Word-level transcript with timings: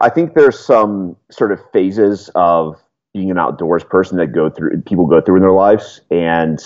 I 0.00 0.10
think 0.10 0.34
there's 0.34 0.58
some 0.58 1.16
sort 1.30 1.52
of 1.52 1.60
phases 1.72 2.30
of 2.34 2.76
being 3.14 3.30
an 3.30 3.38
outdoors 3.38 3.82
person 3.82 4.18
that 4.18 4.28
go 4.28 4.50
through 4.50 4.82
people 4.82 5.06
go 5.06 5.20
through 5.20 5.36
in 5.36 5.42
their 5.42 5.52
lives. 5.52 6.02
And 6.10 6.58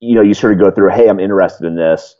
you 0.00 0.14
know 0.14 0.22
you 0.22 0.34
sort 0.34 0.52
of 0.52 0.58
go 0.58 0.70
through 0.70 0.90
hey 0.90 1.08
i'm 1.08 1.20
interested 1.20 1.66
in 1.66 1.76
this. 1.76 2.16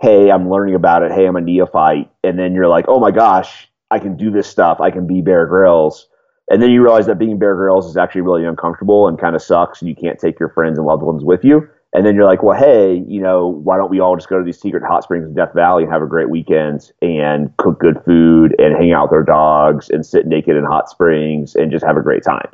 Hey 0.00 0.30
i'm 0.30 0.48
learning 0.48 0.74
about 0.74 1.02
it. 1.02 1.12
Hey 1.12 1.26
i'm 1.26 1.36
a 1.36 1.40
neophyte. 1.40 2.10
And 2.22 2.38
then 2.38 2.54
you're 2.54 2.68
like 2.68 2.84
oh 2.88 3.00
my 3.00 3.10
gosh 3.10 3.68
i 3.90 3.98
can 3.98 4.16
do 4.16 4.30
this 4.30 4.48
stuff. 4.48 4.80
I 4.80 4.90
can 4.90 5.06
be 5.06 5.22
bear 5.22 5.46
grylls. 5.46 6.08
And 6.48 6.62
then 6.62 6.70
you 6.70 6.82
realize 6.82 7.06
that 7.06 7.18
being 7.18 7.38
bear 7.38 7.54
grylls 7.54 7.88
is 7.88 7.96
actually 7.96 8.22
really 8.22 8.44
uncomfortable 8.44 9.08
and 9.08 9.18
kind 9.18 9.34
of 9.36 9.42
sucks 9.42 9.80
and 9.80 9.88
you 9.88 9.96
can't 9.96 10.18
take 10.18 10.38
your 10.38 10.50
friends 10.50 10.78
and 10.78 10.86
loved 10.86 11.02
ones 11.02 11.24
with 11.24 11.44
you 11.44 11.68
and 11.92 12.06
then 12.06 12.14
you're 12.14 12.24
like, 12.24 12.42
well, 12.42 12.56
hey, 12.56 13.02
you 13.08 13.20
know, 13.20 13.48
why 13.48 13.76
don't 13.76 13.90
we 13.90 13.98
all 13.98 14.14
just 14.16 14.28
go 14.28 14.38
to 14.38 14.44
these 14.44 14.60
secret 14.60 14.82
hot 14.84 15.02
springs 15.02 15.26
in 15.26 15.34
Death 15.34 15.52
Valley 15.54 15.82
and 15.82 15.92
have 15.92 16.02
a 16.02 16.06
great 16.06 16.30
weekend 16.30 16.92
and 17.02 17.56
cook 17.56 17.80
good 17.80 18.00
food 18.04 18.54
and 18.58 18.76
hang 18.76 18.92
out 18.92 19.10
with 19.10 19.12
our 19.12 19.24
dogs 19.24 19.90
and 19.90 20.06
sit 20.06 20.26
naked 20.26 20.56
in 20.56 20.64
hot 20.64 20.88
springs 20.88 21.56
and 21.56 21.72
just 21.72 21.84
have 21.84 21.96
a 21.96 22.02
great 22.02 22.22
time. 22.22 22.48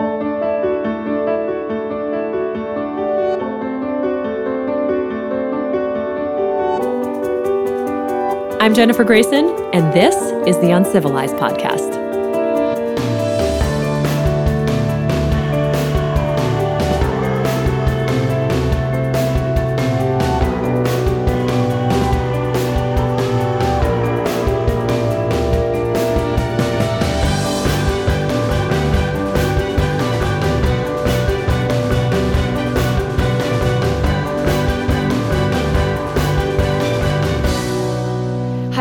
I'm 8.59 8.74
Jennifer 8.74 9.04
Grayson, 9.04 9.50
and 9.73 9.92
this 9.92 10.16
is 10.48 10.59
the 10.60 10.70
Uncivilized 10.70 11.37
Podcast. 11.37 12.05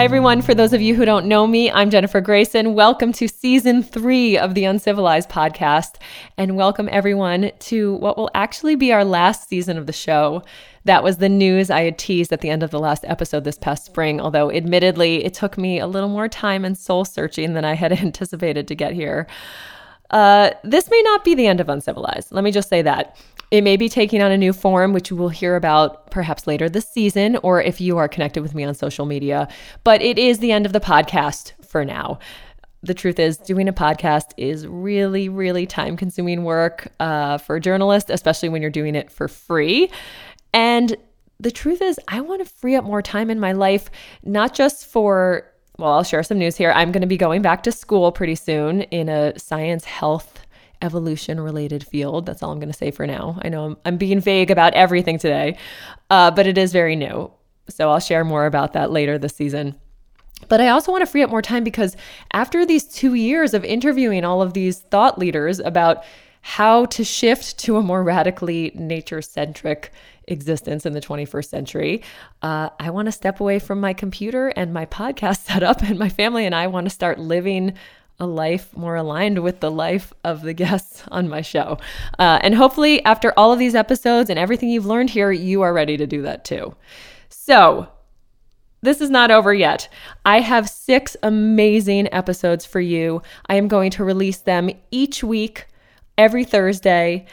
Everyone. 0.04 0.42
For 0.42 0.54
those 0.54 0.74
of 0.74 0.82
you 0.82 0.94
who 0.94 1.06
don't 1.06 1.26
know 1.26 1.48
me, 1.48 1.72
I'm 1.72 1.90
Jennifer 1.90 2.20
Grayson. 2.20 2.74
Welcome 2.74 3.14
to 3.14 3.28
season 3.28 3.82
three 3.82 4.38
of 4.38 4.54
the 4.54 4.66
Uncivilized 4.66 5.30
podcast, 5.30 5.96
and 6.38 6.58
welcome 6.58 6.90
everyone 6.92 7.52
to 7.60 7.94
what 7.96 8.18
will 8.18 8.30
actually 8.34 8.76
be 8.76 8.92
our 8.92 9.06
last 9.06 9.48
season 9.48 9.78
of 9.78 9.88
the 9.88 9.94
show. 9.94 10.44
That 10.84 11.04
was 11.04 11.18
the 11.18 11.30
news 11.30 11.70
I 11.70 11.84
had 11.84 11.98
teased 11.98 12.34
at 12.34 12.42
the 12.42 12.50
end 12.50 12.62
of 12.62 12.72
the 12.72 12.80
last 12.80 13.06
episode 13.08 13.46
this 13.46 13.58
past 13.58 13.86
spring, 13.86 14.20
although 14.20 14.52
admittedly, 14.52 15.23
it 15.23 15.34
took 15.34 15.58
me 15.58 15.80
a 15.80 15.88
little 15.88 16.10
more 16.10 16.28
time 16.28 16.66
and 16.66 16.78
soul 16.78 17.06
searching 17.06 17.54
than 17.54 17.64
I 17.64 17.73
had 17.73 17.92
anticipated 18.00 18.68
to 18.68 18.76
get 18.76 18.94
here. 18.94 19.28
Uh, 20.10 20.52
this 20.64 20.90
may 20.92 21.02
not 21.04 21.23
be 21.23 21.36
the 21.36 21.48
end 21.48 21.62
of 21.62 21.70
Uncivilized. 21.70 22.32
Let 22.32 22.44
me 22.44 22.52
just 22.52 22.70
say 22.70 22.82
that. 22.82 23.18
It 23.52 23.64
may 23.64 23.78
be 23.78 23.90
taking 23.90 24.22
on 24.22 24.32
a 24.32 24.38
new 24.38 24.54
form, 24.54 24.94
which 24.94 25.12
we 25.12 25.18
will 25.18 25.30
hear 25.30 25.56
about 25.56 26.10
perhaps 26.12 26.48
later 26.48 26.68
this 26.70 26.90
season, 26.90 27.38
or 27.38 27.62
if 27.62 27.80
you 27.80 27.98
are 27.98 28.08
connected 28.08 28.42
with 28.42 28.56
me 28.56 28.64
on 28.64 28.74
social 28.74 29.06
media. 29.06 29.48
But 29.84 30.02
it 30.02 30.18
is 30.18 30.40
the 30.40 30.52
end 30.52 30.66
of 30.66 30.74
the 30.74 30.80
podcast 30.80 31.54
for 31.66 31.86
now. 31.86 32.20
The 32.84 32.94
truth 32.94 33.20
is, 33.20 33.38
doing 33.38 33.68
a 33.68 33.73
podcast 33.73 34.32
is 34.38 34.68
really, 34.68 35.28
really 35.30 35.66
time 35.66 35.98
consuming 35.98 36.44
work 36.44 36.88
uh, 37.00 37.40
for 37.40 37.56
a 37.56 37.60
journalist, 37.60 38.10
especially 38.10 38.50
when 38.50 38.62
you're 38.62 38.72
doing 38.72 38.96
it 38.96 39.12
for 39.12 39.28
free. 39.28 39.90
And 40.54 40.96
the 41.40 41.52
truth 41.52 41.82
is, 41.82 42.00
I 42.08 42.22
want 42.22 42.46
to 42.46 42.54
free 42.54 42.76
up 42.76 42.84
more 42.84 43.02
time 43.02 43.30
in 43.30 43.40
my 43.40 43.54
life, 43.54 43.90
not 44.23 44.54
just 44.54 44.86
for 44.86 45.52
well, 45.78 45.92
I'll 45.92 46.04
share 46.04 46.23
some 46.23 46.38
news 46.38 46.56
here. 46.56 46.72
I'm 46.72 46.94
going 46.94 47.02
to 47.02 47.08
be 47.08 47.18
going 47.18 47.42
back 47.42 47.64
to 47.64 47.72
school 47.72 48.12
pretty 48.14 48.36
soon 48.36 48.84
in 48.84 49.10
a 49.10 49.38
science 49.38 49.84
health 49.84 50.45
evolution 50.81 51.40
related 51.40 51.86
field. 51.86 52.26
That's 52.26 52.44
all 52.44 52.52
I'm 52.52 52.59
going 52.59 52.72
to 52.72 52.78
say 52.78 52.92
for 52.92 53.08
now. 53.08 53.40
I 53.42 53.50
know 53.50 53.66
I'm, 53.66 53.78
I'm 53.86 53.98
being 53.98 54.20
vague 54.20 54.52
about 54.52 54.73
everything 54.73 55.17
today, 55.17 55.58
uh, 56.09 56.32
but 56.32 56.48
it 56.48 56.58
is 56.58 56.72
very 56.72 56.95
new. 56.95 57.32
So 57.70 57.89
I'll 57.89 57.99
share 57.99 58.23
more 58.23 58.45
about 58.45 58.73
that 58.73 58.92
later 58.92 59.17
this 59.17 59.36
season. 59.36 59.76
But 60.48 60.61
I 60.61 60.70
also 60.70 60.92
want 60.92 61.02
to 61.02 61.08
free 61.08 61.23
up 61.23 61.30
more 61.30 61.42
time 61.42 61.64
because 61.64 61.95
after 62.32 62.66
these 62.66 62.86
two 62.86 63.14
years 63.14 63.54
of 63.54 63.64
interviewing 63.64 64.23
all 64.26 64.42
of 64.42 64.54
these 64.54 64.80
thought 64.80 65.17
leaders 65.17 65.60
about 65.60 66.04
how 66.42 66.86
to 66.86 67.04
shift 67.04 67.58
to 67.58 67.78
a 67.78 67.82
more 67.82 68.04
radically 68.04 68.72
nature 68.76 69.22
centric 69.22 69.92
existence 70.28 70.86
in 70.86 70.94
the 70.94 71.02
21st 71.02 71.45
century, 71.45 72.04
uh, 72.44 72.70
I 72.80 72.92
want 72.92 73.08
to 73.08 73.11
step 73.11 73.39
away 73.39 73.58
from 73.58 73.80
my 73.80 73.94
computer 73.94 74.49
and 74.49 74.73
my 74.73 74.86
podcast 74.86 75.38
setup, 75.45 75.82
and 75.82 75.98
my 75.98 76.10
family 76.10 76.45
and 76.45 76.54
I 76.54 76.67
want 76.67 76.86
to 76.86 76.92
start 76.92 77.17
living 77.17 77.73
a 78.20 78.26
life 78.26 78.76
more 78.76 78.95
aligned 78.95 79.43
with 79.43 79.59
the 79.59 79.71
life 79.71 80.14
of 80.23 80.42
the 80.42 80.53
guests 80.53 81.03
on 81.11 81.30
my 81.30 81.42
show. 81.42 81.77
Uh, 82.17 82.39
and 82.42 82.55
hopefully, 82.55 83.03
after 83.05 83.33
all 83.37 83.52
of 83.52 83.59
these 83.59 83.76
episodes 83.76 84.30
and 84.30 84.39
everything 84.39 84.70
you've 84.70 84.86
learned 84.86 85.09
here, 85.09 85.31
you 85.31 85.61
are 85.61 85.73
ready 85.73 85.98
to 85.98 86.08
do 86.08 86.21
that 86.21 86.45
too. 86.45 86.75
So, 87.30 87.89
this 88.81 89.02
is 89.02 89.09
not 89.09 89.31
over 89.31 89.54
yet. 89.54 89.89
I 90.25 90.42
have 90.42 90.70
six 90.70 91.17
amazing 91.23 92.14
episodes 92.14 92.65
for 92.65 92.80
you. 92.80 93.21
I 93.48 93.55
am 93.55 93.67
going 93.67 93.89
to 93.92 94.04
release 94.04 94.37
them 94.37 94.70
each 94.92 95.23
week, 95.23 95.65
every 96.17 96.45
Thursday. 96.45 97.25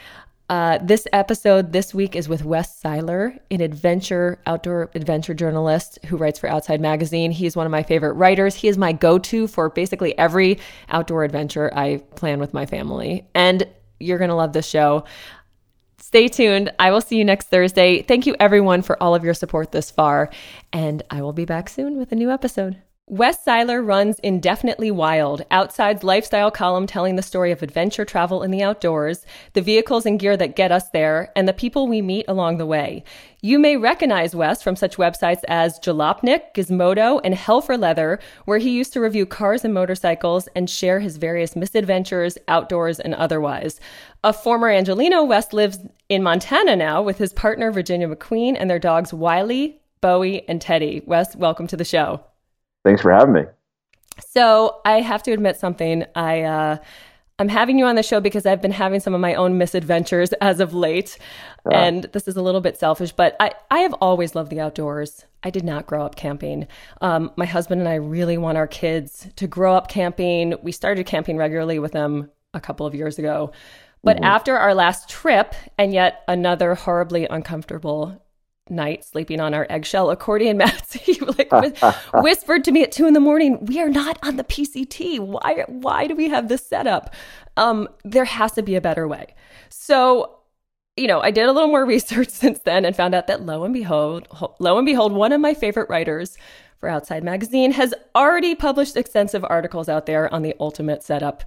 Uh, 0.49 0.77
this 0.79 1.07
episode 1.13 1.71
this 1.71 1.93
week 1.93 2.15
is 2.15 2.27
with 2.27 2.43
Wes 2.43 2.81
Siler, 2.81 3.39
an 3.49 3.61
adventure, 3.61 4.39
outdoor 4.45 4.91
adventure 4.93 5.33
journalist 5.33 5.99
who 6.05 6.17
writes 6.17 6.37
for 6.37 6.47
Outside 6.47 6.81
Magazine. 6.81 7.31
He's 7.31 7.55
one 7.55 7.65
of 7.65 7.71
my 7.71 7.81
favorite 7.81 8.13
writers. 8.13 8.53
He 8.53 8.67
is 8.67 8.77
my 8.77 8.91
go 8.91 9.17
to 9.19 9.47
for 9.47 9.69
basically 9.69 10.17
every 10.17 10.59
outdoor 10.89 11.23
adventure 11.23 11.71
I 11.73 11.97
plan 12.15 12.39
with 12.39 12.53
my 12.53 12.65
family. 12.65 13.25
And 13.33 13.63
you're 13.99 14.17
going 14.17 14.29
to 14.29 14.35
love 14.35 14.53
this 14.53 14.67
show. 14.67 15.05
Stay 15.97 16.27
tuned. 16.27 16.71
I 16.77 16.91
will 16.91 17.01
see 17.01 17.17
you 17.17 17.25
next 17.25 17.47
Thursday. 17.47 18.01
Thank 18.01 18.27
you, 18.27 18.35
everyone, 18.39 18.81
for 18.81 19.01
all 19.01 19.15
of 19.15 19.23
your 19.23 19.33
support 19.33 19.71
this 19.71 19.89
far. 19.89 20.29
And 20.73 21.01
I 21.09 21.21
will 21.21 21.33
be 21.33 21.45
back 21.45 21.69
soon 21.69 21.97
with 21.97 22.11
a 22.11 22.15
new 22.15 22.29
episode. 22.29 22.81
Wes 23.07 23.45
Siler 23.45 23.85
runs 23.85 24.17
Indefinitely 24.19 24.89
Wild, 24.89 25.43
Outside's 25.51 26.05
lifestyle 26.05 26.49
column 26.49 26.87
telling 26.87 27.17
the 27.17 27.21
story 27.21 27.51
of 27.51 27.61
adventure 27.61 28.05
travel 28.05 28.41
in 28.43 28.49
the 28.49 28.63
outdoors, 28.63 29.25
the 29.51 29.61
vehicles 29.61 30.05
and 30.05 30.17
gear 30.17 30.37
that 30.37 30.55
get 30.55 30.71
us 30.71 30.89
there, 30.91 31.29
and 31.35 31.45
the 31.45 31.53
people 31.53 31.85
we 31.85 32.01
meet 32.01 32.25
along 32.29 32.57
the 32.57 32.65
way. 32.65 33.03
You 33.41 33.59
may 33.59 33.75
recognize 33.75 34.33
Wes 34.35 34.63
from 34.63 34.77
such 34.77 34.95
websites 34.95 35.41
as 35.49 35.79
Jalopnik, 35.79 36.55
Gizmodo, 36.55 37.19
and 37.25 37.35
Hell 37.35 37.59
for 37.59 37.77
Leather, 37.77 38.19
where 38.45 38.57
he 38.57 38.71
used 38.71 38.93
to 38.93 39.01
review 39.01 39.25
cars 39.25 39.65
and 39.65 39.73
motorcycles 39.73 40.47
and 40.55 40.69
share 40.69 41.01
his 41.01 41.17
various 41.17 41.57
misadventures, 41.57 42.37
outdoors 42.47 43.01
and 43.01 43.13
otherwise. 43.13 43.81
A 44.23 44.31
former 44.31 44.69
Angeleno, 44.69 45.27
Wes 45.27 45.51
lives 45.51 45.77
in 46.07 46.23
Montana 46.23 46.77
now 46.77 47.01
with 47.01 47.17
his 47.17 47.33
partner 47.33 47.69
Virginia 47.69 48.07
McQueen 48.07 48.55
and 48.57 48.69
their 48.69 48.79
dogs 48.79 49.13
Wiley, 49.13 49.81
Bowie, 49.99 50.47
and 50.47 50.61
Teddy. 50.61 51.03
Wes, 51.05 51.35
welcome 51.35 51.67
to 51.67 51.77
the 51.77 51.85
show. 51.85 52.23
Thanks 52.83 53.01
for 53.01 53.11
having 53.11 53.33
me. 53.33 53.43
So 54.19 54.81
I 54.85 55.01
have 55.01 55.23
to 55.23 55.31
admit 55.31 55.57
something. 55.57 56.05
I 56.15 56.41
uh, 56.41 56.77
I'm 57.39 57.49
having 57.49 57.79
you 57.79 57.85
on 57.85 57.95
the 57.95 58.03
show 58.03 58.19
because 58.19 58.45
I've 58.45 58.61
been 58.61 58.71
having 58.71 58.99
some 58.99 59.13
of 59.13 59.21
my 59.21 59.33
own 59.35 59.57
misadventures 59.57 60.33
as 60.41 60.59
of 60.59 60.73
late, 60.73 61.17
uh. 61.65 61.75
and 61.75 62.03
this 62.13 62.27
is 62.27 62.35
a 62.35 62.41
little 62.41 62.61
bit 62.61 62.77
selfish, 62.77 63.11
but 63.11 63.35
I 63.39 63.51
I 63.71 63.79
have 63.79 63.93
always 63.93 64.35
loved 64.35 64.51
the 64.51 64.59
outdoors. 64.59 65.25
I 65.43 65.49
did 65.49 65.63
not 65.63 65.87
grow 65.87 66.05
up 66.05 66.15
camping. 66.15 66.67
Um, 67.01 67.31
my 67.35 67.45
husband 67.45 67.81
and 67.81 67.89
I 67.89 67.95
really 67.95 68.37
want 68.37 68.57
our 68.57 68.67
kids 68.67 69.27
to 69.35 69.47
grow 69.47 69.75
up 69.75 69.89
camping. 69.89 70.55
We 70.61 70.71
started 70.71 71.05
camping 71.05 71.37
regularly 71.37 71.79
with 71.79 71.91
them 71.91 72.29
a 72.53 72.61
couple 72.61 72.85
of 72.85 72.95
years 72.95 73.19
ago. 73.19 73.51
But 74.03 74.17
mm-hmm. 74.17 74.25
after 74.25 74.57
our 74.57 74.73
last 74.73 75.09
trip, 75.09 75.55
and 75.77 75.93
yet 75.93 76.23
another 76.27 76.75
horribly 76.75 77.25
uncomfortable 77.25 78.22
night 78.69 79.03
sleeping 79.03 79.39
on 79.39 79.53
our 79.53 79.67
eggshell 79.69 80.09
accordion 80.09 80.57
mats. 80.57 80.93
he 80.93 81.19
like 81.19 81.51
whispered 82.13 82.63
to 82.65 82.71
me 82.71 82.83
at 82.83 82.91
two 82.91 83.07
in 83.07 83.13
the 83.13 83.19
morning, 83.19 83.65
"We 83.65 83.79
are 83.81 83.89
not 83.89 84.19
on 84.23 84.37
the 84.37 84.43
PCT. 84.43 85.19
Why? 85.19 85.65
Why 85.67 86.07
do 86.07 86.15
we 86.15 86.29
have 86.29 86.47
this 86.47 86.65
setup? 86.65 87.13
Um, 87.57 87.87
there 88.03 88.25
has 88.25 88.53
to 88.53 88.63
be 88.63 88.75
a 88.75 88.81
better 88.81 89.07
way." 89.07 89.35
So, 89.69 90.39
you 90.95 91.07
know, 91.07 91.21
I 91.21 91.31
did 91.31 91.47
a 91.47 91.51
little 91.51 91.69
more 91.69 91.85
research 91.95 92.29
since 92.29 92.59
then 92.59 92.85
and 92.85 92.95
found 92.95 93.15
out 93.15 93.27
that 93.27 93.45
lo 93.45 93.63
and 93.63 93.73
behold, 93.73 94.27
lo 94.59 94.77
and 94.77 94.85
behold, 94.85 95.13
one 95.13 95.31
of 95.31 95.41
my 95.41 95.53
favorite 95.53 95.89
writers 95.89 96.37
for 96.79 96.89
Outside 96.89 97.23
Magazine 97.23 97.71
has 97.71 97.93
already 98.13 98.55
published 98.55 98.97
extensive 98.97 99.45
articles 99.45 99.87
out 99.87 100.05
there 100.05 100.33
on 100.33 100.41
the 100.41 100.53
ultimate 100.59 101.01
setup 101.01 101.43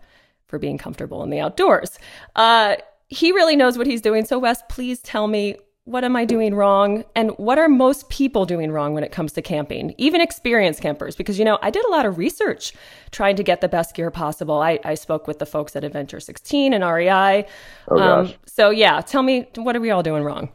for 0.47 0.59
being 0.59 0.79
comfortable 0.79 1.23
in 1.23 1.31
the 1.31 1.41
outdoors. 1.41 1.99
Uh, 2.37 2.77
he 3.09 3.33
really 3.33 3.57
knows 3.57 3.79
what 3.79 3.87
he's 3.87 4.01
doing. 4.01 4.25
So, 4.25 4.39
Wes, 4.39 4.63
please 4.69 5.01
tell 5.01 5.29
me 5.29 5.57
what 5.87 6.03
am 6.03 6.17
I 6.17 6.25
doing 6.25 6.53
wrong? 6.53 7.05
And 7.15 7.31
what 7.39 7.59
are 7.59 7.69
most 7.69 8.09
people 8.09 8.45
doing 8.45 8.73
wrong 8.73 8.93
when 8.93 9.05
it 9.05 9.13
comes 9.13 9.33
to 9.35 9.43
camping, 9.43 9.95
even 9.99 10.21
experienced 10.21 10.83
campers? 10.83 11.15
Because, 11.15 11.39
you 11.39 11.45
know, 11.45 11.61
I 11.63 11.71
did 11.71 11.85
a 11.85 11.91
lot 11.91 12.05
of 12.05 12.19
research 12.19 12.73
trying 13.13 13.37
to 13.37 13.45
get 13.45 13.61
the 13.61 13.69
best 13.69 13.95
gear 13.95 14.11
possible. 14.11 14.61
I, 14.61 14.81
I 14.85 14.95
spoke 14.95 15.29
with 15.29 15.39
the 15.39 15.47
folks 15.47 15.77
at 15.77 15.85
Adventure 15.85 16.19
16 16.19 16.73
and 16.73 16.85
REI. 16.85 17.47
Oh, 17.89 17.99
um, 18.01 18.35
so, 18.47 18.71
yeah, 18.71 19.01
tell 19.01 19.23
me, 19.23 19.47
what 19.55 19.77
are 19.77 19.81
we 19.81 19.91
all 19.93 20.03
doing 20.03 20.25
wrong? 20.25 20.49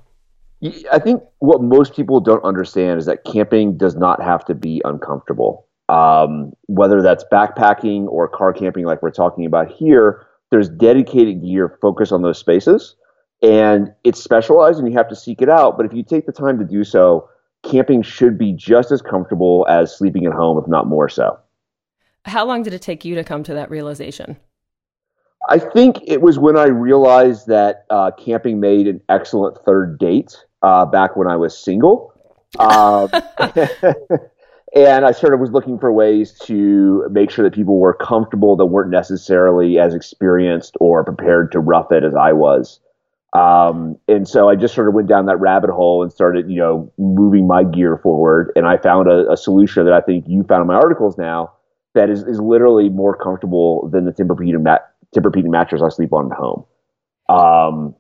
I 0.91 0.99
think 0.99 1.23
what 1.39 1.63
most 1.63 1.95
people 1.95 2.19
don't 2.19 2.43
understand 2.43 2.99
is 2.99 3.05
that 3.05 3.23
camping 3.23 3.77
does 3.77 3.95
not 3.95 4.21
have 4.21 4.43
to 4.45 4.53
be 4.53 4.81
uncomfortable. 4.83 5.65
Um, 5.87 6.51
whether 6.67 7.01
that's 7.01 7.23
backpacking 7.31 8.05
or 8.07 8.27
car 8.27 8.51
camping, 8.51 8.83
like 8.83 9.01
we're 9.01 9.11
talking 9.11 9.45
about 9.45 9.71
here, 9.71 10.27
there's 10.51 10.67
dedicated 10.67 11.41
gear 11.41 11.77
focused 11.81 12.11
on 12.11 12.21
those 12.21 12.37
spaces, 12.37 12.95
and 13.41 13.93
it's 14.03 14.21
specialized, 14.21 14.79
and 14.79 14.87
you 14.87 14.97
have 14.97 15.09
to 15.09 15.15
seek 15.15 15.41
it 15.41 15.49
out. 15.49 15.77
But 15.77 15.85
if 15.85 15.93
you 15.93 16.03
take 16.03 16.25
the 16.25 16.31
time 16.31 16.59
to 16.59 16.65
do 16.65 16.83
so, 16.83 17.29
camping 17.63 18.01
should 18.01 18.37
be 18.37 18.53
just 18.53 18.91
as 18.91 19.01
comfortable 19.01 19.65
as 19.69 19.95
sleeping 19.95 20.25
at 20.25 20.33
home, 20.33 20.57
if 20.57 20.67
not 20.67 20.87
more 20.87 21.09
so. 21.09 21.39
How 22.25 22.45
long 22.45 22.63
did 22.63 22.73
it 22.73 22.81
take 22.81 23.03
you 23.03 23.15
to 23.15 23.23
come 23.23 23.43
to 23.43 23.53
that 23.55 23.69
realization? 23.69 24.37
I 25.49 25.57
think 25.57 25.99
it 26.05 26.21
was 26.21 26.37
when 26.37 26.55
I 26.55 26.67
realized 26.67 27.47
that 27.47 27.85
uh, 27.89 28.11
camping 28.11 28.59
made 28.59 28.87
an 28.87 29.01
excellent 29.09 29.57
third 29.65 29.97
date 29.97 30.37
uh, 30.61 30.85
back 30.85 31.15
when 31.15 31.27
I 31.27 31.35
was 31.35 31.57
single. 31.57 32.13
Um, 32.59 33.09
and 34.75 35.05
I 35.05 35.11
sort 35.11 35.33
of 35.33 35.39
was 35.39 35.51
looking 35.51 35.79
for 35.79 35.91
ways 35.91 36.37
to 36.43 37.07
make 37.09 37.31
sure 37.31 37.43
that 37.43 37.55
people 37.55 37.79
were 37.79 37.93
comfortable 37.93 38.55
that 38.57 38.67
weren't 38.67 38.91
necessarily 38.91 39.79
as 39.79 39.95
experienced 39.95 40.77
or 40.79 41.03
prepared 41.03 41.51
to 41.53 41.59
rough 41.59 41.91
it 41.91 42.03
as 42.03 42.13
I 42.15 42.33
was. 42.33 42.79
Um, 43.33 43.97
and 44.07 44.27
so 44.27 44.49
I 44.49 44.55
just 44.55 44.75
sort 44.75 44.87
of 44.87 44.93
went 44.93 45.07
down 45.07 45.25
that 45.27 45.37
rabbit 45.39 45.69
hole 45.69 46.03
and 46.03 46.11
started, 46.11 46.49
you 46.49 46.57
know, 46.57 46.91
moving 46.97 47.47
my 47.47 47.63
gear 47.63 47.97
forward. 47.97 48.51
And 48.55 48.67
I 48.67 48.77
found 48.77 49.09
a, 49.09 49.31
a 49.31 49.37
solution 49.37 49.85
that 49.85 49.93
I 49.93 50.01
think 50.01 50.25
you 50.27 50.43
found 50.43 50.61
in 50.61 50.67
my 50.67 50.75
articles 50.75 51.17
now 51.17 51.53
that 51.93 52.09
is, 52.09 52.23
is 52.23 52.39
literally 52.39 52.89
more 52.89 53.15
comfortable 53.15 53.89
than 53.89 54.05
the 54.05 54.11
Tempur-Pedic, 54.11 54.61
mat- 54.61 54.93
Tempur-Pedic 55.15 55.49
mattress 55.49 55.81
I 55.81 55.89
sleep 55.89 56.13
on 56.13 56.31
at 56.31 56.37
home. 56.37 56.65
Um, 57.29 57.95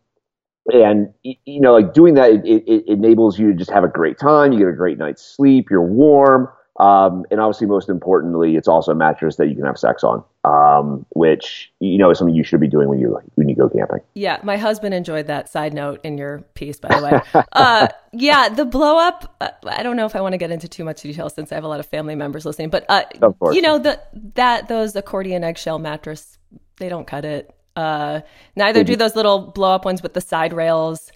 and 0.73 1.13
you 1.23 1.59
know, 1.59 1.73
like 1.73 1.93
doing 1.93 2.13
that, 2.15 2.31
it, 2.31 2.45
it, 2.45 2.63
it, 2.67 2.83
enables 2.87 3.39
you 3.39 3.51
to 3.51 3.57
just 3.57 3.71
have 3.71 3.83
a 3.83 3.87
great 3.87 4.19
time. 4.19 4.51
You 4.51 4.59
get 4.59 4.67
a 4.67 4.73
great 4.73 4.97
night's 4.97 5.23
sleep. 5.23 5.67
You're 5.71 5.81
warm. 5.81 6.49
Um, 6.81 7.27
and 7.29 7.39
obviously, 7.39 7.67
most 7.67 7.89
importantly, 7.89 8.55
it's 8.55 8.67
also 8.67 8.91
a 8.91 8.95
mattress 8.95 9.35
that 9.35 9.49
you 9.49 9.55
can 9.55 9.65
have 9.65 9.77
sex 9.77 10.03
on, 10.03 10.23
um, 10.43 11.05
which 11.11 11.71
you 11.79 11.99
know 11.99 12.09
is 12.09 12.17
something 12.17 12.33
you 12.33 12.43
should 12.43 12.59
be 12.59 12.67
doing 12.67 12.89
when 12.89 12.97
you 12.97 13.21
when 13.35 13.47
you 13.47 13.55
go 13.55 13.69
camping. 13.69 13.99
Yeah, 14.15 14.39
my 14.41 14.57
husband 14.57 14.95
enjoyed 14.95 15.27
that 15.27 15.47
side 15.47 15.75
note 15.75 16.01
in 16.03 16.17
your 16.17 16.39
piece, 16.55 16.79
by 16.79 16.99
the 16.99 17.05
way. 17.05 17.43
uh, 17.51 17.87
yeah, 18.13 18.49
the 18.49 18.65
blow 18.65 18.97
up. 18.97 19.35
Uh, 19.39 19.51
I 19.67 19.83
don't 19.83 19.95
know 19.95 20.07
if 20.07 20.15
I 20.15 20.21
want 20.21 20.33
to 20.33 20.39
get 20.39 20.49
into 20.49 20.67
too 20.67 20.83
much 20.83 21.03
detail 21.03 21.29
since 21.29 21.51
I 21.51 21.55
have 21.55 21.63
a 21.63 21.67
lot 21.67 21.79
of 21.79 21.85
family 21.85 22.15
members 22.15 22.47
listening, 22.47 22.71
but 22.71 22.83
uh, 22.89 23.03
you 23.51 23.61
know 23.61 23.77
the 23.77 24.01
that 24.33 24.67
those 24.67 24.95
accordion 24.95 25.43
eggshell 25.43 25.77
mattress 25.77 26.39
they 26.77 26.89
don't 26.89 27.05
cut 27.05 27.25
it. 27.25 27.55
Uh, 27.75 28.21
neither 28.55 28.83
do 28.83 28.95
those 28.95 29.15
little 29.15 29.51
blow 29.51 29.75
up 29.75 29.85
ones 29.85 30.01
with 30.01 30.15
the 30.15 30.21
side 30.21 30.51
rails. 30.51 31.11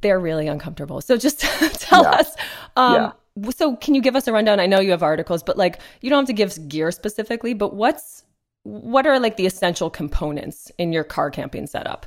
They're 0.00 0.18
really 0.18 0.48
uncomfortable. 0.48 1.02
So 1.02 1.18
just 1.18 1.40
tell 1.80 2.02
yeah. 2.02 2.10
us. 2.12 2.34
Um, 2.76 2.94
yeah 2.94 3.12
so 3.50 3.76
can 3.76 3.94
you 3.94 4.00
give 4.00 4.16
us 4.16 4.26
a 4.26 4.32
rundown? 4.32 4.60
I 4.60 4.66
know 4.66 4.80
you 4.80 4.90
have 4.90 5.02
articles, 5.02 5.42
but 5.42 5.56
like 5.56 5.80
you 6.00 6.10
don't 6.10 6.20
have 6.20 6.26
to 6.26 6.32
give 6.32 6.68
gear 6.68 6.90
specifically, 6.90 7.54
but 7.54 7.74
what's 7.74 8.24
what 8.62 9.06
are 9.06 9.20
like 9.20 9.36
the 9.36 9.46
essential 9.46 9.90
components 9.90 10.72
in 10.78 10.92
your 10.92 11.04
car 11.04 11.30
camping 11.30 11.66
setup? 11.66 12.06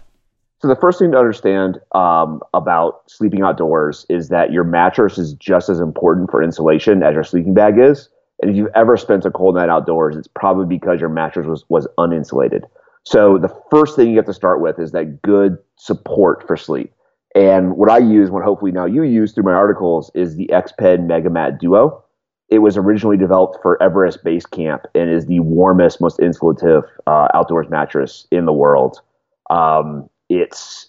So 0.61 0.67
the 0.67 0.75
first 0.75 0.99
thing 0.99 1.11
to 1.11 1.17
understand 1.17 1.79
um, 1.93 2.41
about 2.53 3.09
sleeping 3.09 3.43
outdoors 3.43 4.05
is 4.09 4.27
that 4.27 4.51
your 4.51 4.65
mattress 4.65 5.17
is 5.17 5.33
just 5.33 5.69
as 5.69 5.79
important 5.79 6.29
for 6.29 6.43
insulation 6.43 7.01
as 7.01 7.13
your 7.13 7.23
sleeping 7.23 7.53
bag 7.53 7.79
is. 7.79 8.09
And 8.41 8.51
if 8.51 8.57
you've 8.57 8.71
ever 8.75 8.97
spent 8.97 9.23
a 9.23 9.31
cold 9.31 9.55
night 9.55 9.69
outdoors, 9.69 10.17
it's 10.17 10.27
probably 10.27 10.65
because 10.65 10.99
your 10.99 11.09
mattress 11.09 11.47
was 11.47 11.63
was 11.69 11.87
uninsulated. 11.97 12.63
So 13.03 13.37
the 13.37 13.53
first 13.71 13.95
thing 13.95 14.09
you 14.09 14.17
have 14.17 14.25
to 14.25 14.33
start 14.33 14.61
with 14.61 14.79
is 14.79 14.91
that 14.91 15.21
good 15.21 15.57
support 15.77 16.45
for 16.45 16.57
sleep. 16.57 16.93
And 17.39 17.77
what 17.77 17.89
I 17.89 17.99
use, 17.99 18.29
what 18.29 18.43
hopefully 18.43 18.73
now 18.73 18.83
you 18.83 19.03
use 19.03 19.31
through 19.31 19.45
my 19.45 19.53
articles, 19.53 20.11
is 20.13 20.35
the 20.35 20.47
Exped 20.51 21.07
MegaMat 21.07 21.57
Duo. 21.57 22.03
It 22.49 22.59
was 22.59 22.75
originally 22.75 23.15
developed 23.15 23.59
for 23.61 23.81
Everest 23.81 24.25
Base 24.25 24.45
Camp 24.45 24.85
and 24.93 25.09
is 25.09 25.25
the 25.25 25.39
warmest, 25.39 26.01
most 26.01 26.19
insulative 26.19 26.83
uh, 27.07 27.29
outdoors 27.33 27.69
mattress 27.69 28.27
in 28.29 28.45
the 28.45 28.51
world. 28.51 28.99
Um, 29.49 30.09
it's 30.27 30.87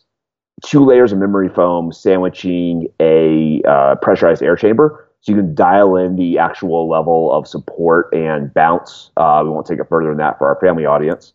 two 0.64 0.84
layers 0.84 1.12
of 1.12 1.18
memory 1.18 1.48
foam 1.48 1.92
sandwiching 1.92 2.88
a 2.98 3.62
uh, 3.62 3.94
pressurized 4.02 4.42
air 4.42 4.56
chamber. 4.56 5.08
So 5.20 5.30
you 5.30 5.38
can 5.38 5.54
dial 5.54 5.94
in 5.94 6.16
the 6.16 6.38
actual 6.38 6.88
level 6.88 7.32
of 7.32 7.46
support 7.46 8.12
and 8.12 8.52
bounce. 8.52 9.12
Uh, 9.16 9.42
we 9.44 9.50
won't 9.50 9.66
take 9.66 9.78
it 9.78 9.86
further 9.88 10.08
than 10.08 10.18
that 10.18 10.36
for 10.38 10.48
our 10.48 10.58
family 10.60 10.84
audience. 10.84 11.32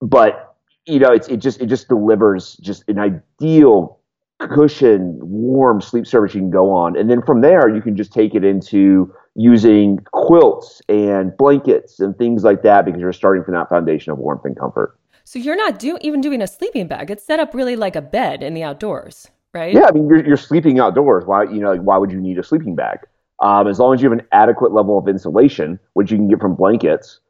But 0.00 0.49
you 0.90 0.98
know, 0.98 1.12
it's 1.12 1.28
it 1.28 1.38
just 1.38 1.60
it 1.60 1.66
just 1.66 1.88
delivers 1.88 2.56
just 2.56 2.84
an 2.88 2.98
ideal 2.98 3.98
cushion, 4.38 5.18
warm 5.20 5.80
sleep 5.80 6.06
service 6.06 6.34
you 6.34 6.40
can 6.40 6.50
go 6.50 6.70
on, 6.70 6.96
and 6.96 7.10
then 7.10 7.22
from 7.22 7.40
there 7.40 7.68
you 7.68 7.80
can 7.80 7.96
just 7.96 8.12
take 8.12 8.34
it 8.34 8.44
into 8.44 9.12
using 9.36 9.98
quilts 10.12 10.82
and 10.88 11.36
blankets 11.36 12.00
and 12.00 12.16
things 12.18 12.42
like 12.42 12.62
that 12.62 12.84
because 12.84 13.00
you're 13.00 13.12
starting 13.12 13.44
from 13.44 13.54
that 13.54 13.68
foundation 13.68 14.12
of 14.12 14.18
warmth 14.18 14.44
and 14.44 14.58
comfort. 14.58 14.98
So 15.24 15.38
you're 15.38 15.56
not 15.56 15.78
do- 15.78 15.98
even 16.00 16.20
doing 16.20 16.42
a 16.42 16.46
sleeping 16.46 16.88
bag; 16.88 17.10
it's 17.10 17.24
set 17.24 17.38
up 17.38 17.54
really 17.54 17.76
like 17.76 17.96
a 17.96 18.02
bed 18.02 18.42
in 18.42 18.54
the 18.54 18.62
outdoors, 18.62 19.28
right? 19.54 19.72
Yeah, 19.72 19.86
I 19.88 19.92
mean 19.92 20.08
you're 20.08 20.26
you're 20.26 20.36
sleeping 20.36 20.80
outdoors. 20.80 21.24
Why 21.24 21.44
you 21.44 21.60
know 21.60 21.76
why 21.76 21.98
would 21.98 22.10
you 22.10 22.20
need 22.20 22.38
a 22.38 22.42
sleeping 22.42 22.74
bag? 22.74 22.98
Um, 23.40 23.68
as 23.68 23.78
long 23.78 23.94
as 23.94 24.02
you 24.02 24.10
have 24.10 24.18
an 24.18 24.26
adequate 24.32 24.72
level 24.72 24.98
of 24.98 25.08
insulation, 25.08 25.78
which 25.94 26.10
you 26.10 26.18
can 26.18 26.28
get 26.28 26.40
from 26.40 26.54
blankets, 26.56 27.20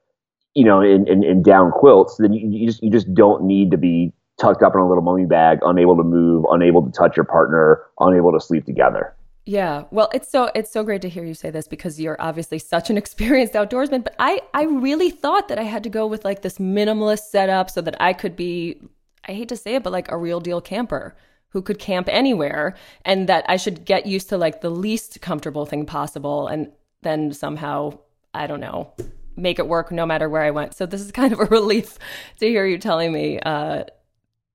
you 0.54 0.64
know, 0.64 0.80
in, 0.80 1.06
in, 1.06 1.22
in 1.22 1.42
down 1.42 1.70
quilts, 1.70 2.16
then 2.18 2.32
you, 2.32 2.48
you, 2.48 2.66
just 2.66 2.82
you 2.82 2.90
just 2.90 3.12
don't 3.14 3.44
need 3.44 3.70
to 3.70 3.76
be 3.76 4.12
tucked 4.40 4.62
up 4.62 4.74
in 4.74 4.80
a 4.80 4.88
little 4.88 5.02
mummy 5.02 5.26
bag, 5.26 5.58
unable 5.62 5.96
to 5.96 6.02
move, 6.02 6.44
unable 6.50 6.82
to 6.82 6.90
touch 6.90 7.16
your 7.16 7.24
partner, 7.24 7.82
unable 8.00 8.32
to 8.32 8.40
sleep 8.40 8.64
together. 8.64 9.14
Yeah. 9.46 9.84
Well, 9.90 10.10
it's 10.12 10.30
so 10.30 10.50
it's 10.54 10.70
so 10.70 10.84
great 10.84 11.02
to 11.02 11.08
hear 11.08 11.24
you 11.24 11.34
say 11.34 11.50
this 11.50 11.66
because 11.66 12.00
you're 12.00 12.20
obviously 12.20 12.58
such 12.58 12.90
an 12.90 12.98
experienced 13.02 13.54
outdoorsman, 13.54 14.04
but 14.04 14.14
I 14.18 14.40
I 14.54 14.64
really 14.64 15.10
thought 15.10 15.48
that 15.48 15.58
I 15.58 15.64
had 15.64 15.82
to 15.84 15.90
go 15.90 16.06
with 16.06 16.24
like 16.24 16.42
this 16.42 16.58
minimalist 16.58 17.30
setup 17.30 17.70
so 17.70 17.80
that 17.82 18.00
I 18.00 18.12
could 18.12 18.36
be 18.36 18.80
I 19.26 19.32
hate 19.32 19.48
to 19.50 19.56
say 19.56 19.74
it, 19.74 19.82
but 19.82 19.92
like 19.92 20.10
a 20.10 20.16
real 20.16 20.40
deal 20.40 20.60
camper 20.60 21.16
who 21.50 21.62
could 21.62 21.78
camp 21.78 22.08
anywhere 22.10 22.76
and 23.04 23.28
that 23.28 23.44
I 23.48 23.56
should 23.56 23.84
get 23.84 24.06
used 24.06 24.28
to 24.28 24.38
like 24.38 24.60
the 24.60 24.70
least 24.70 25.20
comfortable 25.20 25.66
thing 25.66 25.84
possible 25.84 26.46
and 26.46 26.70
then 27.02 27.32
somehow 27.32 27.98
I 28.32 28.46
don't 28.46 28.60
know 28.60 28.92
make 29.40 29.58
it 29.58 29.68
work 29.68 29.90
no 29.90 30.06
matter 30.06 30.28
where 30.28 30.42
I 30.42 30.50
went. 30.50 30.74
So 30.74 30.86
this 30.86 31.00
is 31.00 31.10
kind 31.12 31.32
of 31.32 31.40
a 31.40 31.44
relief 31.50 31.98
to 32.38 32.46
hear 32.46 32.66
you 32.66 32.78
telling 32.78 33.12
me 33.12 33.40
uh, 33.40 33.84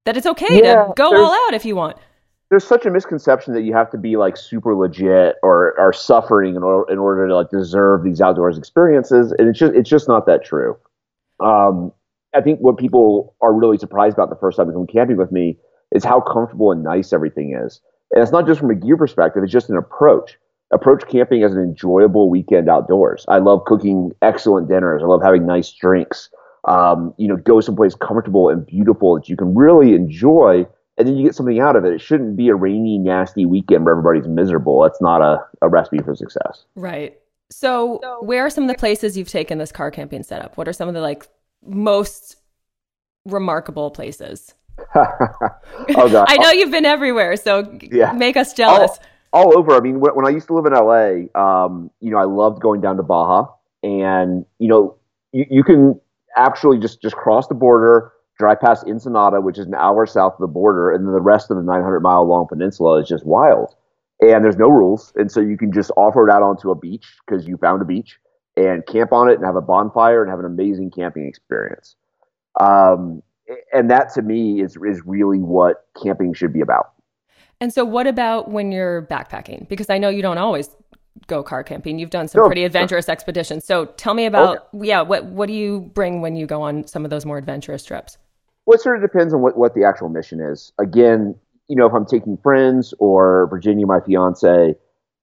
that 0.06 0.18
it's 0.18 0.26
okay 0.26 0.62
yeah, 0.62 0.86
to 0.86 0.94
go 0.96 1.16
all 1.16 1.34
out 1.48 1.54
if 1.54 1.66
you 1.66 1.76
want. 1.76 1.98
There's 2.50 2.66
such 2.66 2.86
a 2.86 2.92
misconception 2.92 3.54
that 3.56 3.64
you 3.64 3.74
have 3.74 3.90
to 3.92 3.98
be 3.98 4.18
like 4.18 4.38
super 4.38 4.76
legit 4.76 5.36
or 5.42 5.78
are 5.80 5.92
suffering 5.92 6.56
in 6.56 6.64
order, 6.64 6.92
in 6.92 7.00
order 7.00 7.28
to 7.28 7.36
like 7.36 7.50
deserve 7.50 8.04
these 8.04 8.22
outdoors 8.22 8.58
experiences, 8.58 9.34
and 9.38 9.50
it's 9.50 9.60
just 9.60 9.74
it's 9.74 9.90
just 9.90 10.08
not 10.08 10.28
that 10.28 10.46
true. 10.46 10.78
Um, 11.44 11.92
I 12.36 12.42
think 12.42 12.60
what 12.60 12.78
people 12.78 13.36
are 13.42 13.54
really 13.54 13.78
surprised 13.78 14.14
about 14.14 14.30
the 14.30 14.36
first 14.36 14.57
time 14.57 14.68
they 14.68 14.74
come 14.74 14.86
camping 14.86 15.18
with 15.18 15.31
me 15.31 15.57
is 15.92 16.04
how 16.04 16.21
comfortable 16.21 16.71
and 16.71 16.83
nice 16.83 17.14
everything 17.14 17.59
is. 17.59 17.81
And 18.12 18.21
it's 18.21 18.31
not 18.31 18.45
just 18.45 18.59
from 18.59 18.69
a 18.69 18.76
gear 18.76 18.95
perspective; 18.95 19.44
it's 19.44 19.52
just 19.52 19.69
an 19.69 19.78
approach 19.78 20.38
approach 20.76 21.08
camping 21.08 21.44
as 21.44 21.54
an 21.54 21.60
enjoyable 21.60 22.30
weekend 22.30 22.70
outdoors. 22.70 23.26
I 23.28 23.40
love 23.40 23.64
cooking 23.66 24.12
excellent 24.22 24.68
dinners. 24.68 25.02
I 25.02 25.08
love 25.08 25.24
having 25.24 25.46
nice 25.46 25.72
drinks. 25.72 26.30
Um, 26.66 27.14
you 27.18 27.28
know, 27.28 27.38
go 27.38 27.62
someplace 27.62 27.96
comfortable 27.96 28.50
and 28.50 28.66
beautiful 28.66 29.16
that 29.16 29.30
you 29.30 29.38
can 29.38 29.56
really 29.56 29.94
enjoy, 29.94 30.68
and 30.98 31.08
then 31.08 31.16
you 31.16 31.24
get 31.24 31.36
something 31.36 31.60
out 31.60 31.76
of 31.76 31.86
it. 31.86 31.94
It 31.94 32.02
shouldn't 32.02 32.36
be 32.36 32.50
a 32.50 32.56
rainy, 32.56 32.98
nasty 32.98 33.46
weekend 33.46 33.86
where 33.86 33.94
everybody's 33.94 34.28
miserable. 34.28 34.82
That's 34.82 35.02
not 35.02 35.22
a, 35.22 35.40
a 35.62 35.70
recipe 35.70 36.00
for 36.00 36.16
success. 36.16 36.66
Right. 36.76 37.18
So, 37.52 38.20
where 38.22 38.46
are 38.46 38.50
some 38.50 38.64
of 38.64 38.68
the 38.68 38.76
places 38.76 39.18
you've 39.18 39.30
taken 39.30 39.60
this 39.60 39.72
car 39.72 39.92
camping 39.92 40.24
setup? 40.24 40.58
What 40.58 40.68
are 40.68 40.74
some 40.74 40.88
of 40.88 40.96
the 40.96 41.02
like 41.02 41.28
most 41.64 42.38
remarkable 43.26 43.92
places? 43.92 44.54
oh 44.96 46.10
god! 46.10 46.26
I 46.28 46.38
know 46.38 46.50
you've 46.52 46.72
been 46.72 46.86
everywhere, 46.86 47.38
so 47.38 47.78
yeah. 47.92 48.12
make 48.14 48.36
us 48.36 48.54
jealous. 48.54 48.92
I'll, 48.92 49.00
all 49.35 49.57
over. 49.57 49.75
I 49.75 49.81
mean, 49.81 49.99
when, 49.99 50.15
when 50.15 50.25
I 50.25 50.30
used 50.30 50.47
to 50.47 50.54
live 50.54 50.65
in 50.65 50.73
LA, 50.73 51.27
um, 51.39 51.92
you 51.99 52.09
know, 52.09 52.18
I 52.18 52.23
loved 52.23 52.61
going 52.61 52.80
down 52.81 52.95
to 52.97 53.04
Baja, 53.04 53.47
and 53.83 54.45
you 54.59 54.69
know, 54.69 54.95
you, 55.33 55.45
you 55.51 55.63
can 55.63 55.99
actually 56.37 56.80
just 56.80 57.01
just 57.01 57.15
cross 57.15 57.47
the 57.47 57.54
border, 57.54 58.13
drive 58.39 58.61
past 58.61 58.87
Ensenada, 58.87 59.42
which 59.42 59.59
is 59.59 59.68
an 59.68 59.75
hour 59.75 60.06
south 60.06 60.33
of 60.33 60.39
the 60.39 60.47
border, 60.47 60.92
and 60.92 61.06
then 61.06 61.13
the 61.13 61.21
rest 61.21 61.51
of 61.51 61.57
the 61.57 61.63
900 61.63 61.99
mile 61.99 62.25
long 62.25 62.47
peninsula 62.47 63.01
is 63.01 63.07
just 63.07 63.25
wild. 63.25 63.75
And 64.21 64.45
there's 64.45 64.56
no 64.56 64.69
rules, 64.69 65.11
and 65.18 65.30
so 65.30 65.42
you 65.42 65.57
can 65.57 65.73
just 65.73 65.92
offer 65.97 66.27
it 66.27 66.31
out 66.31 66.42
onto 66.42 66.71
a 66.71 66.75
beach 66.75 67.06
because 67.27 67.45
you 67.45 67.57
found 67.57 67.81
a 67.81 67.85
beach 67.85 68.18
and 68.56 68.85
camp 68.87 69.11
on 69.11 69.30
it 69.30 69.35
and 69.35 69.45
have 69.45 69.57
a 69.57 69.61
bonfire 69.61 70.21
and 70.23 70.30
have 70.30 70.39
an 70.39 70.45
amazing 70.45 70.89
camping 70.89 71.27
experience. 71.27 71.97
Um, 72.57 73.21
and 73.73 73.92
that 73.92 74.13
to 74.13 74.21
me 74.21 74.61
is 74.61 74.77
is 74.77 75.01
really 75.06 75.39
what 75.39 75.87
camping 76.01 76.33
should 76.33 76.54
be 76.54 76.61
about. 76.61 76.94
And 77.66 77.74
so, 77.74 77.84
what 77.84 78.06
about 78.06 78.52
when 78.52 78.72
you're 78.72 79.07
backpacking? 79.07 79.68
Because 79.68 79.90
I 79.90 79.98
know 79.98 80.10
you 80.10 80.22
don't 80.22 80.38
always 80.38 80.69
go 81.26 81.42
car 81.42 81.64
camping. 81.64 81.98
You've 81.98 82.12
done 82.12 82.28
some 82.28 82.45
pretty 82.45 82.64
adventurous 82.64 83.10
expeditions. 83.10 83.66
So, 83.66 83.86
tell 83.98 84.14
me 84.14 84.28
about 84.28 84.68
okay. 84.72 84.88
yeah, 84.88 85.02
what 85.02 85.26
what 85.26 85.48
do 85.48 85.54
you 85.54 85.80
bring 85.95 86.22
when 86.22 86.36
you 86.36 86.45
go 86.45 86.62
on 86.62 86.86
some 86.86 87.06
of 87.06 87.10
those 87.10 87.26
more 87.26 87.40
adventurous 87.40 87.84
trips? 87.84 88.19
Well, 88.68 88.76
it 88.76 88.81
sort 88.81 88.98
of 88.98 89.02
depends 89.02 89.34
on 89.34 89.42
what 89.42 89.57
what 89.57 89.74
the 89.74 89.84
actual 89.84 90.10
mission 90.10 90.40
is. 90.40 90.74
Again, 90.78 91.34
you 91.68 91.76
know, 91.76 91.88
if 91.88 91.94
I'm 91.95 92.06
taking 92.06 92.38
friends 92.38 92.94
or 93.00 93.48
Virginia, 93.50 93.88
my 93.88 94.00
fiance, 94.00 94.76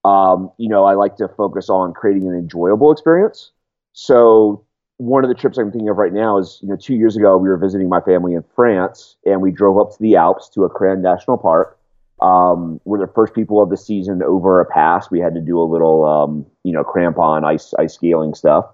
um, 0.05 0.51
you 0.59 0.69
know, 0.69 0.85
I 0.85 0.95
like 0.95 1.15
to 1.19 1.29
focus 1.29 1.71
on 1.71 1.95
creating 1.95 2.27
an 2.27 2.35
enjoyable 2.35 2.91
experience. 2.91 3.53
So 3.93 4.65
one 4.97 5.23
of 5.23 5.29
the 5.29 5.37
trips 5.37 5.59
I'm 5.59 5.71
thinking 5.71 5.91
of 5.91 5.97
right 5.97 6.13
now 6.13 6.39
is, 6.39 6.59
you 6.61 6.71
know, 6.71 6.77
two 6.77 6.97
years 6.97 7.17
ago 7.17 7.37
we 7.37 7.49
were 7.49 7.57
visiting 7.57 7.89
my 7.89 8.01
family 8.01 8.35
in 8.35 8.43
France, 8.57 9.15
and 9.25 9.41
we 9.41 9.53
drove 9.53 9.79
up 9.79 9.93
to 9.93 9.99
the 10.01 10.17
Alps 10.17 10.49
to 10.55 10.63
Écrins 10.63 11.03
National 11.03 11.39
Park. 11.39 11.79
Um, 12.23 12.81
we're 12.85 13.05
the 13.05 13.13
first 13.13 13.35
people 13.35 13.63
of 13.63 13.71
the 13.71 13.77
season 13.77 14.23
over 14.23 14.61
a 14.61 14.67
pass. 14.67 15.11
We 15.11 15.21
had 15.21 15.35
to 15.35 15.41
do 15.41 15.61
a 15.61 15.65
little, 15.65 16.05
um, 16.05 16.47
you 16.63 16.73
know, 16.73 16.85
crampon 16.85 17.45
ice 17.45 17.75
ice 17.79 17.95
scaling 17.95 18.35
stuff, 18.35 18.67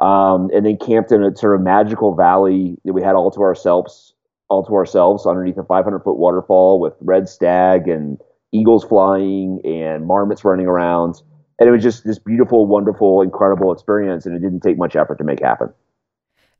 um, 0.00 0.50
and 0.52 0.66
then 0.66 0.76
camped 0.76 1.12
in 1.12 1.22
a 1.22 1.36
sort 1.36 1.54
of 1.54 1.62
magical 1.62 2.14
valley 2.14 2.76
that 2.84 2.92
we 2.92 3.02
had 3.02 3.14
all 3.14 3.30
to 3.30 3.40
ourselves, 3.40 4.14
all 4.48 4.64
to 4.64 4.74
ourselves 4.74 5.26
underneath 5.26 5.58
a 5.58 5.64
500 5.64 6.00
foot 6.00 6.18
waterfall 6.18 6.80
with 6.80 6.94
red 7.00 7.28
stag 7.28 7.88
and 7.88 8.18
eagles 8.52 8.84
flying 8.84 9.60
and 9.64 10.06
marmots 10.06 10.44
running 10.44 10.66
around 10.66 11.22
and 11.58 11.68
it 11.68 11.72
was 11.72 11.82
just 11.82 12.04
this 12.04 12.18
beautiful, 12.18 12.66
wonderful, 12.66 13.20
incredible 13.20 13.72
experience, 13.72 14.26
and 14.26 14.36
it 14.36 14.40
didn't 14.40 14.60
take 14.60 14.78
much 14.78 14.94
effort 14.94 15.18
to 15.18 15.24
make 15.24 15.42
happen. 15.42 15.72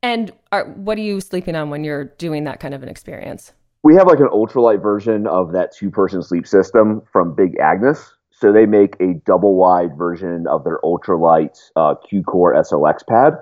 And 0.03 0.33
are, 0.53 0.65
what 0.71 0.99
are 0.99 1.03
you 1.03 1.21
sleeping 1.21 1.55
on 1.55 1.71
when 1.71 1.85
you're 1.85 2.05
doing 2.05 2.45
that 2.45 2.61
kind 2.61 2.75
of 2.75 2.83
an 2.83 2.89
experience? 2.89 3.53
We 3.83 3.95
have 3.95 4.07
like 4.07 4.19
an 4.19 4.29
ultralight 4.29 4.83
version 4.83 5.27
of 5.27 5.53
that 5.53 5.75
two-person 5.75 6.23
sleep 6.23 6.47
system 6.47 7.03
from 7.13 7.35
Big 7.35 7.59
Agnes. 7.59 8.13
So 8.31 8.53
they 8.53 8.67
make 8.67 8.95
a 9.01 9.15
double 9.25 9.57
wide 9.57 9.97
version 9.97 10.47
of 10.47 10.65
their 10.65 10.79
ultralight 10.85 11.59
uh, 11.77 11.95
Q 11.97 12.23
Core 12.23 12.55
SLX 12.55 13.07
pad. 13.07 13.35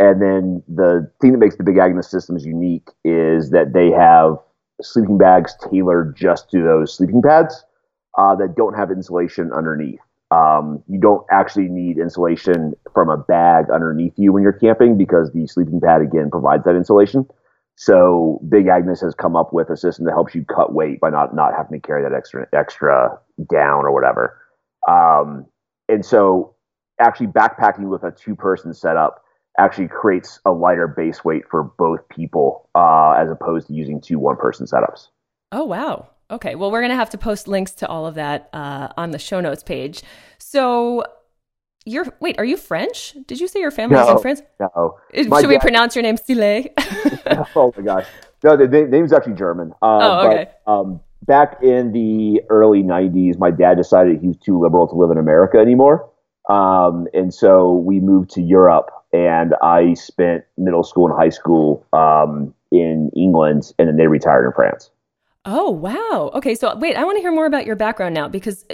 And 0.00 0.20
then 0.20 0.62
the 0.68 1.10
thing 1.20 1.32
that 1.32 1.38
makes 1.38 1.56
the 1.56 1.64
Big 1.64 1.78
Agnes 1.78 2.10
systems 2.10 2.44
unique 2.44 2.88
is 3.04 3.50
that 3.50 3.72
they 3.72 3.90
have 3.90 4.36
sleeping 4.82 5.18
bags 5.18 5.54
tailored 5.70 6.16
just 6.16 6.50
to 6.50 6.62
those 6.62 6.94
sleeping 6.94 7.22
pads 7.22 7.64
uh, 8.18 8.34
that 8.36 8.56
don't 8.56 8.74
have 8.74 8.90
insulation 8.90 9.52
underneath. 9.52 10.00
Um, 10.30 10.82
you 10.88 10.98
don't 10.98 11.24
actually 11.30 11.68
need 11.68 11.98
insulation 11.98 12.74
from 12.92 13.08
a 13.08 13.16
bag 13.16 13.66
underneath 13.72 14.14
you 14.16 14.32
when 14.32 14.42
you're 14.42 14.52
camping 14.52 14.98
because 14.98 15.32
the 15.32 15.46
sleeping 15.46 15.80
pad 15.80 16.00
again 16.00 16.30
provides 16.30 16.64
that 16.64 16.74
insulation. 16.74 17.26
So 17.76 18.40
Big 18.48 18.68
Agnes 18.68 19.00
has 19.00 19.14
come 19.14 19.36
up 19.36 19.52
with 19.52 19.70
a 19.70 19.76
system 19.76 20.04
that 20.04 20.12
helps 20.12 20.34
you 20.34 20.44
cut 20.44 20.72
weight 20.72 21.00
by 21.00 21.10
not 21.10 21.34
not 21.34 21.52
having 21.56 21.80
to 21.80 21.86
carry 21.86 22.02
that 22.02 22.14
extra 22.14 22.46
extra 22.52 23.18
down 23.50 23.84
or 23.84 23.92
whatever. 23.92 24.40
Um, 24.88 25.46
and 25.88 26.04
so 26.04 26.54
actually 27.00 27.26
backpacking 27.28 27.88
with 27.88 28.04
a 28.04 28.12
two 28.12 28.36
person 28.36 28.72
setup 28.72 29.22
actually 29.58 29.88
creates 29.88 30.40
a 30.44 30.52
lighter 30.52 30.88
base 30.88 31.24
weight 31.24 31.44
for 31.50 31.62
both 31.62 32.08
people 32.08 32.68
uh, 32.74 33.12
as 33.12 33.28
opposed 33.30 33.68
to 33.68 33.72
using 33.72 34.00
two 34.00 34.18
one 34.18 34.36
person 34.36 34.66
setups. 34.66 35.08
Oh 35.52 35.64
wow. 35.64 36.08
Okay, 36.30 36.54
well, 36.54 36.70
we're 36.70 36.80
going 36.80 36.90
to 36.90 36.96
have 36.96 37.10
to 37.10 37.18
post 37.18 37.46
links 37.48 37.72
to 37.72 37.86
all 37.86 38.06
of 38.06 38.14
that 38.14 38.48
uh, 38.54 38.88
on 38.96 39.10
the 39.10 39.18
show 39.18 39.40
notes 39.40 39.62
page. 39.62 40.02
So, 40.38 41.04
you're 41.84 42.06
wait, 42.20 42.38
are 42.38 42.44
you 42.44 42.56
French? 42.56 43.16
Did 43.26 43.40
you 43.40 43.48
say 43.48 43.60
your 43.60 43.70
family 43.70 43.96
no, 43.96 44.04
is 44.04 44.10
in 44.10 44.18
France? 44.18 44.42
No. 44.58 44.98
Should 45.14 45.28
my 45.28 45.42
we 45.42 45.54
dad, 45.54 45.60
pronounce 45.60 45.94
your 45.94 46.02
name 46.02 46.16
Sile? 46.16 46.64
oh 47.56 47.72
my 47.76 47.82
gosh, 47.82 48.06
no, 48.42 48.56
the, 48.56 48.66
the 48.66 48.84
name's 48.84 49.12
actually 49.12 49.34
German. 49.34 49.72
Uh, 49.82 49.98
oh, 50.00 50.28
okay. 50.28 50.50
But, 50.64 50.72
um, 50.72 51.00
back 51.22 51.62
in 51.62 51.92
the 51.92 52.42
early 52.48 52.82
'90s, 52.82 53.38
my 53.38 53.50
dad 53.50 53.76
decided 53.76 54.20
he 54.20 54.28
was 54.28 54.38
too 54.38 54.58
liberal 54.58 54.88
to 54.88 54.94
live 54.94 55.10
in 55.10 55.18
America 55.18 55.58
anymore, 55.58 56.08
um, 56.48 57.06
and 57.12 57.32
so 57.32 57.74
we 57.74 58.00
moved 58.00 58.30
to 58.30 58.42
Europe. 58.42 58.90
And 59.12 59.54
I 59.62 59.94
spent 59.94 60.42
middle 60.58 60.82
school 60.82 61.06
and 61.06 61.16
high 61.16 61.28
school 61.28 61.86
um, 61.92 62.52
in 62.72 63.12
England, 63.14 63.72
and 63.78 63.86
then 63.86 63.96
they 63.96 64.08
retired 64.08 64.44
in 64.44 64.52
France. 64.52 64.90
Oh, 65.44 65.70
wow. 65.70 66.30
Okay, 66.34 66.54
so 66.54 66.74
wait, 66.76 66.96
I 66.96 67.04
want 67.04 67.16
to 67.18 67.20
hear 67.20 67.30
more 67.30 67.46
about 67.46 67.66
your 67.66 67.76
background 67.76 68.14
now 68.14 68.28
because 68.28 68.64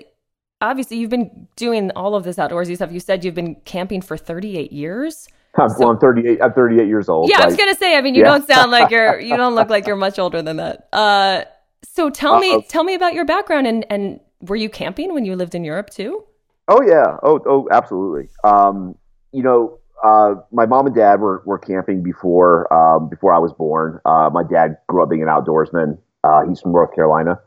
obviously 0.61 0.99
you've 0.99 1.11
been 1.11 1.49
doing 1.57 1.90
all 1.93 2.14
of 2.14 2.25
this 2.25 2.37
outdoorsy 2.37 2.76
stuff. 2.76 2.93
You 2.93 3.00
said 3.00 3.25
you've 3.25 3.35
been 3.35 3.57
camping 3.64 4.00
for 4.00 4.17
38 4.17 4.73
years. 4.73 5.29
I'm, 5.57 5.69
so, 5.69 5.76
well, 5.81 5.90
I'm 5.90 5.99
38. 5.99 6.40
I'm 6.43 6.52
38 6.52 6.87
years 6.87 7.09
old. 7.09 7.29
Yeah, 7.29 7.43
I 7.43 7.47
was 7.47 7.57
gonna 7.57 7.75
say. 7.75 7.97
I 7.97 8.00
mean, 8.00 8.14
you 8.14 8.23
yeah. 8.23 8.38
don't 8.38 8.47
sound 8.47 8.71
like 8.71 8.90
you're. 8.90 9.19
You 9.31 9.37
don't 9.37 9.55
look 9.55 9.69
like 9.69 9.87
you're 9.87 9.97
much 9.97 10.19
older 10.19 10.43
than 10.43 10.57
that. 10.59 10.88
Uh, 10.93 11.45
so 11.83 12.11
tell 12.11 12.35
Uh-oh. 12.35 12.40
me, 12.40 12.62
tell 12.69 12.85
me 12.85 12.95
about 12.95 13.14
your 13.14 13.25
background 13.25 13.67
and 13.67 13.85
and 13.90 14.21
were 14.43 14.57
you 14.57 14.69
camping 14.69 15.12
when 15.12 15.25
you 15.25 15.37
lived 15.37 15.55
in 15.55 15.64
Europe 15.64 15.90
too? 15.90 16.25
Oh 16.69 16.83
yeah. 16.83 17.17
Oh 17.23 17.40
oh 17.47 17.69
absolutely. 17.71 18.29
Um, 18.45 18.97
you 19.33 19.43
know, 19.43 19.79
uh, 20.05 20.35
my 20.52 20.67
mom 20.67 20.87
and 20.87 20.95
dad 20.95 21.21
were 21.21 21.43
were 21.45 21.59
camping 21.59 22.02
before 22.02 22.73
um, 22.73 23.09
before 23.09 23.35
I 23.35 23.38
was 23.38 23.52
born. 23.52 24.00
Uh, 24.05 24.31
my 24.33 24.43
dad 24.43 24.76
grew 24.88 25.02
up 25.02 25.11
being 25.11 25.23
an 25.23 25.29
outdoorsman. 25.29 25.99
Uh, 26.23 26.47
he's 26.49 26.61
from 26.61 26.73
North 26.73 26.95
Carolina. 26.95 27.40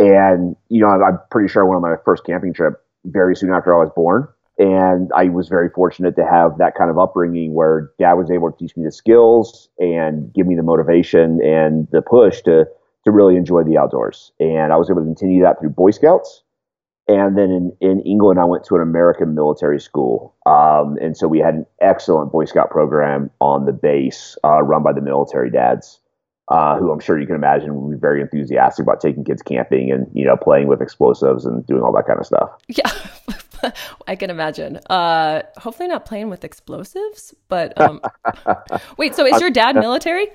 And, 0.00 0.56
you 0.70 0.80
know, 0.80 0.88
I'm 0.88 1.18
pretty 1.30 1.48
sure 1.48 1.62
I 1.62 1.68
went 1.68 1.76
on 1.76 1.82
my 1.82 1.96
first 2.06 2.24
camping 2.24 2.54
trip 2.54 2.82
very 3.04 3.36
soon 3.36 3.52
after 3.52 3.74
I 3.76 3.80
was 3.80 3.90
born. 3.94 4.26
And 4.58 5.10
I 5.14 5.24
was 5.24 5.48
very 5.48 5.68
fortunate 5.68 6.16
to 6.16 6.24
have 6.24 6.56
that 6.58 6.74
kind 6.74 6.90
of 6.90 6.98
upbringing 6.98 7.52
where 7.52 7.90
dad 7.98 8.14
was 8.14 8.30
able 8.30 8.50
to 8.50 8.56
teach 8.58 8.76
me 8.76 8.84
the 8.84 8.92
skills 8.92 9.68
and 9.78 10.32
give 10.32 10.46
me 10.46 10.56
the 10.56 10.62
motivation 10.62 11.42
and 11.42 11.86
the 11.92 12.00
push 12.00 12.40
to, 12.42 12.66
to 13.04 13.10
really 13.10 13.36
enjoy 13.36 13.62
the 13.62 13.76
outdoors. 13.76 14.32
And 14.40 14.72
I 14.72 14.76
was 14.76 14.90
able 14.90 15.02
to 15.02 15.06
continue 15.06 15.42
that 15.42 15.60
through 15.60 15.70
Boy 15.70 15.90
Scouts. 15.90 16.42
And 17.06 17.36
then 17.36 17.50
in, 17.50 17.76
in 17.80 18.00
England, 18.00 18.38
I 18.38 18.44
went 18.44 18.64
to 18.64 18.76
an 18.76 18.82
American 18.82 19.34
military 19.34 19.80
school. 19.80 20.34
Um, 20.46 20.96
and 21.02 21.16
so 21.16 21.28
we 21.28 21.40
had 21.40 21.54
an 21.54 21.66
excellent 21.82 22.32
Boy 22.32 22.46
Scout 22.46 22.70
program 22.70 23.30
on 23.40 23.66
the 23.66 23.72
base 23.72 24.38
uh, 24.44 24.62
run 24.62 24.82
by 24.82 24.94
the 24.94 25.02
military 25.02 25.50
dads 25.50 26.00
uh, 26.50 26.76
who 26.76 26.90
I'm 26.90 26.98
sure 26.98 27.18
you 27.18 27.26
can 27.26 27.36
imagine 27.36 27.74
would 27.74 27.92
be 27.92 28.00
very 28.00 28.20
enthusiastic 28.20 28.82
about 28.82 29.00
taking 29.00 29.24
kids 29.24 29.40
camping 29.40 29.90
and 29.92 30.10
you 30.12 30.24
know 30.24 30.36
playing 30.36 30.66
with 30.66 30.82
explosives 30.82 31.46
and 31.46 31.64
doing 31.66 31.82
all 31.82 31.92
that 31.92 32.06
kind 32.06 32.18
of 32.18 32.26
stuff. 32.26 32.50
Yeah, 32.68 33.72
I 34.08 34.16
can 34.16 34.30
imagine. 34.30 34.78
Uh, 34.90 35.42
hopefully, 35.56 35.88
not 35.88 36.04
playing 36.04 36.28
with 36.28 36.44
explosives. 36.44 37.34
But 37.48 37.80
um, 37.80 38.00
wait, 38.98 39.14
so 39.14 39.24
is 39.24 39.40
your 39.40 39.50
dad 39.50 39.76
military? 39.76 40.28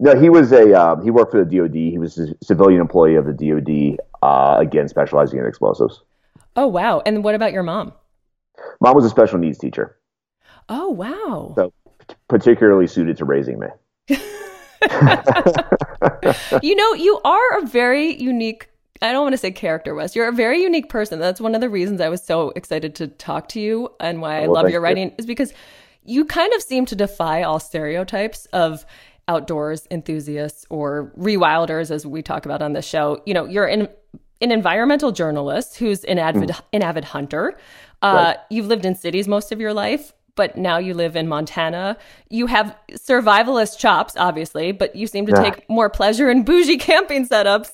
No, 0.00 0.18
he 0.20 0.28
was 0.28 0.50
a 0.50 0.74
um, 0.74 1.04
he 1.04 1.10
worked 1.10 1.30
for 1.30 1.44
the 1.44 1.56
DoD. 1.56 1.74
He 1.74 1.98
was 1.98 2.18
a 2.18 2.34
civilian 2.42 2.80
employee 2.80 3.14
of 3.14 3.26
the 3.26 3.32
DoD. 3.32 3.98
Uh, 4.22 4.58
again, 4.58 4.88
specializing 4.88 5.38
in 5.38 5.46
explosives. 5.46 6.02
Oh 6.56 6.66
wow! 6.66 7.00
And 7.06 7.22
what 7.22 7.36
about 7.36 7.52
your 7.52 7.62
mom? 7.62 7.92
Mom 8.80 8.94
was 8.94 9.04
a 9.04 9.10
special 9.10 9.38
needs 9.38 9.58
teacher. 9.58 9.96
Oh 10.68 10.90
wow! 10.90 11.52
So 11.54 11.72
particularly 12.28 12.88
suited 12.88 13.16
to 13.18 13.24
raising 13.24 13.60
me. 13.60 13.68
you 16.62 16.74
know, 16.74 16.94
you 16.94 17.20
are 17.24 17.58
a 17.58 17.66
very 17.66 18.14
unique 18.14 18.68
I 19.02 19.12
don't 19.12 19.22
want 19.22 19.34
to 19.34 19.38
say 19.38 19.50
character, 19.50 19.94
Wes. 19.94 20.16
You're 20.16 20.28
a 20.28 20.32
very 20.32 20.62
unique 20.62 20.88
person. 20.88 21.18
That's 21.18 21.40
one 21.40 21.54
of 21.54 21.60
the 21.60 21.68
reasons 21.68 22.00
I 22.00 22.08
was 22.08 22.22
so 22.22 22.50
excited 22.56 22.94
to 22.96 23.08
talk 23.08 23.48
to 23.50 23.60
you 23.60 23.90
and 24.00 24.22
why 24.22 24.42
I 24.42 24.46
love 24.46 24.70
your 24.70 24.80
writing 24.80 25.08
you. 25.08 25.14
is 25.18 25.26
because 25.26 25.52
you 26.04 26.24
kind 26.24 26.52
of 26.54 26.62
seem 26.62 26.86
to 26.86 26.96
defy 26.96 27.42
all 27.42 27.58
stereotypes 27.58 28.46
of 28.46 28.86
outdoors 29.28 29.86
enthusiasts 29.90 30.64
or 30.70 31.12
rewilders, 31.18 31.90
as 31.90 32.06
we 32.06 32.22
talk 32.22 32.46
about 32.46 32.62
on 32.62 32.72
the 32.72 32.82
show. 32.82 33.22
You 33.26 33.34
know, 33.34 33.44
you're 33.46 33.66
an, 33.66 33.88
an 34.40 34.50
environmental 34.50 35.12
journalist 35.12 35.76
who's 35.76 36.04
an 36.04 36.18
avid, 36.18 36.50
mm. 36.50 36.60
an 36.72 36.82
avid 36.82 37.04
hunter. 37.04 37.58
Uh, 38.00 38.34
right. 38.36 38.36
You've 38.48 38.66
lived 38.66 38.86
in 38.86 38.94
cities 38.94 39.28
most 39.28 39.52
of 39.52 39.60
your 39.60 39.74
life 39.74 40.12
but 40.36 40.56
now 40.56 40.78
you 40.78 40.94
live 40.94 41.16
in 41.16 41.28
Montana. 41.28 41.96
You 42.28 42.46
have 42.46 42.76
survivalist 42.92 43.78
chops, 43.78 44.14
obviously, 44.16 44.72
but 44.72 44.96
you 44.96 45.06
seem 45.06 45.26
to 45.26 45.32
take 45.32 45.68
more 45.68 45.88
pleasure 45.88 46.30
in 46.30 46.42
bougie 46.44 46.76
camping 46.78 47.28
setups 47.28 47.70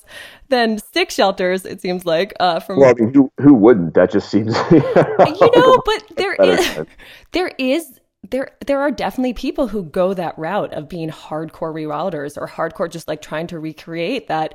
than 0.48 0.78
stick 0.78 1.10
shelters. 1.10 1.64
It 1.64 1.80
seems 1.80 2.04
like. 2.04 2.34
Uh, 2.38 2.60
from 2.60 2.80
well, 2.80 2.90
I 2.90 2.94
mean, 2.94 3.14
who 3.14 3.32
who 3.40 3.54
wouldn't? 3.54 3.94
That 3.94 4.10
just 4.10 4.30
seems. 4.30 4.54
you 4.70 4.80
know, 4.80 5.82
but 5.84 6.04
there 6.16 6.34
is 6.34 6.86
there 7.32 7.52
is 7.58 8.00
there 8.28 8.50
there 8.66 8.80
are 8.80 8.90
definitely 8.90 9.32
people 9.32 9.68
who 9.68 9.82
go 9.82 10.12
that 10.12 10.38
route 10.38 10.72
of 10.74 10.88
being 10.88 11.08
hardcore 11.08 11.72
rewilders 11.72 12.36
or 12.36 12.46
hardcore 12.46 12.90
just 12.90 13.08
like 13.08 13.22
trying 13.22 13.46
to 13.46 13.58
recreate 13.58 14.28
that 14.28 14.54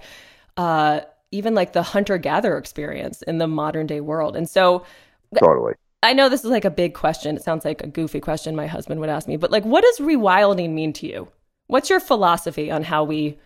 uh 0.58 1.02
even 1.32 1.56
like 1.56 1.74
the 1.74 1.82
hunter 1.82 2.18
gatherer 2.20 2.58
experience 2.58 3.22
in 3.24 3.40
the 3.40 3.48
modern 3.48 3.88
day 3.88 4.00
world. 4.00 4.36
And 4.36 4.48
so 4.48 4.86
totally 5.40 5.74
I 6.06 6.14
know 6.14 6.30
this 6.30 6.44
is 6.44 6.52
like 6.52 6.66
a 6.66 6.70
big 6.70 6.94
question. 6.94 7.36
It 7.36 7.44
sounds 7.44 7.66
like 7.66 7.84
a 7.84 7.88
goofy 7.88 8.20
question 8.20 8.56
my 8.56 8.68
husband 8.68 9.00
would 9.00 9.10
ask 9.10 9.28
me, 9.28 9.38
but 9.38 9.52
like, 9.52 9.66
what 9.66 9.84
does 9.84 9.98
rewilding 9.98 10.70
mean 10.70 10.94
to 10.94 11.08
you? 11.08 11.30
What's 11.68 11.90
your 11.90 12.00
philosophy 12.00 12.70
on 12.70 12.84
how 12.84 13.04
we 13.04 13.40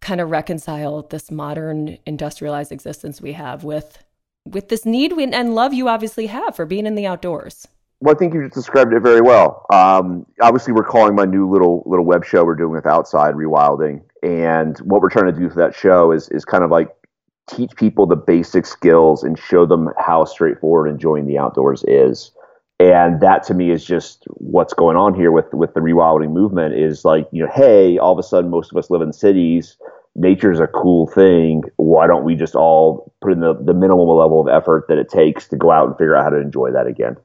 kind 0.00 0.20
of 0.20 0.30
reconcile 0.30 1.02
this 1.02 1.30
modern 1.30 1.98
industrialized 2.06 2.72
existence 2.72 3.20
we 3.20 3.32
have 3.32 3.62
with 3.62 4.02
with 4.46 4.70
this 4.70 4.86
need 4.86 5.12
and 5.12 5.54
love 5.54 5.74
you 5.74 5.88
obviously 5.88 6.26
have 6.28 6.56
for 6.56 6.64
being 6.64 6.86
in 6.86 6.94
the 6.94 7.06
outdoors? 7.06 7.68
Well, 8.00 8.14
I 8.14 8.18
think 8.18 8.32
you 8.32 8.42
just 8.42 8.54
described 8.54 8.94
it 8.94 9.00
very 9.00 9.20
well. 9.20 9.66
Um, 9.70 10.24
obviously, 10.40 10.72
we're 10.72 10.84
calling 10.84 11.14
my 11.14 11.26
new 11.26 11.50
little 11.50 11.82
little 11.84 12.06
web 12.06 12.24
show 12.24 12.42
we're 12.44 12.54
doing 12.54 12.72
with 12.72 12.86
Outside 12.86 13.34
Rewilding, 13.34 14.00
and 14.22 14.78
what 14.78 15.02
we're 15.02 15.10
trying 15.10 15.26
to 15.26 15.38
do 15.38 15.50
for 15.50 15.56
that 15.56 15.74
show 15.74 16.12
is 16.12 16.30
is 16.30 16.46
kind 16.46 16.64
of 16.64 16.70
like 16.70 16.88
teach 17.48 17.74
people 17.76 18.06
the 18.06 18.16
basic 18.16 18.66
skills 18.66 19.22
and 19.22 19.38
show 19.38 19.66
them 19.66 19.88
how 19.98 20.24
straightforward 20.24 20.88
enjoying 20.88 21.26
the 21.26 21.38
outdoors 21.38 21.84
is. 21.88 22.32
And 22.80 23.20
that 23.20 23.42
to 23.44 23.54
me 23.54 23.70
is 23.70 23.84
just 23.84 24.24
what's 24.34 24.72
going 24.72 24.96
on 24.96 25.14
here 25.14 25.32
with 25.32 25.52
with 25.52 25.74
the 25.74 25.80
rewilding 25.80 26.30
movement 26.30 26.74
is 26.74 27.04
like, 27.04 27.26
you 27.32 27.44
know, 27.44 27.50
hey, 27.52 27.98
all 27.98 28.12
of 28.12 28.18
a 28.18 28.22
sudden 28.22 28.50
most 28.50 28.70
of 28.70 28.76
us 28.76 28.88
live 28.88 29.02
in 29.02 29.12
cities. 29.12 29.76
Nature's 30.14 30.60
a 30.60 30.68
cool 30.68 31.08
thing. 31.08 31.62
Why 31.76 32.06
don't 32.06 32.24
we 32.24 32.36
just 32.36 32.54
all 32.54 33.12
put 33.20 33.32
in 33.32 33.40
the, 33.40 33.54
the 33.54 33.74
minimal 33.74 34.16
level 34.16 34.40
of 34.40 34.48
effort 34.48 34.86
that 34.88 34.98
it 34.98 35.08
takes 35.08 35.48
to 35.48 35.56
go 35.56 35.70
out 35.70 35.88
and 35.88 35.96
figure 35.96 36.14
out 36.14 36.24
how 36.24 36.30
to 36.30 36.40
enjoy 36.40 36.70
that 36.70 36.86
again. 36.86 37.16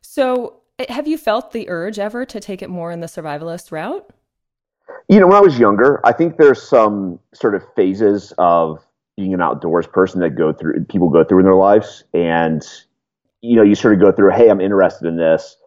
So, 0.00 0.60
eh, 0.78 0.86
have 0.90 1.06
you 1.06 1.18
felt 1.18 1.52
the 1.52 1.68
urge 1.68 1.98
ever 1.98 2.24
to 2.24 2.40
take 2.40 2.62
it 2.62 2.70
more 2.70 2.90
in 2.90 3.00
the 3.00 3.06
survivalist 3.06 3.70
route? 3.70 4.08
You 5.08 5.20
know, 5.20 5.26
when 5.26 5.36
I 5.36 5.40
was 5.40 5.58
younger, 5.58 6.00
I 6.04 6.12
think 6.12 6.38
there's 6.38 6.62
some 6.62 7.18
sort 7.34 7.54
of 7.54 7.62
phases 7.74 8.32
of 8.38 8.82
being 9.16 9.34
an 9.34 9.40
outdoors 9.40 9.86
person 9.86 10.20
that 10.20 10.30
go 10.30 10.52
through 10.52 10.84
people 10.86 11.08
go 11.08 11.24
through 11.24 11.38
in 11.38 11.44
their 11.44 11.54
lives 11.54 12.04
and 12.14 12.64
you 13.44 13.56
know, 13.56 13.62
you 13.62 13.74
sort 13.74 13.92
of 13.92 14.00
go 14.00 14.10
through, 14.10 14.30
hey, 14.30 14.48
I'm 14.48 14.60
interested 14.62 15.06
in 15.06 15.16
this. 15.16 15.58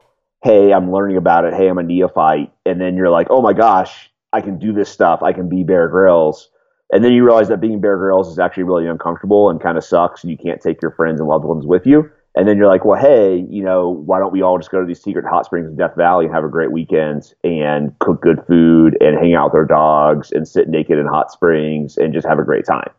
Hey, 0.43 0.73
I'm 0.73 0.91
learning 0.91 1.15
about 1.15 1.45
it. 1.45 1.53
Hey, 1.53 1.67
I'm 1.67 1.77
a 1.77 1.83
neophyte. 1.83 2.51
And 2.65 2.81
then 2.81 2.97
you're 2.97 3.11
like, 3.11 3.27
oh 3.29 3.41
my 3.41 3.53
gosh, 3.53 4.09
I 4.33 4.41
can 4.41 4.57
do 4.57 4.73
this 4.73 4.89
stuff. 4.89 5.21
I 5.21 5.31
can 5.31 5.47
be 5.47 5.63
Bear 5.63 5.87
Grylls. 5.87 6.49
And 6.91 7.03
then 7.03 7.11
you 7.11 7.23
realize 7.23 7.49
that 7.49 7.61
being 7.61 7.79
Bear 7.79 7.97
Grylls 7.97 8.31
is 8.31 8.39
actually 8.39 8.63
really 8.63 8.87
uncomfortable 8.87 9.49
and 9.49 9.61
kind 9.61 9.77
of 9.77 9.83
sucks, 9.83 10.23
and 10.23 10.31
you 10.31 10.37
can't 10.37 10.59
take 10.59 10.81
your 10.81 10.91
friends 10.91 11.19
and 11.19 11.29
loved 11.29 11.45
ones 11.45 11.67
with 11.67 11.85
you. 11.85 12.09
And 12.33 12.47
then 12.47 12.57
you're 12.57 12.67
like, 12.67 12.83
well, 12.83 12.99
hey, 12.99 13.45
you 13.49 13.63
know, 13.63 13.89
why 13.89 14.19
don't 14.19 14.31
we 14.31 14.41
all 14.41 14.57
just 14.57 14.71
go 14.71 14.79
to 14.79 14.85
these 14.85 15.01
secret 15.01 15.25
hot 15.25 15.45
springs 15.45 15.67
in 15.67 15.75
Death 15.75 15.95
Valley 15.95 16.25
and 16.25 16.33
have 16.33 16.43
a 16.43 16.49
great 16.49 16.71
weekend 16.71 17.33
and 17.43 17.97
cook 17.99 18.21
good 18.21 18.43
food 18.47 18.97
and 19.01 19.19
hang 19.19 19.35
out 19.35 19.51
with 19.51 19.55
our 19.55 19.65
dogs 19.65 20.31
and 20.31 20.47
sit 20.47 20.69
naked 20.69 20.97
in 20.97 21.05
hot 21.05 21.31
springs 21.31 21.97
and 21.97 22.13
just 22.13 22.27
have 22.27 22.39
a 22.39 22.43
great 22.43 22.65
time. 22.65 22.89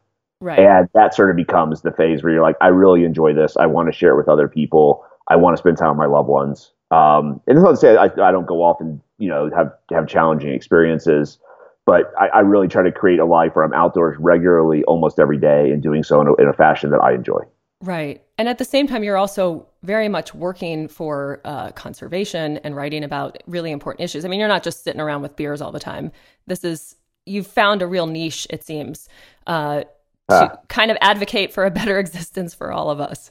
Right. 0.40 0.59
And 0.59 0.88
that 0.95 1.14
sort 1.14 1.30
of 1.30 1.37
becomes 1.37 1.83
the 1.83 1.90
phase 1.90 2.23
where 2.23 2.33
you're 2.33 2.42
like, 2.42 2.57
I 2.61 2.68
really 2.68 3.04
enjoy 3.04 3.35
this. 3.35 3.57
I 3.57 3.66
want 3.66 3.88
to 3.88 3.92
share 3.92 4.12
it 4.12 4.16
with 4.16 4.28
other 4.28 4.49
people. 4.49 5.04
I 5.28 5.37
want 5.37 5.57
to 5.57 5.59
spend 5.59 5.78
time 5.78 5.90
with 5.90 5.99
my 5.99 6.07
loved 6.07 6.28
ones. 6.28 6.73
Um, 6.90 7.40
and 7.47 7.59
it's 7.59 7.62
not 7.62 7.73
to 7.73 7.76
say 7.76 7.97
I, 7.97 8.04
I 8.04 8.33
don't 8.33 8.47
go 8.47 8.62
off 8.62 8.80
and 8.80 9.00
you 9.18 9.28
know 9.28 9.50
have 9.54 9.73
have 9.90 10.09
challenging 10.09 10.52
experiences, 10.54 11.38
but 11.85 12.12
I, 12.18 12.28
I, 12.28 12.40
really 12.40 12.66
try 12.66 12.83
to 12.83 12.90
create 12.90 13.18
a 13.18 13.26
life 13.26 13.54
where 13.54 13.64
I'm 13.64 13.75
outdoors 13.75 14.16
regularly, 14.18 14.85
almost 14.85 15.18
every 15.18 15.37
day, 15.37 15.71
and 15.71 15.83
doing 15.83 16.02
so 16.02 16.21
in 16.23 16.28
a, 16.28 16.35
in 16.37 16.49
a 16.49 16.52
fashion 16.54 16.90
that 16.90 17.00
I 17.00 17.12
enjoy. 17.12 17.40
Right. 17.83 18.25
And 18.38 18.49
at 18.49 18.59
the 18.59 18.64
same 18.64 18.87
time, 18.87 19.04
you're 19.04 19.16
also 19.16 19.66
very 19.83 20.09
much 20.09 20.35
working 20.35 20.88
for 20.88 21.40
uh, 21.45 21.71
conservation 21.73 22.59
and 22.59 22.75
writing 22.75 23.04
about 23.04 23.40
really 23.47 23.71
important 23.71 24.02
issues. 24.02 24.25
I 24.25 24.28
mean, 24.28 24.40
you're 24.40 24.49
not 24.49 24.64
just 24.64 24.83
sitting 24.83 25.00
around 25.00 25.23
with 25.23 25.37
beers 25.37 25.61
all 25.61 25.71
the 25.71 25.78
time. 25.78 26.11
This 26.47 26.64
is, 26.64 26.97
you've 27.25 27.47
found 27.47 27.83
a 27.83 27.87
real 27.87 28.07
niche, 28.07 28.47
it 28.50 28.64
seems, 28.64 29.09
uh, 29.47 29.85
to 30.28 30.35
uh, 30.35 30.56
kind 30.68 30.90
of 30.90 30.97
advocate 31.00 31.52
for 31.52 31.64
a 31.64 31.70
better 31.70 31.99
existence 32.04 32.54
for 32.54 32.73
all 32.73 32.90
of 32.90 33.00
us. 33.00 33.30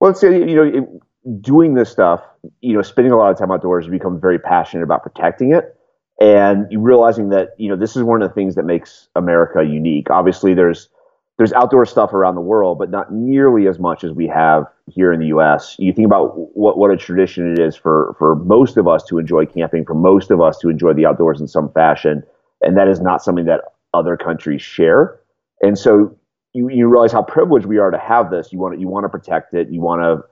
Well, 0.00 0.10
it's, 0.10 0.22
you 0.22 0.54
know, 0.54 0.64
it, 0.64 1.42
doing 1.42 1.74
this 1.74 1.90
stuff, 1.90 2.20
you 2.60 2.74
know, 2.74 2.82
spending 2.82 3.12
a 3.12 3.16
lot 3.16 3.30
of 3.30 3.38
time 3.38 3.50
outdoors, 3.50 3.86
you 3.86 3.90
become 3.90 4.20
very 4.20 4.38
passionate 4.38 4.84
about 4.84 5.02
protecting 5.02 5.52
it. 5.52 5.76
And 6.18 6.66
you 6.70 6.80
realizing 6.80 7.28
that, 7.30 7.50
you 7.58 7.68
know, 7.68 7.76
this 7.76 7.96
is 7.96 8.02
one 8.02 8.22
of 8.22 8.28
the 8.28 8.34
things 8.34 8.54
that 8.54 8.64
makes 8.64 9.08
America 9.16 9.62
unique. 9.62 10.08
Obviously, 10.10 10.54
there's, 10.54 10.88
there's 11.36 11.52
outdoor 11.52 11.84
stuff 11.84 12.14
around 12.14 12.36
the 12.36 12.40
world, 12.40 12.78
but 12.78 12.90
not 12.90 13.12
nearly 13.12 13.68
as 13.68 13.78
much 13.78 14.02
as 14.04 14.12
we 14.12 14.26
have 14.26 14.64
here 14.86 15.12
in 15.12 15.20
the 15.20 15.26
U.S. 15.26 15.76
You 15.78 15.92
think 15.92 16.06
about 16.06 16.56
what 16.56 16.78
what 16.78 16.90
a 16.90 16.96
tradition 16.96 17.52
it 17.52 17.58
is 17.58 17.76
for 17.76 18.16
for 18.18 18.36
most 18.36 18.78
of 18.78 18.88
us 18.88 19.04
to 19.04 19.18
enjoy 19.18 19.44
camping, 19.44 19.84
for 19.84 19.94
most 19.94 20.30
of 20.30 20.40
us 20.40 20.56
to 20.60 20.70
enjoy 20.70 20.94
the 20.94 21.04
outdoors 21.04 21.38
in 21.38 21.46
some 21.46 21.70
fashion, 21.72 22.22
and 22.62 22.78
that 22.78 22.88
is 22.88 23.00
not 23.00 23.22
something 23.22 23.44
that 23.44 23.60
other 23.92 24.16
countries 24.16 24.62
share. 24.62 25.20
And 25.62 25.78
so 25.78 26.16
you 26.52 26.68
you 26.70 26.88
realize 26.88 27.12
how 27.12 27.22
privileged 27.22 27.66
we 27.66 27.78
are 27.78 27.90
to 27.90 27.98
have 27.98 28.30
this. 28.30 28.52
You 28.52 28.58
want 28.58 28.74
to, 28.74 28.80
you 28.80 28.88
want 28.88 29.04
to 29.04 29.08
protect 29.08 29.54
it. 29.54 29.68
You 29.70 29.80
want 29.80 30.02
to 30.02 30.26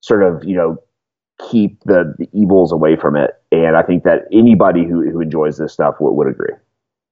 sort 0.00 0.22
of 0.22 0.44
you 0.44 0.56
know 0.56 0.78
keep 1.50 1.82
the, 1.84 2.14
the 2.18 2.28
evils 2.32 2.72
away 2.72 2.96
from 2.96 3.16
it. 3.16 3.30
And 3.50 3.76
I 3.76 3.82
think 3.82 4.04
that 4.04 4.24
anybody 4.32 4.84
who 4.84 5.10
who 5.10 5.20
enjoys 5.20 5.58
this 5.58 5.72
stuff 5.72 5.96
would, 6.00 6.12
would 6.12 6.28
agree. 6.28 6.54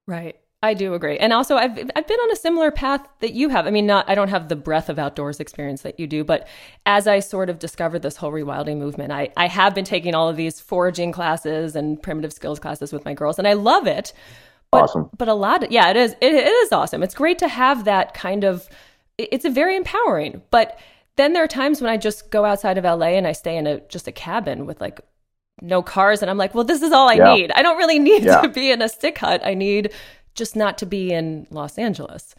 Right. 0.07 0.39
I 0.61 0.73
do 0.73 0.93
agree. 0.93 1.17
And 1.17 1.31
also 1.31 1.55
I've 1.55 1.71
I've 1.95 2.07
been 2.07 2.19
on 2.19 2.31
a 2.31 2.35
similar 2.35 2.69
path 2.69 3.07
that 3.21 3.33
you 3.33 3.47
have. 3.49 3.65
I 3.65 3.71
mean, 3.71 3.85
not 3.85 4.09
I 4.09 4.15
don't 4.15 4.27
have 4.27 4.49
the 4.49 4.57
breadth 4.57 4.89
of 4.89 4.99
outdoors 4.99 5.39
experience 5.39 5.83
that 5.83 5.99
you 5.99 6.05
do, 6.05 6.23
but 6.25 6.47
as 6.85 7.07
I 7.07 7.19
sort 7.19 7.49
of 7.49 7.59
discovered 7.59 8.01
this 8.01 8.17
whole 8.17 8.31
rewilding 8.31 8.77
movement, 8.77 9.13
I, 9.13 9.29
I 9.37 9.47
have 9.47 9.73
been 9.73 9.85
taking 9.85 10.13
all 10.13 10.27
of 10.27 10.35
these 10.35 10.59
foraging 10.59 11.13
classes 11.13 11.77
and 11.77 12.01
primitive 12.01 12.33
skills 12.33 12.59
classes 12.59 12.91
with 12.91 13.05
my 13.05 13.13
girls, 13.13 13.39
and 13.39 13.47
I 13.47 13.53
love 13.53 13.87
it. 13.87 14.11
But, 14.71 14.83
awesome. 14.83 15.09
But 15.17 15.27
a 15.27 15.33
lot 15.33 15.63
of, 15.63 15.71
yeah, 15.71 15.89
it 15.89 15.97
is 15.97 16.13
it, 16.21 16.33
it 16.33 16.47
is 16.47 16.71
awesome. 16.71 17.03
It's 17.03 17.15
great 17.15 17.39
to 17.39 17.47
have 17.47 17.85
that 17.85 18.13
kind 18.13 18.43
of 18.43 18.69
it's 19.17 19.45
a 19.45 19.49
very 19.49 19.75
empowering. 19.75 20.41
But 20.51 20.79
then 21.15 21.33
there 21.33 21.43
are 21.43 21.47
times 21.47 21.81
when 21.81 21.89
I 21.89 21.97
just 21.97 22.31
go 22.31 22.45
outside 22.45 22.77
of 22.77 22.83
LA 22.83 23.07
and 23.07 23.27
I 23.27 23.33
stay 23.33 23.57
in 23.57 23.67
a 23.67 23.79
just 23.81 24.07
a 24.07 24.11
cabin 24.11 24.65
with 24.65 24.79
like 24.79 25.01
no 25.61 25.81
cars 25.81 26.21
and 26.21 26.29
I'm 26.29 26.37
like, 26.37 26.55
well, 26.55 26.63
this 26.63 26.81
is 26.81 26.91
all 26.91 27.09
I 27.09 27.15
yeah. 27.15 27.33
need. 27.33 27.51
I 27.51 27.61
don't 27.61 27.77
really 27.77 27.99
need 27.99 28.23
yeah. 28.23 28.41
to 28.41 28.47
be 28.47 28.71
in 28.71 28.81
a 28.81 28.89
stick 28.89 29.17
hut. 29.17 29.41
I 29.43 29.53
need 29.53 29.93
just 30.35 30.55
not 30.55 30.77
to 30.77 30.85
be 30.85 31.11
in 31.11 31.47
Los 31.49 31.77
Angeles. 31.77 32.35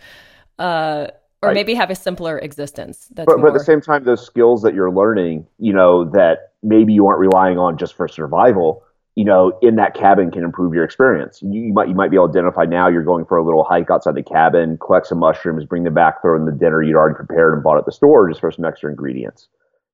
Uh, 0.58 1.08
or 1.42 1.48
right. 1.48 1.54
maybe 1.54 1.74
have 1.74 1.90
a 1.90 1.94
simpler 1.94 2.38
existence. 2.38 3.08
That's 3.12 3.26
but, 3.26 3.38
more... 3.38 3.46
but, 3.46 3.54
at 3.54 3.58
the 3.58 3.64
same 3.64 3.80
time, 3.80 4.04
those 4.04 4.24
skills 4.24 4.62
that 4.62 4.74
you're 4.74 4.90
learning, 4.90 5.46
you 5.58 5.72
know, 5.72 6.04
that 6.10 6.52
maybe 6.62 6.92
you 6.92 7.06
aren't 7.06 7.18
relying 7.18 7.58
on 7.58 7.78
just 7.78 7.94
for 7.94 8.06
survival, 8.08 8.82
you 9.16 9.24
know, 9.24 9.58
in 9.60 9.76
that 9.76 9.94
cabin 9.94 10.30
can 10.30 10.44
improve 10.44 10.72
your 10.72 10.84
experience. 10.84 11.40
You, 11.42 11.62
you, 11.62 11.72
might 11.72 11.88
you 11.88 11.94
might 11.94 12.10
be 12.10 12.16
able 12.16 12.32
to 12.32 12.38
identify 12.38 12.64
now 12.64 12.88
you're 12.88 13.02
going 13.02 13.24
for 13.24 13.36
a 13.36 13.44
little 13.44 13.64
hike 13.64 13.90
outside 13.90 14.14
the 14.14 14.22
cabin, 14.22 14.78
collect 14.78 15.06
some 15.06 15.18
mushrooms, 15.18 15.64
bring 15.64 15.84
them 15.84 15.94
back, 15.94 16.22
throw 16.22 16.36
in 16.36 16.46
the 16.46 16.52
dinner 16.52 16.82
you'd 16.82 16.96
already 16.96 17.16
prepared 17.16 17.54
and 17.54 17.62
bought 17.62 17.78
at 17.78 17.86
the 17.86 17.92
store 17.92 18.28
just 18.28 18.40
for 18.40 18.50
some 18.50 18.64
extra 18.64 18.90
ingredients 18.90 19.48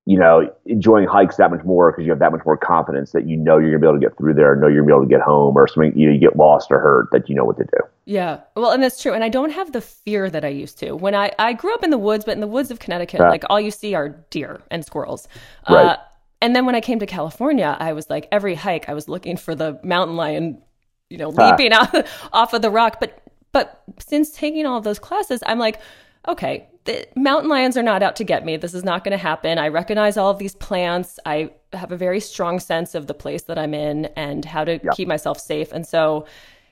you 0.09 0.17
know, 0.17 0.49
enjoying 0.67 1.09
hikes 1.09 1.37
that 1.37 1.51
much 1.51 1.65
more 1.65 1.91
because 1.91 2.05
you 2.05 2.11
have 2.11 2.21
that 2.21 2.31
much 2.31 2.43
more 2.47 2.57
confidence 2.57 3.11
that 3.11 3.27
you 3.27 3.37
know 3.37 3.59
you're 3.59 3.71
gonna 3.71 3.81
be 3.81 3.87
able 3.87 4.01
to 4.01 4.07
get 4.07 4.17
through 4.17 4.35
there, 4.35 4.55
know 4.55 4.69
you're 4.69 4.83
gonna 4.83 4.87
be 4.87 4.93
able 4.93 5.03
to 5.03 5.09
get 5.09 5.21
home, 5.21 5.57
or 5.57 5.67
something 5.67 5.99
you 5.99 6.07
know 6.07 6.13
you 6.13 6.21
get 6.21 6.37
lost 6.37 6.71
or 6.71 6.79
hurt 6.79 7.09
that 7.11 7.29
you 7.29 7.35
know 7.35 7.45
what 7.45 7.59
to 7.59 7.65
do. 7.65 7.79
Yeah, 8.05 8.41
well, 8.55 8.71
and 8.71 8.81
that's 8.81 9.03
true. 9.03 9.13
And 9.13 9.25
I 9.25 9.29
don't 9.29 9.51
have 9.51 9.73
the 9.73 9.81
fear 9.81 10.31
that 10.31 10.45
I 10.45 10.49
used 10.49 10.79
to 10.79 10.93
when 10.93 11.17
I 11.17 11.33
I 11.41 11.55
grew 11.55 11.75
up 11.75 11.83
in 11.83 11.91
the 11.91 11.99
woods, 11.99 12.25
but 12.25 12.33
in 12.33 12.41
the 12.41 12.47
woods 12.47 12.71
of 12.71 12.79
Connecticut, 12.79 13.19
yeah. 13.19 13.29
like 13.29 13.43
all 13.51 13.61
you 13.61 13.73
see 13.73 13.95
are 13.95 14.11
deer 14.31 14.63
and 14.71 14.85
squirrels. 14.85 15.27
Right. 15.69 15.87
Uh, 15.87 15.97
and 16.41 16.55
then 16.55 16.67
when 16.67 16.75
I 16.75 16.81
came 16.81 16.99
to 16.99 17.07
California, 17.07 17.77
I 17.79 17.93
was 17.93 18.11
like 18.11 18.29
every 18.31 18.55
hike, 18.55 18.89
I 18.89 18.95
was 18.95 19.09
looking 19.09 19.37
for 19.37 19.55
the 19.55 19.81
mountain 19.83 20.17
lion, 20.17 20.63
you 21.09 21.19
know, 21.19 21.31
leaping 21.31 21.73
out 21.73 22.07
off 22.33 22.53
of 22.53 22.63
the 22.63 22.71
rock. 22.71 23.01
But 23.01 23.23
but 23.53 23.83
since 23.99 24.31
taking 24.31 24.67
all 24.67 24.77
of 24.77 24.85
those 24.85 24.99
classes, 24.99 25.43
I'm 25.47 25.59
like, 25.59 25.81
okay, 26.29 26.69
the 26.85 27.07
mountain 27.17 27.49
lions 27.49 27.77
are 27.77 27.83
not 27.83 28.03
out 28.03 28.17
to 28.17 28.25
get 28.25 28.45
me. 28.45 28.57
This 28.57 28.75
is 28.75 28.85
not 28.85 29.05
going 29.05 29.17
to 29.17 29.23
happen. 29.23 29.59
I 29.59 29.69
recognize 29.69 30.17
all 30.17 30.31
of 30.31 30.39
these 30.39 30.55
plants. 30.55 31.19
I 31.25 31.51
have 31.73 31.91
a 31.91 31.97
very 31.97 32.21
strong 32.21 32.61
sense 32.61 32.95
of 32.95 33.07
the 33.07 33.15
place 33.15 33.43
that 33.43 33.59
I'm 33.59 33.75
in 33.75 34.07
and 34.17 34.45
how 34.45 34.65
to 34.65 34.81
yeah. 34.83 34.91
keep 34.93 35.09
myself 35.09 35.41
safe. 35.41 35.73
And 35.73 35.87
so, 35.87 36.27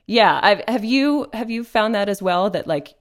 yeah, 0.07 0.41
I've, 0.43 0.63
have 0.69 0.85
you 0.85 1.29
have 1.33 1.51
you 1.51 1.65
found 1.65 1.95
that 1.95 2.09
as 2.09 2.23
well? 2.23 2.51
That 2.51 2.67
like, 2.67 2.95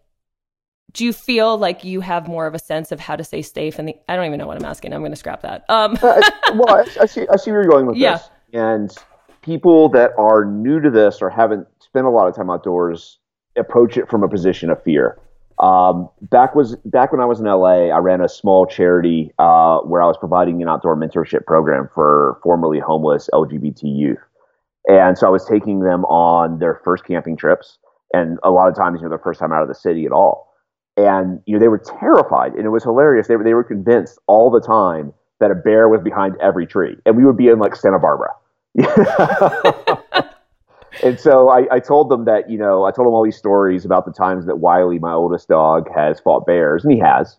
do 0.93 1.03
you 1.03 1.13
feel 1.13 1.57
like 1.57 1.83
you 1.83 2.01
have 2.01 2.27
more 2.27 2.47
of 2.47 2.53
a 2.53 2.59
sense 2.59 2.91
of 2.91 2.99
how 2.99 3.15
to 3.15 3.23
stay 3.23 3.41
safe? 3.41 3.79
And 3.79 3.93
I 4.07 4.15
don't 4.15 4.25
even 4.25 4.39
know 4.39 4.47
what 4.47 4.57
I'm 4.57 4.65
asking. 4.65 4.93
I'm 4.93 5.01
going 5.01 5.11
to 5.11 5.17
scrap 5.17 5.41
that. 5.41 5.65
Um. 5.69 5.97
well, 6.01 6.69
I, 6.69 6.85
I, 7.01 7.05
see. 7.05 7.27
I 7.31 7.35
see 7.35 7.51
where 7.51 7.63
you're 7.63 7.71
going 7.71 7.87
with 7.87 7.97
yeah. 7.97 8.17
this. 8.17 8.29
And 8.53 8.95
people 9.41 9.89
that 9.89 10.11
are 10.17 10.45
new 10.45 10.79
to 10.79 10.89
this 10.89 11.21
or 11.21 11.29
haven't 11.29 11.67
spent 11.79 12.05
a 12.05 12.09
lot 12.09 12.27
of 12.27 12.35
time 12.35 12.49
outdoors 12.49 13.19
approach 13.55 13.97
it 13.97 14.09
from 14.09 14.23
a 14.23 14.29
position 14.29 14.69
of 14.69 14.81
fear 14.83 15.19
um, 15.59 16.09
back 16.21 16.55
was 16.55 16.75
back 16.85 17.11
when 17.11 17.21
I 17.21 17.25
was 17.25 17.39
in 17.39 17.45
LA, 17.45 17.89
I 17.89 17.97
ran 17.99 18.21
a 18.21 18.29
small 18.29 18.65
charity 18.65 19.31
uh, 19.37 19.79
where 19.79 20.01
I 20.01 20.07
was 20.07 20.17
providing 20.17 20.61
an 20.61 20.69
outdoor 20.69 20.95
mentorship 20.95 21.45
program 21.45 21.89
for 21.93 22.39
formerly 22.41 22.79
homeless 22.79 23.29
LGBT 23.33 23.83
youth, 23.83 24.19
and 24.87 25.17
so 25.17 25.27
I 25.27 25.29
was 25.29 25.45
taking 25.45 25.81
them 25.81 26.05
on 26.05 26.59
their 26.59 26.81
first 26.83 27.05
camping 27.05 27.37
trips, 27.37 27.77
and 28.13 28.39
a 28.43 28.49
lot 28.49 28.67
of 28.67 28.75
times, 28.75 28.97
you 28.97 29.03
know, 29.03 29.09
their 29.09 29.19
first 29.19 29.39
time 29.39 29.53
out 29.53 29.61
of 29.61 29.67
the 29.67 29.75
city 29.75 30.05
at 30.05 30.11
all, 30.11 30.52
and 30.97 31.41
you 31.45 31.53
know 31.53 31.59
they 31.59 31.67
were 31.67 31.79
terrified, 31.99 32.53
and 32.53 32.65
it 32.65 32.69
was 32.69 32.83
hilarious. 32.83 33.27
They 33.27 33.35
were 33.35 33.43
they 33.43 33.53
were 33.53 33.63
convinced 33.63 34.19
all 34.27 34.49
the 34.51 34.61
time 34.61 35.13
that 35.39 35.51
a 35.51 35.55
bear 35.55 35.89
was 35.89 36.01
behind 36.01 36.35
every 36.41 36.65
tree, 36.65 36.95
and 37.05 37.17
we 37.17 37.25
would 37.25 37.37
be 37.37 37.47
in 37.47 37.59
like 37.59 37.75
Santa 37.75 37.99
Barbara. 37.99 38.29
and 41.03 41.19
so 41.19 41.49
I, 41.49 41.67
I, 41.71 41.79
told 41.79 42.09
them 42.09 42.25
that, 42.25 42.49
you 42.49 42.57
know, 42.57 42.85
I 42.85 42.91
told 42.91 43.05
them 43.05 43.13
all 43.13 43.23
these 43.23 43.37
stories 43.37 43.85
about 43.85 44.05
the 44.05 44.11
times 44.11 44.47
that 44.47 44.57
Wiley, 44.57 44.97
my 44.97 45.13
oldest 45.13 45.47
dog, 45.47 45.87
has 45.93 46.19
fought 46.19 46.47
bears, 46.47 46.83
and 46.83 46.91
he 46.91 46.99
has. 46.99 47.37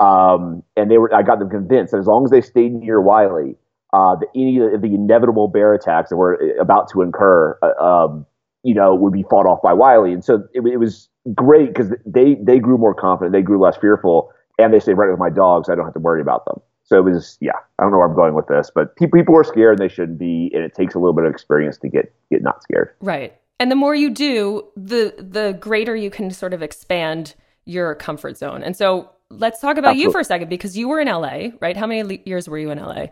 Um, 0.00 0.62
and 0.76 0.90
they 0.90 0.98
were, 0.98 1.12
I 1.14 1.22
got 1.22 1.38
them 1.38 1.50
convinced 1.50 1.92
that 1.92 1.98
as 1.98 2.06
long 2.06 2.24
as 2.24 2.30
they 2.30 2.40
stayed 2.40 2.72
near 2.72 3.00
Wiley, 3.00 3.56
uh, 3.92 4.16
that 4.16 4.28
any 4.34 4.58
of 4.58 4.82
the 4.82 4.94
inevitable 4.94 5.48
bear 5.48 5.74
attacks 5.74 6.10
that 6.10 6.16
were 6.16 6.38
uh, 6.40 6.60
about 6.60 6.88
to 6.90 7.02
incur, 7.02 7.58
uh, 7.62 7.82
um, 7.82 8.26
you 8.66 8.74
know, 8.74 8.96
would 8.96 9.12
be 9.12 9.22
fought 9.30 9.46
off 9.46 9.62
by 9.62 9.72
Wiley. 9.72 10.12
And 10.12 10.24
so 10.24 10.42
it, 10.52 10.60
it 10.66 10.78
was 10.78 11.08
great 11.32 11.68
because 11.68 11.92
they 12.04 12.34
they 12.34 12.58
grew 12.58 12.76
more 12.76 12.94
confident, 12.94 13.32
they 13.32 13.40
grew 13.40 13.60
less 13.60 13.76
fearful, 13.76 14.32
and 14.58 14.74
they 14.74 14.80
stayed 14.80 14.94
right 14.94 15.08
with 15.08 15.20
my 15.20 15.30
dogs. 15.30 15.70
I 15.70 15.76
don't 15.76 15.84
have 15.84 15.94
to 15.94 16.00
worry 16.00 16.20
about 16.20 16.44
them. 16.46 16.60
So 16.82 16.98
it 16.98 17.04
was, 17.04 17.38
yeah, 17.40 17.52
I 17.78 17.82
don't 17.82 17.92
know 17.92 17.98
where 17.98 18.08
I'm 18.08 18.16
going 18.16 18.34
with 18.34 18.48
this, 18.48 18.70
but 18.74 18.96
people, 18.96 19.18
people 19.18 19.36
are 19.36 19.44
scared 19.44 19.78
and 19.78 19.88
they 19.88 19.92
shouldn't 19.92 20.18
be, 20.18 20.50
and 20.52 20.64
it 20.64 20.74
takes 20.74 20.94
a 20.94 20.98
little 20.98 21.14
bit 21.14 21.24
of 21.24 21.32
experience 21.32 21.78
to 21.78 21.88
get 21.88 22.12
get 22.28 22.42
not 22.42 22.60
scared. 22.64 22.90
Right. 23.00 23.36
And 23.60 23.70
the 23.70 23.76
more 23.76 23.94
you 23.94 24.10
do, 24.10 24.66
the 24.76 25.14
the 25.16 25.56
greater 25.60 25.94
you 25.94 26.10
can 26.10 26.32
sort 26.32 26.52
of 26.52 26.60
expand 26.60 27.34
your 27.66 27.94
comfort 27.94 28.36
zone. 28.36 28.64
And 28.64 28.76
so 28.76 29.10
let's 29.30 29.60
talk 29.60 29.76
about 29.76 29.90
Absolutely. 29.90 30.02
you 30.02 30.10
for 30.10 30.20
a 30.20 30.24
second 30.24 30.48
because 30.48 30.76
you 30.76 30.88
were 30.88 30.98
in 30.98 31.06
LA, 31.06 31.50
right? 31.60 31.76
How 31.76 31.86
many 31.86 32.20
years 32.26 32.48
were 32.48 32.58
you 32.58 32.70
in 32.70 32.78
LA? 32.78 33.06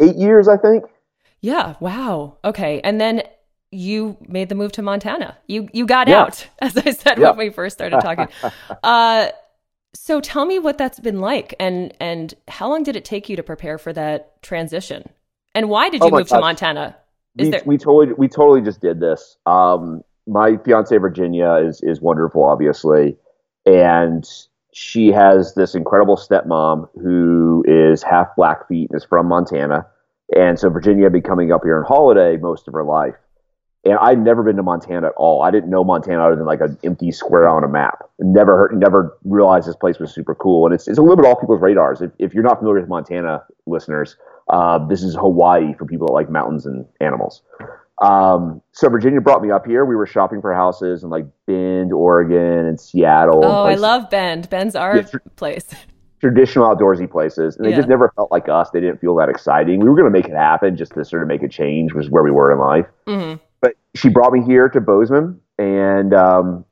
Eight 0.00 0.16
years, 0.16 0.48
I 0.48 0.56
think. 0.56 0.84
Yeah. 1.42 1.74
Wow. 1.80 2.38
Okay. 2.44 2.80
And 2.80 2.98
then 2.98 3.22
you 3.70 4.16
made 4.28 4.48
the 4.48 4.54
move 4.54 4.72
to 4.72 4.82
Montana. 4.82 5.36
You 5.46 5.68
you 5.72 5.86
got 5.86 6.08
yeah. 6.08 6.22
out, 6.22 6.46
as 6.60 6.76
I 6.76 6.90
said 6.90 7.18
yeah. 7.18 7.30
when 7.30 7.38
we 7.38 7.50
first 7.50 7.76
started 7.76 8.00
talking. 8.00 8.28
uh, 8.82 9.28
So 9.94 10.20
tell 10.20 10.44
me 10.44 10.58
what 10.58 10.76
that's 10.78 11.00
been 11.00 11.20
like, 11.20 11.54
and 11.58 11.92
and 12.00 12.34
how 12.48 12.68
long 12.68 12.82
did 12.82 12.96
it 12.96 13.04
take 13.04 13.28
you 13.28 13.36
to 13.36 13.42
prepare 13.42 13.78
for 13.78 13.92
that 13.94 14.40
transition, 14.42 15.08
and 15.54 15.68
why 15.68 15.88
did 15.88 16.00
you 16.02 16.08
Oh 16.08 16.10
move 16.10 16.28
to. 16.28 16.40
Montana? 16.40 16.96
Is 17.38 17.46
we, 17.46 17.50
there- 17.50 17.62
we 17.66 17.78
totally 17.78 18.12
we 18.14 18.28
totally 18.28 18.60
just 18.60 18.80
did 18.80 19.00
this. 19.00 19.36
Um, 19.46 20.02
my 20.26 20.56
fiance 20.64 20.96
Virginia 20.96 21.54
is 21.54 21.80
is 21.82 22.00
wonderful, 22.00 22.44
obviously, 22.44 23.16
and 23.64 24.28
she 24.72 25.08
has 25.12 25.54
this 25.54 25.74
incredible 25.74 26.16
stepmom 26.16 26.88
who 27.02 27.64
is 27.66 28.02
half 28.02 28.28
Blackfeet 28.36 28.90
and 28.90 28.96
is 28.96 29.04
from 29.04 29.26
Montana, 29.26 29.86
and 30.36 30.58
so 30.58 30.68
Virginia 30.68 31.04
had 31.04 31.12
been 31.12 31.22
coming 31.22 31.52
up 31.52 31.62
here 31.64 31.78
on 31.78 31.84
holiday 31.84 32.36
most 32.36 32.68
of 32.68 32.74
her 32.74 32.84
life, 32.84 33.14
and 33.86 33.98
I'd 34.00 34.18
never 34.22 34.42
been 34.42 34.56
to 34.56 34.62
Montana 34.62 35.06
at 35.08 35.12
all. 35.16 35.42
I 35.42 35.50
didn't 35.50 35.70
know 35.70 35.84
Montana 35.84 36.22
other 36.24 36.36
than 36.36 36.44
like 36.46 36.60
an 36.60 36.76
empty 36.84 37.12
square 37.12 37.48
on 37.48 37.64
a 37.64 37.68
map. 37.68 38.00
Never 38.18 38.56
heard, 38.56 38.78
never 38.78 39.16
realized 39.24 39.68
this 39.68 39.76
place 39.76 39.98
was 39.98 40.12
super 40.12 40.34
cool, 40.34 40.66
and 40.66 40.74
it's 40.74 40.88
it's 40.88 40.98
a 40.98 41.02
little 41.02 41.16
bit 41.16 41.24
off 41.24 41.40
people's 41.40 41.60
radars. 41.62 42.02
If 42.02 42.10
if 42.18 42.34
you're 42.34 42.42
not 42.44 42.58
familiar 42.58 42.80
with 42.80 42.88
Montana, 42.88 43.44
listeners, 43.66 44.16
uh, 44.48 44.84
this 44.86 45.02
is 45.02 45.14
Hawaii 45.14 45.72
for 45.74 45.84
people 45.86 46.08
that 46.08 46.12
like 46.12 46.28
mountains 46.30 46.66
and 46.66 46.84
animals. 47.00 47.42
Um, 48.02 48.60
so 48.72 48.88
Virginia 48.90 49.20
brought 49.22 49.40
me 49.40 49.50
up 49.50 49.64
here. 49.66 49.84
We 49.86 49.96
were 49.96 50.06
shopping 50.06 50.40
for 50.42 50.52
houses 50.52 51.02
in 51.02 51.08
like 51.10 51.24
Bend, 51.46 51.92
Oregon, 51.92 52.66
and 52.66 52.78
Seattle. 52.78 53.42
and 53.42 53.52
oh, 53.52 53.64
I 53.64 53.74
love 53.74 54.10
Bend. 54.10 54.50
Bend's 54.50 54.76
our 54.76 54.96
Yeah, 54.98 55.02
place. 55.36 55.66
traditional 56.20 56.66
outdoorsy 56.74 57.10
places, 57.10 57.56
and 57.56 57.64
they 57.66 57.70
Yeah. 57.70 57.76
just 57.76 57.88
never 57.88 58.12
felt 58.16 58.30
like 58.30 58.48
us. 58.48 58.68
They 58.70 58.80
didn't 58.80 59.00
feel 59.00 59.14
that 59.16 59.28
exciting. 59.30 59.80
We 59.80 59.88
were 59.88 59.94
going 59.96 60.04
to 60.06 60.10
make 60.10 60.26
it 60.28 60.34
happen 60.36 60.76
just 60.76 60.92
to 60.94 61.04
sort 61.04 61.22
of 61.22 61.28
make 61.28 61.42
a 61.42 61.48
change, 61.48 61.94
was 61.94 62.10
where 62.10 62.22
we 62.22 62.30
were 62.30 62.52
in 62.52 62.58
life. 62.58 62.86
hmm 63.06 63.34
But 63.60 63.74
she 63.94 64.08
brought 64.08 64.32
me 64.32 64.42
here 64.44 64.68
to 64.68 64.80
Bozeman, 64.80 65.40
and 65.58 66.12
um, 66.14 66.64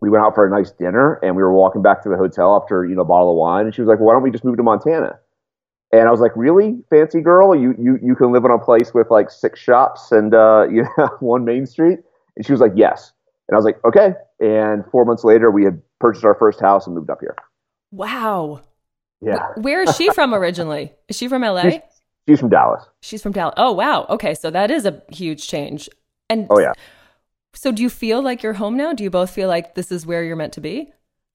we 0.00 0.10
went 0.10 0.24
out 0.24 0.34
for 0.34 0.46
a 0.46 0.50
nice 0.50 0.70
dinner. 0.70 1.14
And 1.22 1.36
we 1.36 1.42
were 1.42 1.52
walking 1.52 1.82
back 1.82 2.02
to 2.02 2.08
the 2.08 2.16
hotel 2.16 2.56
after 2.62 2.84
you 2.86 2.94
know 2.94 3.02
a 3.02 3.06
bottle 3.06 3.30
of 3.30 3.36
wine, 3.36 3.64
and 3.66 3.74
she 3.74 3.80
was 3.80 3.88
like, 3.88 3.98
"Why 4.00 4.12
don't 4.12 4.22
we 4.22 4.30
just 4.30 4.44
move 4.44 4.56
to 4.56 4.62
Montana?" 4.62 5.18
And 5.92 6.06
I 6.06 6.10
was 6.10 6.20
like, 6.20 6.32
"Really, 6.36 6.78
fancy 6.90 7.20
girl? 7.20 7.54
You 7.54 7.74
you 7.78 7.98
you 8.02 8.14
can 8.14 8.32
live 8.32 8.44
in 8.44 8.50
a 8.50 8.58
place 8.58 8.92
with 8.94 9.10
like 9.10 9.30
six 9.30 9.58
shops 9.60 10.12
and 10.12 10.34
uh, 10.34 10.66
you 10.70 10.84
know 10.98 11.08
one 11.20 11.44
main 11.44 11.66
street?" 11.66 11.98
And 12.36 12.44
she 12.46 12.52
was 12.52 12.60
like, 12.60 12.72
"Yes." 12.76 13.12
And 13.48 13.54
I 13.54 13.58
was 13.58 13.64
like, 13.64 13.82
"Okay." 13.84 14.12
And 14.40 14.84
four 14.92 15.04
months 15.04 15.24
later, 15.24 15.50
we 15.50 15.64
had 15.64 15.80
purchased 15.98 16.24
our 16.24 16.34
first 16.34 16.60
house 16.60 16.86
and 16.86 16.94
moved 16.94 17.10
up 17.10 17.18
here. 17.20 17.34
Wow. 17.90 18.60
Yeah, 19.20 19.48
Where 19.56 19.82
is 19.82 19.96
she 19.96 20.10
from 20.12 20.32
originally? 20.32 20.92
Is 21.08 21.16
she 21.16 21.26
from 21.26 21.42
LA? 21.42 21.62
She's- 21.62 21.82
she's 22.28 22.38
from 22.38 22.50
Dallas. 22.50 22.84
She's 23.00 23.20
from 23.20 23.32
Dallas. 23.32 23.54
Oh, 23.56 23.72
wow. 23.72 24.06
Okay, 24.10 24.34
so 24.34 24.48
that 24.50 24.70
is 24.70 24.86
a 24.86 25.02
huge 25.10 25.48
change. 25.48 25.88
And 26.28 26.46
Oh 26.50 26.60
yeah. 26.60 26.72
So 27.54 27.72
do 27.72 27.82
you 27.82 27.90
feel 27.90 28.22
like 28.22 28.42
you're 28.42 28.52
home 28.52 28.76
now? 28.76 28.92
Do 28.92 29.02
you 29.02 29.10
both 29.10 29.30
feel 29.30 29.48
like 29.48 29.74
this 29.74 29.90
is 29.90 30.06
where 30.06 30.22
you're 30.22 30.36
meant 30.36 30.52
to 30.54 30.60
be? 30.60 30.92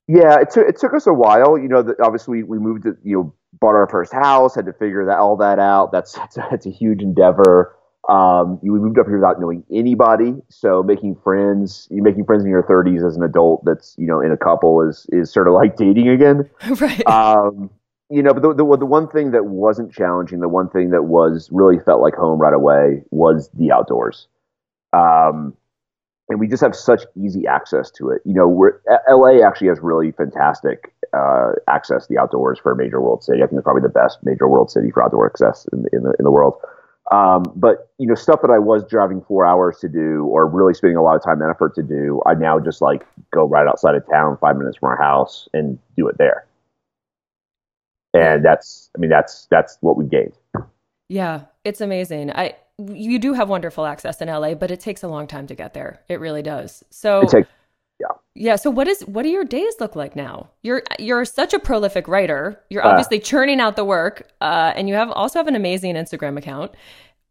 Yeah, 0.08 0.40
it 0.40 0.52
took 0.52 0.68
it 0.68 0.80
took 0.80 0.94
us 0.94 1.08
a 1.08 1.14
while. 1.14 1.58
You 1.58 1.68
know, 1.68 1.82
the, 1.82 1.96
obviously 2.04 2.44
we 2.44 2.60
moved 2.60 2.84
to 2.84 2.98
you 3.04 3.18
know 3.18 3.34
bought 3.60 3.76
our 3.76 3.88
first 3.88 4.14
house, 4.14 4.56
had 4.56 4.66
to 4.66 4.74
figure 4.74 5.06
that 5.06 5.18
all 5.18 5.38
that 5.38 5.60
out. 5.60 5.92
That's 5.92 6.14
that's 6.18 6.38
a, 6.38 6.48
that's 6.50 6.66
a 6.66 6.72
huge 6.72 7.02
endeavor. 7.02 7.76
Um, 8.10 8.60
we 8.62 8.80
moved 8.80 9.00
up 9.00 9.06
here 9.06 9.16
without 9.16 9.40
knowing 9.40 9.64
anybody, 9.72 10.36
so 10.50 10.84
making 10.84 11.16
friends, 11.24 11.88
you 11.90 12.04
making 12.04 12.26
friends 12.26 12.44
in 12.44 12.50
your 12.50 12.64
30s 12.64 13.08
as 13.08 13.16
an 13.16 13.24
adult 13.24 13.64
that's 13.64 13.96
you 13.98 14.08
know 14.08 14.20
in 14.20 14.32
a 14.32 14.38
couple 14.38 14.82
is 14.82 15.06
is 15.10 15.32
sort 15.32 15.48
of 15.48 15.54
like 15.54 15.78
dating 15.78 16.10
again. 16.10 16.50
right. 16.82 17.08
Um, 17.08 17.70
you 18.10 18.22
know, 18.22 18.34
but 18.34 18.42
the, 18.44 18.54
the 18.54 18.78
the 18.78 18.86
one 18.86 19.08
thing 19.08 19.32
that 19.32 19.46
wasn't 19.46 19.94
challenging, 19.94 20.42
the 20.42 20.50
one 20.50 20.70
thing 20.70 20.90
that 20.90 21.04
was 21.04 21.50
really 21.52 21.80
felt 21.80 22.02
like 22.02 22.14
home 22.14 22.40
right 22.40 22.54
away 22.54 23.04
was 23.10 23.50
the 23.54 23.72
outdoors. 23.72 24.28
Um, 24.94 25.56
and 26.30 26.40
we 26.40 26.48
just 26.48 26.62
have 26.62 26.76
such 26.76 27.04
easy 27.22 27.46
access 27.48 27.92
to 27.92 28.10
it. 28.10 28.22
You 28.26 28.34
know, 28.34 28.48
we're 28.48 28.80
LA 29.10 29.46
actually 29.46 29.68
has 29.68 29.80
really 29.80 30.12
fantastic 30.12 30.94
uh, 31.14 31.52
access 31.68 32.08
to 32.08 32.14
the 32.14 32.20
outdoors 32.20 32.60
for 32.60 32.72
a 32.72 32.76
major 32.76 33.02
world 33.02 33.24
city. 33.24 33.44
I 33.44 33.48
think 33.48 33.60
it's 33.60 33.64
probably 33.64 33.82
the 33.82 33.90
best 33.90 34.20
major 34.24 34.48
world 34.48 34.72
city 34.72 34.90
for 34.92 35.04
outdoor 35.04 35.26
access 35.26 35.68
in, 35.74 35.86
in 35.92 36.04
the 36.04 36.14
in 36.18 36.24
the 36.24 36.32
world. 36.32 36.56
Um, 37.12 37.44
but 37.56 37.90
you 37.98 38.08
know, 38.08 38.16
stuff 38.16 38.42
that 38.42 38.52
I 38.52 38.60
was 38.60 38.86
driving 38.86 39.22
four 39.22 39.46
hours 39.46 39.78
to 39.80 39.90
do, 39.90 40.26
or 40.26 40.48
really 40.48 40.74
spending 40.74 40.98
a 40.98 41.04
lot 41.04 41.16
of 41.16 41.24
time 41.24 41.42
and 41.42 41.52
effort 41.52 41.76
to 41.76 41.84
do, 41.84 42.22
I 42.26 42.34
now 42.34 42.60
just 42.60 42.82
like 42.82 43.06
go 43.34 43.46
right 43.46 43.68
outside 43.68 43.96
of 43.96 44.08
town, 44.10 44.38
five 44.40 44.58
minutes 44.58 44.78
from 44.78 44.90
our 44.90 44.98
house, 44.98 45.50
and 45.54 45.78
do 45.98 46.08
it 46.08 46.18
there. 46.18 46.46
And 48.14 48.46
that's, 48.46 48.90
I 48.96 49.00
mean, 49.00 49.10
that's 49.10 49.48
that's 49.52 49.78
what 49.82 49.98
we 49.98 50.06
gained. 50.06 50.34
Yeah, 51.14 51.42
it's 51.64 51.82
amazing. 51.82 52.32
I 52.32 52.56
you 52.80 53.20
do 53.20 53.34
have 53.34 53.50
wonderful 53.50 53.86
access 53.86 54.20
in 54.22 54.28
LA, 54.30 54.56
but 54.56 54.72
it 54.72 54.80
takes 54.80 55.04
a 55.04 55.08
long 55.08 55.28
time 55.28 55.46
to 55.48 55.56
get 55.56 55.74
there. 55.74 56.02
It 56.10 56.20
really 56.20 56.42
does. 56.42 56.84
So 56.90 57.22
takes 57.24 57.48
Yeah. 58.36 58.56
So 58.56 58.72
what 58.72 58.88
is 58.88 59.02
what 59.06 59.22
do 59.24 59.30
your 59.30 59.44
days 59.46 59.76
look 59.80 59.96
like 59.96 60.16
now? 60.16 60.50
You're 60.64 60.82
you're 60.98 61.24
such 61.26 61.54
a 61.54 61.60
prolific 61.60 62.08
writer. 62.08 62.60
You're 62.70 62.84
Uh. 62.86 62.90
obviously 62.90 63.20
churning 63.20 63.60
out 63.60 63.76
the 63.76 63.86
work, 63.86 64.28
uh, 64.42 64.74
and 64.76 64.90
you 64.90 64.96
have 64.96 65.12
also 65.12 65.38
have 65.40 65.48
an 65.48 65.56
amazing 65.56 65.94
Instagram 65.96 66.36
account. 66.38 66.72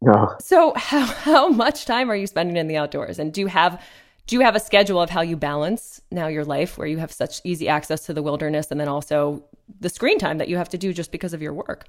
no. 0.00 0.34
So 0.40 0.72
how 0.76 1.04
how 1.06 1.48
much 1.48 1.84
time 1.86 2.08
are 2.10 2.16
you 2.16 2.26
spending 2.28 2.56
in 2.56 2.68
the 2.68 2.76
outdoors? 2.76 3.18
And 3.18 3.32
do 3.32 3.40
you 3.40 3.48
have 3.48 3.82
do 4.28 4.36
you 4.36 4.42
have 4.42 4.54
a 4.54 4.60
schedule 4.60 5.00
of 5.02 5.10
how 5.10 5.22
you 5.22 5.36
balance 5.36 6.00
now 6.12 6.28
your 6.28 6.44
life 6.44 6.78
where 6.78 6.86
you 6.86 6.98
have 6.98 7.10
such 7.12 7.40
easy 7.42 7.66
access 7.68 8.06
to 8.06 8.14
the 8.14 8.22
wilderness 8.22 8.70
and 8.70 8.78
then 8.80 8.88
also 8.88 9.42
the 9.80 9.88
screen 9.88 10.18
time 10.18 10.38
that 10.38 10.48
you 10.48 10.56
have 10.56 10.68
to 10.68 10.78
do 10.78 10.92
just 10.92 11.10
because 11.10 11.34
of 11.34 11.42
your 11.42 11.52
work? 11.52 11.88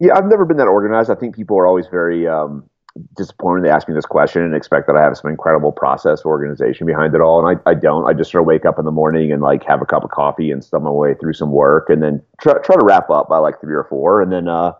Yeah, 0.00 0.16
I've 0.16 0.26
never 0.26 0.44
been 0.44 0.56
that 0.56 0.66
organized. 0.66 1.10
I 1.10 1.14
think 1.14 1.34
people 1.34 1.56
are 1.58 1.66
always 1.66 1.86
very 1.86 2.26
um, 2.26 2.68
disappointed 3.16 3.54
when 3.54 3.62
they 3.64 3.70
ask 3.70 3.88
me 3.88 3.94
this 3.94 4.06
question 4.06 4.42
and 4.42 4.54
expect 4.54 4.86
that 4.86 4.96
I 4.96 5.02
have 5.02 5.16
some 5.16 5.30
incredible 5.30 5.72
process 5.72 6.24
organization 6.24 6.86
behind 6.86 7.14
it 7.14 7.20
all. 7.20 7.44
And 7.44 7.58
I, 7.58 7.70
I 7.70 7.74
don't. 7.74 8.06
I 8.06 8.12
just 8.12 8.30
sort 8.30 8.42
of 8.42 8.46
wake 8.46 8.64
up 8.64 8.78
in 8.78 8.84
the 8.84 8.92
morning 8.92 9.32
and 9.32 9.42
like 9.42 9.64
have 9.64 9.82
a 9.82 9.86
cup 9.86 10.04
of 10.04 10.10
coffee 10.10 10.50
and 10.50 10.62
stub 10.62 10.82
my 10.82 10.90
way 10.90 11.14
through 11.14 11.34
some 11.34 11.50
work 11.50 11.90
and 11.90 12.02
then 12.02 12.22
try, 12.40 12.54
try 12.58 12.76
to 12.76 12.84
wrap 12.84 13.10
up 13.10 13.28
by 13.28 13.38
like 13.38 13.60
three 13.60 13.74
or 13.74 13.84
four. 13.84 14.22
And 14.22 14.32
then 14.32 14.48
uh, 14.48 14.72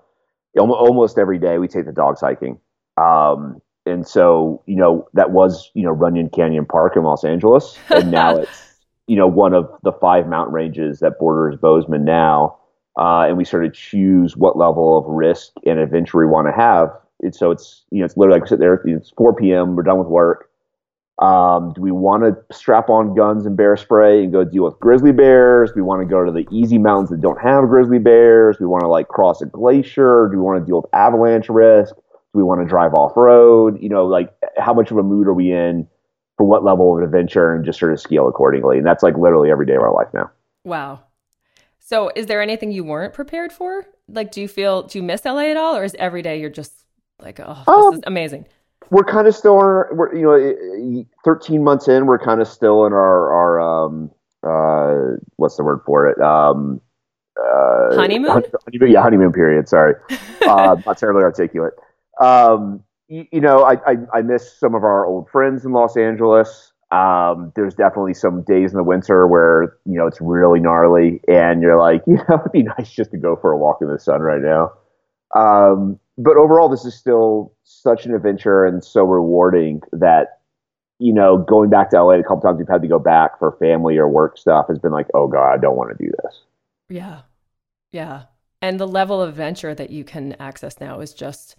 almost 0.58 1.18
every 1.18 1.38
day 1.38 1.58
we 1.58 1.68
take 1.68 1.86
the 1.86 1.92
dogs 1.92 2.20
hiking. 2.20 2.58
Um, 2.96 3.60
and 3.86 4.06
so, 4.06 4.62
you 4.66 4.76
know, 4.76 5.08
that 5.14 5.30
was, 5.30 5.70
you 5.74 5.82
know, 5.82 5.90
Runyon 5.90 6.30
Canyon 6.30 6.66
Park 6.66 6.96
in 6.96 7.02
Los 7.02 7.24
Angeles. 7.24 7.76
And 7.90 8.10
now 8.10 8.36
it's, 8.38 8.76
you 9.06 9.16
know, 9.16 9.26
one 9.26 9.54
of 9.54 9.70
the 9.82 9.92
five 9.92 10.26
mountain 10.28 10.54
ranges 10.54 11.00
that 11.00 11.18
borders 11.18 11.58
Bozeman 11.60 12.04
now 12.04 12.58
uh, 12.98 13.26
and 13.28 13.36
we 13.36 13.44
sort 13.44 13.64
of 13.64 13.72
choose 13.74 14.36
what 14.36 14.56
level 14.56 14.98
of 14.98 15.04
risk 15.06 15.52
and 15.66 15.78
adventure 15.78 16.18
we 16.18 16.26
want 16.26 16.46
to 16.46 16.52
have. 16.52 16.90
And 17.20 17.34
so 17.34 17.50
it's 17.50 17.84
you 17.90 18.00
know 18.00 18.04
it's 18.04 18.16
literally 18.16 18.40
like 18.40 18.44
we 18.44 18.48
sit 18.48 18.58
there. 18.58 18.74
It's 18.74 19.12
4 19.16 19.34
p.m. 19.34 19.76
We're 19.76 19.82
done 19.82 19.98
with 19.98 20.08
work. 20.08 20.50
Um, 21.20 21.72
do 21.74 21.80
we 21.80 21.92
want 21.92 22.24
to 22.24 22.54
strap 22.54 22.90
on 22.90 23.14
guns 23.14 23.46
and 23.46 23.56
bear 23.56 23.76
spray 23.76 24.24
and 24.24 24.32
go 24.32 24.44
deal 24.44 24.64
with 24.64 24.78
grizzly 24.80 25.12
bears? 25.12 25.70
Do 25.70 25.76
we 25.76 25.82
want 25.82 26.02
to 26.02 26.06
go 26.06 26.24
to 26.24 26.32
the 26.32 26.46
easy 26.50 26.76
mountains 26.76 27.10
that 27.10 27.20
don't 27.20 27.40
have 27.40 27.68
grizzly 27.68 28.00
bears? 28.00 28.56
Do 28.56 28.64
we 28.64 28.68
want 28.68 28.82
to 28.82 28.88
like 28.88 29.06
cross 29.08 29.40
a 29.40 29.46
glacier? 29.46 30.28
Do 30.32 30.38
we 30.38 30.42
want 30.42 30.60
to 30.60 30.66
deal 30.66 30.82
with 30.82 30.90
avalanche 30.92 31.48
risk? 31.48 31.94
Do 31.94 32.38
we 32.38 32.42
want 32.42 32.62
to 32.62 32.68
drive 32.68 32.94
off 32.94 33.16
road? 33.16 33.78
You 33.80 33.90
know, 33.90 34.06
like 34.06 34.34
how 34.58 34.74
much 34.74 34.90
of 34.90 34.96
a 34.96 35.04
mood 35.04 35.28
are 35.28 35.34
we 35.34 35.52
in 35.52 35.86
for 36.36 36.44
what 36.44 36.64
level 36.64 36.96
of 36.96 37.04
adventure 37.04 37.54
and 37.54 37.64
just 37.64 37.78
sort 37.78 37.92
of 37.92 38.00
scale 38.00 38.28
accordingly. 38.28 38.78
And 38.78 38.86
that's 38.86 39.02
like 39.02 39.16
literally 39.16 39.50
every 39.50 39.66
day 39.66 39.74
of 39.74 39.82
our 39.82 39.94
life 39.94 40.08
now. 40.12 40.30
Wow. 40.64 41.00
So 41.86 42.10
is 42.16 42.24
there 42.26 42.40
anything 42.40 42.72
you 42.72 42.82
weren't 42.82 43.12
prepared 43.12 43.52
for? 43.52 43.84
Like 44.08 44.32
do 44.32 44.40
you 44.40 44.48
feel 44.48 44.84
do 44.84 44.98
you 44.98 45.02
miss 45.02 45.24
LA 45.26 45.50
at 45.50 45.58
all 45.58 45.76
or 45.76 45.84
is 45.84 45.94
every 45.98 46.22
day 46.22 46.40
you're 46.40 46.48
just 46.50 46.72
like, 47.20 47.38
oh, 47.40 47.54
this 47.66 47.68
Um, 47.68 47.94
is 47.94 48.00
amazing. 48.06 48.46
we're 48.90 49.04
kind 49.04 49.26
of 49.28 49.34
still 49.36 49.56
we're, 49.56 50.14
you 50.14 50.22
know, 50.22 50.32
eh, 51.00 51.02
13 51.24 51.62
months 51.62 51.86
in, 51.88 52.06
we're 52.06 52.18
kind 52.18 52.40
of 52.40 52.48
still 52.48 52.86
in 52.86 52.92
our, 52.94 53.32
our, 53.32 53.60
um, 53.60 54.10
uh, 54.42 55.16
what's 55.36 55.56
the 55.56 55.62
word 55.64 55.80
for 55.86 56.08
it? 56.08 56.18
Um, 56.20 56.80
uh, 57.38 57.96
Honeymoon? 57.96 58.30
honeymoon- 58.30 58.90
yeah, 58.90 59.02
honeymoon 59.02 59.32
period. 59.32 59.68
Sorry. 59.68 59.94
uh, 60.48 60.76
not 60.86 60.96
terribly 60.98 61.22
articulate. 61.22 61.74
Um, 62.20 62.82
you, 63.08 63.26
you 63.32 63.40
know, 63.40 63.62
I, 63.64 63.74
I, 63.90 63.96
I 64.14 64.22
miss 64.22 64.58
some 64.58 64.74
of 64.74 64.84
our 64.84 65.04
old 65.06 65.28
friends 65.30 65.64
in 65.64 65.72
Los 65.72 65.96
Angeles. 65.96 66.72
Um, 66.94 67.52
there's 67.56 67.74
definitely 67.74 68.14
some 68.14 68.42
days 68.42 68.70
in 68.70 68.76
the 68.76 68.84
winter 68.84 69.26
where, 69.26 69.76
you 69.84 69.98
know, 69.98 70.06
it's 70.06 70.20
really 70.20 70.60
gnarly 70.60 71.20
and 71.26 71.60
you're 71.60 71.78
like, 71.78 72.02
you 72.06 72.14
know, 72.14 72.38
it'd 72.38 72.52
be 72.52 72.62
nice 72.62 72.92
just 72.92 73.10
to 73.10 73.16
go 73.16 73.34
for 73.34 73.50
a 73.50 73.58
walk 73.58 73.78
in 73.80 73.88
the 73.88 73.98
sun 73.98 74.20
right 74.20 74.40
now. 74.40 74.72
Um, 75.34 75.98
but 76.16 76.36
overall, 76.36 76.68
this 76.68 76.84
is 76.84 76.94
still 76.94 77.52
such 77.64 78.06
an 78.06 78.14
adventure 78.14 78.64
and 78.64 78.84
so 78.84 79.02
rewarding 79.02 79.82
that, 79.90 80.38
you 81.00 81.12
know, 81.12 81.36
going 81.36 81.68
back 81.68 81.90
to 81.90 82.00
LA 82.00 82.20
a 82.20 82.22
couple 82.22 82.42
times 82.42 82.58
we've 82.58 82.68
had 82.68 82.82
to 82.82 82.88
go 82.88 83.00
back 83.00 83.40
for 83.40 83.56
family 83.58 83.96
or 83.96 84.08
work 84.08 84.38
stuff 84.38 84.66
has 84.68 84.78
been 84.78 84.92
like, 84.92 85.08
oh 85.14 85.26
God, 85.26 85.52
I 85.52 85.56
don't 85.56 85.76
want 85.76 85.96
to 85.96 86.04
do 86.04 86.12
this. 86.22 86.42
Yeah. 86.88 87.22
Yeah. 87.90 88.24
And 88.62 88.78
the 88.78 88.86
level 88.86 89.20
of 89.20 89.30
adventure 89.30 89.74
that 89.74 89.90
you 89.90 90.04
can 90.04 90.36
access 90.38 90.78
now 90.78 91.00
is 91.00 91.12
just 91.12 91.56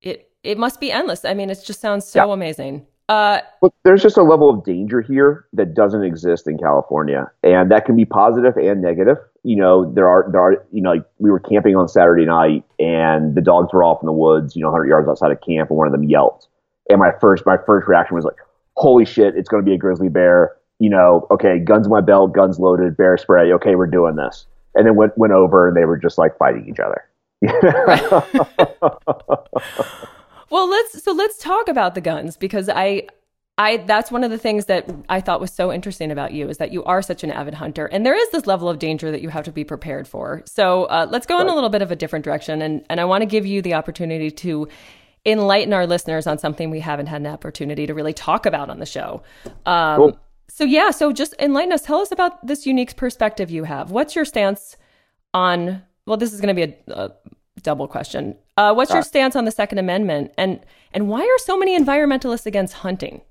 it 0.00 0.30
it 0.44 0.56
must 0.56 0.78
be 0.78 0.92
endless. 0.92 1.24
I 1.24 1.34
mean, 1.34 1.50
it 1.50 1.62
just 1.66 1.80
sounds 1.80 2.06
so 2.06 2.30
amazing. 2.30 2.86
Uh 3.10 3.40
Look, 3.60 3.74
there's 3.82 4.02
just 4.02 4.16
a 4.16 4.22
level 4.22 4.48
of 4.48 4.64
danger 4.64 5.00
here 5.00 5.44
that 5.52 5.74
doesn't 5.74 6.04
exist 6.04 6.46
in 6.46 6.58
California, 6.58 7.28
and 7.42 7.68
that 7.72 7.84
can 7.84 7.96
be 7.96 8.04
positive 8.04 8.56
and 8.56 8.80
negative. 8.80 9.16
You 9.42 9.56
know, 9.56 9.92
there 9.92 10.08
are 10.08 10.28
there 10.30 10.40
are 10.40 10.64
you 10.70 10.80
know, 10.80 10.92
like 10.92 11.04
we 11.18 11.28
were 11.28 11.40
camping 11.40 11.74
on 11.74 11.88
Saturday 11.88 12.24
night, 12.24 12.62
and 12.78 13.34
the 13.34 13.40
dogs 13.40 13.72
were 13.72 13.82
off 13.82 14.00
in 14.00 14.06
the 14.06 14.12
woods, 14.12 14.54
you 14.54 14.62
know, 14.62 14.68
100 14.68 14.86
yards 14.86 15.08
outside 15.08 15.32
of 15.32 15.40
camp, 15.40 15.70
and 15.70 15.76
one 15.76 15.88
of 15.88 15.92
them 15.92 16.04
yelped. 16.04 16.46
And 16.88 17.00
my 17.00 17.10
first 17.20 17.44
my 17.44 17.56
first 17.66 17.88
reaction 17.88 18.14
was 18.14 18.24
like, 18.24 18.36
"Holy 18.76 19.04
shit! 19.04 19.34
It's 19.36 19.48
going 19.48 19.62
to 19.62 19.68
be 19.68 19.74
a 19.74 19.78
grizzly 19.78 20.08
bear." 20.08 20.56
you 20.78 20.88
know, 20.88 21.26
okay, 21.30 21.58
guns 21.58 21.86
in 21.86 21.90
my 21.90 22.00
belt, 22.00 22.32
guns 22.32 22.58
loaded, 22.58 22.96
bear 22.96 23.18
spray. 23.18 23.52
Okay, 23.52 23.74
we're 23.74 23.86
doing 23.86 24.16
this. 24.16 24.46
And 24.74 24.86
then 24.86 24.96
went 24.96 25.16
went 25.18 25.32
over, 25.32 25.68
and 25.68 25.76
they 25.76 25.84
were 25.84 25.98
just 25.98 26.16
like 26.16 26.38
fighting 26.38 26.66
each 26.68 26.80
other. 26.80 27.04
well, 30.50 30.68
let's 30.68 31.02
so 31.02 31.12
let's 31.12 31.38
talk 31.38 31.68
about 31.68 31.94
the 31.94 32.00
guns 32.00 32.36
because 32.36 32.68
I 32.68 33.06
I 33.56 33.78
that's 33.78 34.10
one 34.10 34.24
of 34.24 34.30
the 34.30 34.38
things 34.38 34.66
that 34.66 34.90
I 35.08 35.20
thought 35.20 35.40
was 35.40 35.52
so 35.52 35.72
interesting 35.72 36.10
about 36.10 36.32
you 36.32 36.48
is 36.48 36.58
that 36.58 36.72
you 36.72 36.82
are 36.84 37.02
such 37.02 37.22
an 37.22 37.30
avid 37.30 37.54
hunter, 37.54 37.86
and 37.86 38.04
there 38.04 38.14
is 38.14 38.30
this 38.30 38.46
level 38.46 38.68
of 38.68 38.78
danger 38.78 39.10
that 39.10 39.20
you 39.20 39.28
have 39.28 39.44
to 39.44 39.52
be 39.52 39.64
prepared 39.64 40.08
for. 40.08 40.42
So 40.46 40.84
uh, 40.84 41.06
let's 41.10 41.26
go 41.26 41.36
right. 41.36 41.42
in 41.42 41.48
a 41.48 41.54
little 41.54 41.68
bit 41.70 41.82
of 41.82 41.90
a 41.90 41.96
different 41.96 42.24
direction, 42.24 42.62
and 42.62 42.84
and 42.88 43.00
I 43.00 43.04
want 43.04 43.22
to 43.22 43.26
give 43.26 43.46
you 43.46 43.62
the 43.62 43.74
opportunity 43.74 44.30
to 44.30 44.66
enlighten 45.26 45.72
our 45.72 45.86
listeners 45.86 46.26
on 46.26 46.38
something 46.38 46.70
we 46.70 46.80
haven't 46.80 47.06
had 47.06 47.20
an 47.20 47.26
opportunity 47.26 47.86
to 47.86 47.94
really 47.94 48.14
talk 48.14 48.46
about 48.46 48.70
on 48.70 48.78
the 48.78 48.86
show. 48.86 49.22
Um, 49.66 49.96
cool. 49.96 50.20
So 50.48 50.64
yeah, 50.64 50.90
so 50.90 51.12
just 51.12 51.34
enlighten 51.38 51.72
us. 51.72 51.82
Tell 51.82 52.00
us 52.00 52.10
about 52.10 52.46
this 52.46 52.66
unique 52.66 52.96
perspective 52.96 53.50
you 53.50 53.64
have. 53.64 53.90
What's 53.90 54.16
your 54.16 54.24
stance 54.24 54.76
on? 55.34 55.82
Well, 56.06 56.16
this 56.16 56.32
is 56.32 56.40
going 56.40 56.56
to 56.56 56.66
be 56.66 56.74
a, 56.88 56.92
a 56.92 57.12
double 57.62 57.86
question. 57.86 58.36
Uh, 58.60 58.74
what's 58.74 58.92
your 58.92 59.02
stance 59.02 59.34
on 59.36 59.46
the 59.46 59.50
Second 59.50 59.78
Amendment, 59.78 60.34
and 60.36 60.60
and 60.92 61.08
why 61.08 61.22
are 61.22 61.38
so 61.38 61.56
many 61.56 61.78
environmentalists 61.78 62.44
against 62.44 62.74
hunting? 62.74 63.22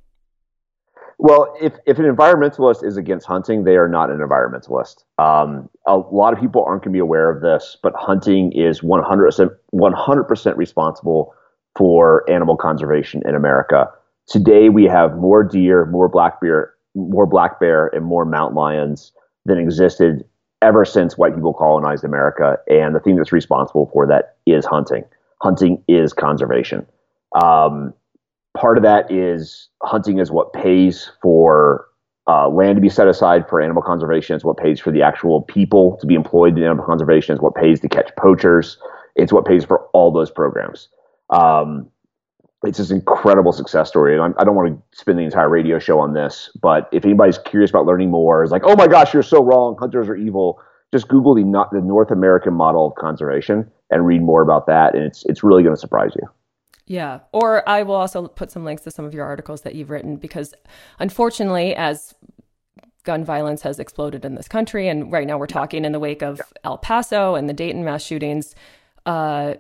Well, 1.20 1.56
if, 1.62 1.74
if 1.86 2.00
an 2.00 2.06
environmentalist 2.06 2.84
is 2.84 2.98
against 2.98 3.28
hunting, 3.28 3.64
they 3.64 3.76
are 3.76 3.88
not 3.88 4.10
an 4.10 4.18
environmentalist. 4.18 5.04
Um, 5.20 5.70
a 5.86 5.98
lot 5.98 6.34
of 6.34 6.40
people 6.40 6.64
aren't 6.64 6.82
going 6.82 6.94
to 6.94 6.96
be 6.96 7.00
aware 7.00 7.30
of 7.30 7.44
this, 7.44 7.78
but 7.84 7.94
hunting 7.96 8.54
is 8.54 8.82
100%, 8.82 9.56
100% 9.72 10.58
responsible 10.58 11.36
for 11.78 12.28
animal 12.28 12.58
conservation 12.58 13.22
in 13.28 13.36
America. 13.36 13.88
Today, 14.28 14.70
we 14.70 14.86
have 14.86 15.18
more 15.18 15.44
deer, 15.44 15.86
more 15.86 16.10
black 16.10 16.42
bear, 16.42 16.74
more 16.96 17.28
black 17.28 17.60
bear, 17.60 17.88
and 17.94 18.04
more 18.04 18.26
mountain 18.26 18.56
lions 18.56 19.12
than 19.46 19.60
existed 19.60 20.24
ever 20.64 20.86
since 20.86 21.20
white 21.20 21.36
people 21.36 21.54
colonized 21.54 22.04
America. 22.04 22.58
And 22.68 22.96
the 22.96 23.00
thing 23.00 23.18
that's 23.18 23.32
responsible 23.32 23.92
for 23.94 24.08
that 24.08 24.38
is 24.48 24.66
hunting. 24.66 25.04
Hunting 25.42 25.84
is 25.88 26.14
conservation. 26.14 26.86
Um, 27.42 27.94
part 28.58 28.78
of 28.78 28.84
that 28.84 29.12
is 29.12 29.70
hunting 29.84 30.20
is 30.20 30.32
what 30.32 30.54
pays 30.54 31.12
for 31.22 31.86
uh, 32.28 32.50
land 32.50 32.76
to 32.76 32.82
be 32.82 32.90
set 32.90 33.08
aside 33.08 33.48
for 33.50 33.62
animal 33.62 33.82
conservation. 33.82 34.36
It's 34.36 34.46
what 34.46 34.58
pays 34.58 34.80
for 34.80 34.92
the 34.92 35.02
actual 35.02 35.42
people 35.42 35.98
to 36.02 36.08
be 36.08 36.16
employed 36.16 36.58
in 36.58 36.64
animal 36.64 36.86
conservation. 36.86 37.34
It's 37.34 37.42
what 37.42 37.56
pays 37.56 37.80
to 37.82 37.90
catch 37.90 38.12
poachers. 38.18 38.78
It's 39.16 39.34
what 39.34 39.46
pays 39.46 39.66
for 39.66 39.86
all 39.94 40.12
those 40.12 40.30
programs. 40.30 40.90
Um, 41.30 41.90
it's 42.64 42.78
this 42.78 42.92
incredible 42.92 43.54
success 43.54 43.88
story, 43.88 44.14
and 44.14 44.22
I'm, 44.22 44.36
I 44.38 44.44
do 44.44 44.48
not 44.48 44.56
want 44.56 44.70
to 44.92 44.98
spend 44.98 45.18
the 45.18 45.24
entire 45.24 45.50
radio 45.50 45.80
show 45.80 46.00
on 46.00 46.14
this. 46.14 46.50
But 46.62 46.90
if 46.92 47.06
anybody's 47.06 47.38
curious 47.38 47.70
about 47.70 47.86
learning 47.86 48.12
more, 48.12 48.44
is 48.44 48.52
like, 48.52 48.64
oh 48.66 48.76
my 48.76 48.88
gosh, 48.88 49.14
you're 49.14 49.24
so 49.24 49.42
wrong. 49.42 49.78
Hunters 49.80 50.10
are 50.10 50.16
evil. 50.16 50.62
Just 50.92 51.08
Google 51.08 51.36
the 51.36 51.44
the 51.72 51.82
North 51.82 52.12
American 52.12 52.54
model 52.54 52.88
of 52.88 52.96
conservation 52.96 53.70
and 53.90 54.06
read 54.06 54.22
more 54.22 54.42
about 54.42 54.68
that, 54.68 54.96
and 54.96 55.04
it's 55.04 55.24
it's 55.26 55.44
really 55.44 55.64
going 55.64 55.76
to 55.76 55.80
surprise 55.80 56.12
you. 56.16 56.28
Yeah. 56.90 57.20
Or 57.32 57.68
I 57.70 57.84
will 57.84 57.96
also 57.96 58.28
put 58.28 58.50
some 58.50 58.66
links 58.66 58.82
to 58.82 58.92
some 58.92 59.06
of 59.06 59.14
your 59.14 59.24
articles 59.24 59.62
that 59.62 59.76
you've 59.76 59.92
written 59.92 60.18
because 60.18 60.56
unfortunately, 60.98 61.76
as 61.76 62.16
gun 63.04 63.24
violence 63.24 63.62
has 63.62 63.80
exploded 63.80 64.26
in 64.26 64.34
this 64.34 64.48
country, 64.48 64.88
and 64.88 65.12
right 65.12 65.28
now 65.28 65.38
we're 65.38 65.46
talking 65.46 65.86
in 65.86 65.92
the 65.92 66.00
wake 66.00 66.24
of 66.24 66.42
El 66.64 66.80
Paso 66.80 67.36
and 67.36 67.48
the 67.48 67.54
Dayton 67.54 67.86
mass 67.86 68.04
shootings, 68.04 68.56
uh, 69.06 69.54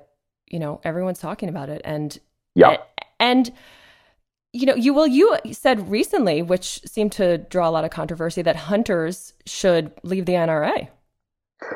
you 0.47 0.57
know, 0.57 0.81
everyone's 0.83 1.19
talking 1.19 1.49
about 1.49 1.69
it. 1.69 1.81
And, 1.85 2.17
yeah. 2.55 2.77
And, 3.19 3.51
you 4.51 4.65
know, 4.65 4.73
you 4.73 4.95
well, 4.95 5.05
you 5.05 5.37
said 5.51 5.87
recently, 5.89 6.41
which 6.41 6.81
seemed 6.87 7.11
to 7.13 7.37
draw 7.37 7.69
a 7.69 7.71
lot 7.71 7.85
of 7.85 7.91
controversy, 7.91 8.41
that 8.41 8.55
hunters 8.55 9.33
should 9.45 9.91
leave 10.01 10.25
the 10.25 10.33
NRA. 10.33 10.87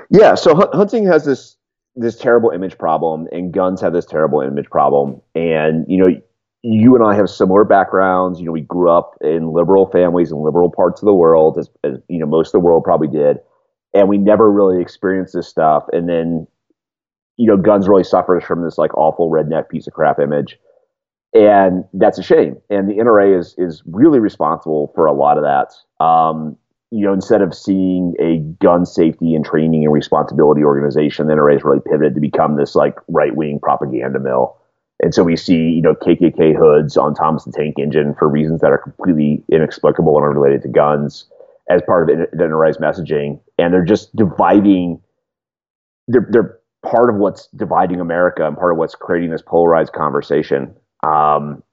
Yeah, 0.10 0.36
so 0.36 0.56
hunting 0.74 1.06
has 1.06 1.26
this 1.26 1.58
this 1.96 2.18
terrible 2.18 2.50
image 2.50 2.78
problem, 2.78 3.28
and 3.32 3.54
guns 3.54 3.82
have 3.82 3.94
this 3.94 4.06
terrible 4.06 4.42
image 4.42 4.70
problem. 4.70 5.22
And 5.36 5.86
you 5.88 5.98
know, 5.98 6.22
you 6.64 6.96
and 6.96 7.04
I 7.04 7.16
have 7.16 7.30
similar 7.30 7.64
backgrounds. 7.64 8.40
You 8.40 8.46
know, 8.46 8.52
we 8.52 8.62
grew 8.62 8.90
up 8.90 9.18
in 9.22 9.52
liberal 9.52 9.88
families 9.88 10.32
in 10.32 10.38
liberal 10.38 10.72
parts 10.72 11.02
of 11.02 11.06
the 11.06 11.14
world, 11.14 11.58
as, 11.58 11.70
as 11.84 11.98
you 12.08 12.20
know, 12.20 12.26
most 12.26 12.48
of 12.48 12.54
the 12.54 12.60
world 12.60 12.84
probably 12.84 13.10
did, 13.10 13.38
and 13.94 14.08
we 14.08 14.18
never 14.18 14.52
really 14.52 14.82
experienced 14.82 15.34
this 15.34 15.48
stuff. 15.48 15.84
And 15.92 16.08
then, 16.08 16.48
you 17.38 17.48
know, 17.48 17.58
guns 17.58 17.88
really 17.88 18.04
suffers 18.04 18.44
from 18.44 18.64
this 18.64 18.78
like 18.78 18.96
awful 18.96 19.30
redneck 19.30 19.70
piece 19.70 19.88
of 19.88 19.94
crap 19.94 20.20
image. 20.20 20.58
And 21.34 21.84
that's 21.94 22.20
a 22.20 22.24
shame. 22.24 22.58
And 22.70 22.88
the 22.90 22.94
NRA 22.96 23.38
is 23.38 23.56
is 23.58 23.82
really 23.86 24.20
responsible 24.20 24.92
for 24.96 25.08
a 25.08 25.14
lot 25.14 25.38
of 25.38 25.44
that. 25.44 26.04
Um, 26.04 26.58
you 26.94 27.04
know, 27.04 27.12
instead 27.12 27.42
of 27.42 27.56
seeing 27.56 28.14
a 28.20 28.38
gun 28.64 28.86
safety 28.86 29.34
and 29.34 29.44
training 29.44 29.84
and 29.84 29.92
responsibility 29.92 30.64
organization, 30.64 31.26
the 31.26 31.34
NRA 31.34 31.54
has 31.54 31.64
really 31.64 31.80
pivoted 31.80 32.14
to 32.14 32.22
become 32.22 32.56
this 32.56 32.76
like 32.76 32.96
right 33.08 33.36
wing 33.36 33.60
propaganda 33.60 34.20
mill. 34.20 34.56
And 35.02 35.12
so 35.12 35.24
we 35.24 35.36
see, 35.36 35.56
you 35.56 35.82
know, 35.82 35.96
KKK 35.96 36.56
hoods 36.56 36.96
on 36.96 37.16
Thomas 37.16 37.46
the 37.46 37.52
Tank 37.52 37.80
Engine 37.80 38.14
for 38.14 38.30
reasons 38.30 38.62
that 38.62 38.72
are 38.72 38.78
completely 38.78 39.44
inexplicable 39.52 40.16
and 40.18 40.28
unrelated 40.28 40.62
to 40.62 40.68
guns 40.68 41.26
as 41.68 41.82
part 41.82 42.12
of 42.12 42.18
the 42.32 42.38
NRA's 42.38 42.78
messaging. 42.78 43.40
And 43.58 43.74
they're 43.74 43.84
just 43.84 44.16
dividing, 44.16 45.02
they're, 46.08 46.28
they're 46.30 46.60
part 46.86 47.10
of 47.10 47.16
what's 47.16 47.48
dividing 47.56 48.02
America 48.02 48.46
and 48.46 48.56
part 48.56 48.72
of 48.72 48.78
what's 48.78 48.94
creating 48.94 49.32
this 49.32 49.42
polarized 49.42 49.94
conversation. 49.94 50.76
Um, 51.02 51.64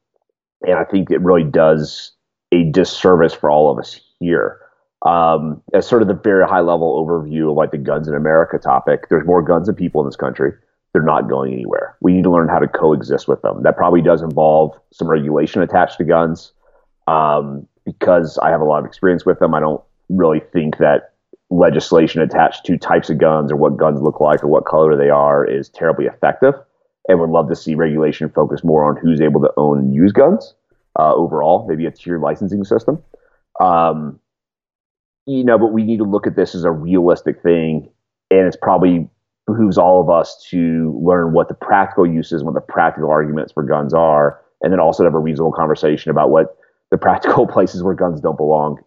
and 0.63 0.79
I 0.79 0.85
think 0.85 1.11
it 1.11 1.21
really 1.21 1.45
does 1.45 2.13
a 2.53 2.65
disservice 2.71 3.35
for 3.35 3.51
all 3.51 3.71
of 3.71 3.79
us 3.79 4.01
here 4.19 4.61
um, 5.07 5.63
as 5.73 5.87
sort 5.87 6.03
of 6.03 6.09
the 6.09 6.15
very 6.15 6.47
high 6.47 6.61
level 6.61 7.05
overview 7.05 7.51
of 7.51 7.57
like 7.57 7.71
the 7.71 7.79
guns 7.79 8.07
in 8.09 8.15
America 8.15 8.59
topic. 8.59 9.09
There's 9.09 9.27
more 9.27 9.43
guns 9.43 9.67
than 9.67 9.75
people 9.77 10.01
in 10.01 10.07
this 10.07 10.17
country. 10.17 10.53
They're 10.93 11.03
not 11.03 11.29
going 11.29 11.53
anywhere. 11.53 11.97
We 12.01 12.13
need 12.13 12.25
to 12.25 12.31
learn 12.31 12.49
how 12.49 12.59
to 12.59 12.69
coexist 12.69 13.29
with 13.29 13.41
them. 13.43 13.63
That 13.63 13.77
probably 13.77 14.03
does 14.03 14.23
involve 14.23 14.79
some 14.93 15.09
regulation 15.09 15.63
attached 15.63 15.99
to 15.99 16.05
guns. 16.05 16.53
Um, 17.07 17.67
because 17.85 18.39
I 18.39 18.51
have 18.51 18.61
a 18.61 18.65
lot 18.65 18.81
of 18.81 18.87
experience 18.87 19.25
with 19.25 19.39
them, 19.39 19.55
I 19.55 19.61
don't 19.61 19.83
really 20.09 20.41
think 20.53 20.79
that 20.79 21.15
legislation 21.49 22.21
attached 22.21 22.65
to 22.67 22.77
types 22.77 23.11
of 23.11 23.19
guns 23.19 23.51
or 23.51 23.57
what 23.57 23.77
guns 23.77 24.01
look 24.01 24.21
like 24.21 24.45
or 24.45 24.49
what 24.49 24.65
color 24.65 24.97
they 24.97 25.11
are 25.11 25.45
is 25.45 25.69
terribly 25.69 26.07
effective. 26.07 26.55
And 27.09 27.19
would 27.19 27.31
love 27.31 27.49
to 27.49 27.57
see 27.57 27.75
regulation 27.75 28.29
focus 28.31 28.63
more 28.63 28.85
on 28.85 28.97
who's 28.97 29.21
able 29.21 29.41
to 29.41 29.51
own 29.57 29.79
and 29.79 29.95
use 29.95 30.13
guns 30.13 30.55
uh, 30.99 31.15
overall, 31.15 31.67
maybe 31.69 31.87
a 31.87 31.91
tiered 31.91 32.21
licensing 32.21 32.63
system. 32.65 33.03
Um, 33.59 34.21
you 35.31 35.45
know, 35.45 35.59
but 35.59 35.69
we 35.73 35.85
need 35.85 35.99
to 35.99 36.05
look 36.05 36.27
at 36.27 36.37
this 36.37 36.55
as 36.55 36.65
a 36.65 36.71
realistic 36.71 37.43
thing, 37.43 37.89
and 38.31 38.47
it's 38.47 38.57
probably 38.57 39.09
behooves 39.47 39.79
all 39.79 40.01
of 40.01 40.11
us 40.11 40.45
to 40.51 40.99
learn 41.03 41.33
what 41.33 41.49
the 41.49 41.55
practical 41.55 42.07
uses, 42.07 42.41
and 42.41 42.47
what 42.47 42.55
the 42.55 42.73
practical 42.73 43.11
arguments 43.11 43.53
for 43.53 43.63
guns 43.63 43.95
are, 43.95 44.41
and 44.63 44.73
then 44.73 44.81
also 44.81 45.05
have 45.05 45.15
a 45.15 45.19
reasonable 45.19 45.53
conversation 45.53 46.11
about 46.11 46.31
what 46.31 46.57
the 46.91 46.99
practical 46.99 47.47
places 47.55 47.83
where 47.83 47.95
guns 47.95 48.21
don't 48.21 48.37
belong 48.37 48.79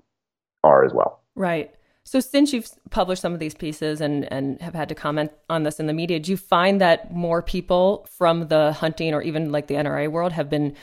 are 0.63 0.83
as 0.83 0.93
well. 0.93 1.21
Right. 1.35 1.73
So 2.05 2.19
since 2.19 2.51
you've 2.51 2.69
published 2.89 3.21
some 3.21 3.33
of 3.33 3.39
these 3.39 3.55
pieces 3.55 4.01
and 4.01 4.31
and 4.31 4.61
have 4.61 4.73
had 4.73 4.89
to 4.89 4.95
comment 4.95 5.31
on 5.49 5.63
this 5.63 5.79
in 5.79 5.87
the 5.87 5.93
media, 5.93 6.19
do 6.19 6.31
you 6.31 6.37
find 6.37 6.81
that 6.81 7.13
more 7.13 7.41
people 7.41 8.05
from 8.09 8.49
the 8.49 8.73
hunting 8.73 9.13
or 9.13 9.21
even 9.21 9.51
like 9.51 9.67
the 9.67 9.75
NRA 9.75 10.11
world 10.11 10.33
have 10.33 10.49
been 10.49 10.75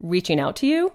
reaching 0.00 0.38
out 0.38 0.56
to 0.56 0.66
you? 0.66 0.92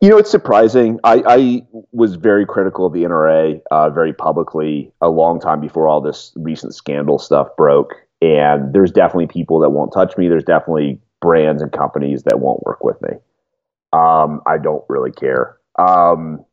You 0.00 0.08
know, 0.08 0.18
it's 0.18 0.30
surprising. 0.30 1.00
I, 1.04 1.22
I 1.26 1.62
was 1.92 2.14
very 2.14 2.46
critical 2.46 2.86
of 2.86 2.92
the 2.92 3.02
NRA 3.02 3.60
uh, 3.70 3.90
very 3.90 4.12
publicly 4.12 4.92
a 5.00 5.08
long 5.08 5.40
time 5.40 5.60
before 5.60 5.88
all 5.88 6.00
this 6.00 6.32
recent 6.36 6.74
scandal 6.74 7.18
stuff 7.18 7.48
broke. 7.56 7.94
And 8.20 8.72
there's 8.72 8.90
definitely 8.90 9.26
people 9.26 9.60
that 9.60 9.70
won't 9.70 9.92
touch 9.92 10.16
me. 10.16 10.28
There's 10.28 10.44
definitely 10.44 11.00
brands 11.20 11.62
and 11.62 11.72
companies 11.72 12.22
that 12.24 12.40
won't 12.40 12.64
work 12.64 12.82
with 12.84 13.00
me. 13.02 13.10
Um, 13.92 14.40
I 14.46 14.58
don't 14.58 14.84
really 14.88 15.12
care. 15.12 15.56
Um, 15.78 16.44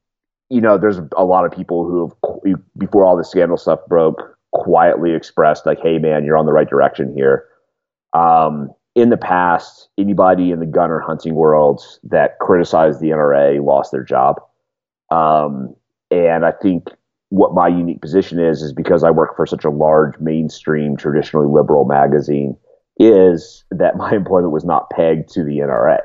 you 0.50 0.62
know, 0.62 0.78
there's 0.78 1.00
a 1.18 1.26
lot 1.26 1.46
of 1.46 1.52
people 1.52 1.86
who 1.86 2.16
have, 2.46 2.60
before 2.78 3.04
all 3.04 3.18
the 3.18 3.24
scandal 3.24 3.58
stuff 3.58 3.80
broke, 3.88 4.38
quietly 4.54 5.14
expressed 5.14 5.66
like, 5.66 5.80
"Hey, 5.82 5.98
man, 5.98 6.24
you're 6.24 6.38
on 6.38 6.46
the 6.46 6.54
right 6.54 6.70
direction 6.70 7.14
here." 7.16 7.46
Um, 8.14 8.70
in 8.96 9.10
the 9.10 9.18
past, 9.18 9.90
anybody 9.98 10.52
in 10.52 10.60
the 10.60 10.66
gun 10.66 10.90
or 10.90 11.00
hunting 11.00 11.36
world 11.36 11.82
that 12.04 12.40
criticized 12.40 13.02
the 13.02 13.10
NRA 13.10 13.64
lost 13.64 13.92
their 13.92 14.04
job. 14.04 14.38
Um, 15.12 15.76
and 16.10 16.46
I 16.46 16.52
think 16.52 16.88
what 17.30 17.54
my 17.54 17.68
unique 17.68 18.02
position 18.02 18.40
is, 18.40 18.62
is 18.62 18.72
because 18.72 19.04
I 19.04 19.12
work 19.12 19.36
for 19.36 19.46
such 19.46 19.66
a 19.66 19.70
large 19.70 20.18
mainstream, 20.20 20.96
traditionally 20.96 21.48
liberal 21.48 21.84
magazine, 21.84 22.56
is 22.98 23.66
that 23.72 23.98
my 23.98 24.12
employment 24.16 24.54
was 24.54 24.64
not 24.64 24.90
pegged 24.90 25.30
to 25.34 25.44
the 25.44 25.58
NRA. 25.58 26.00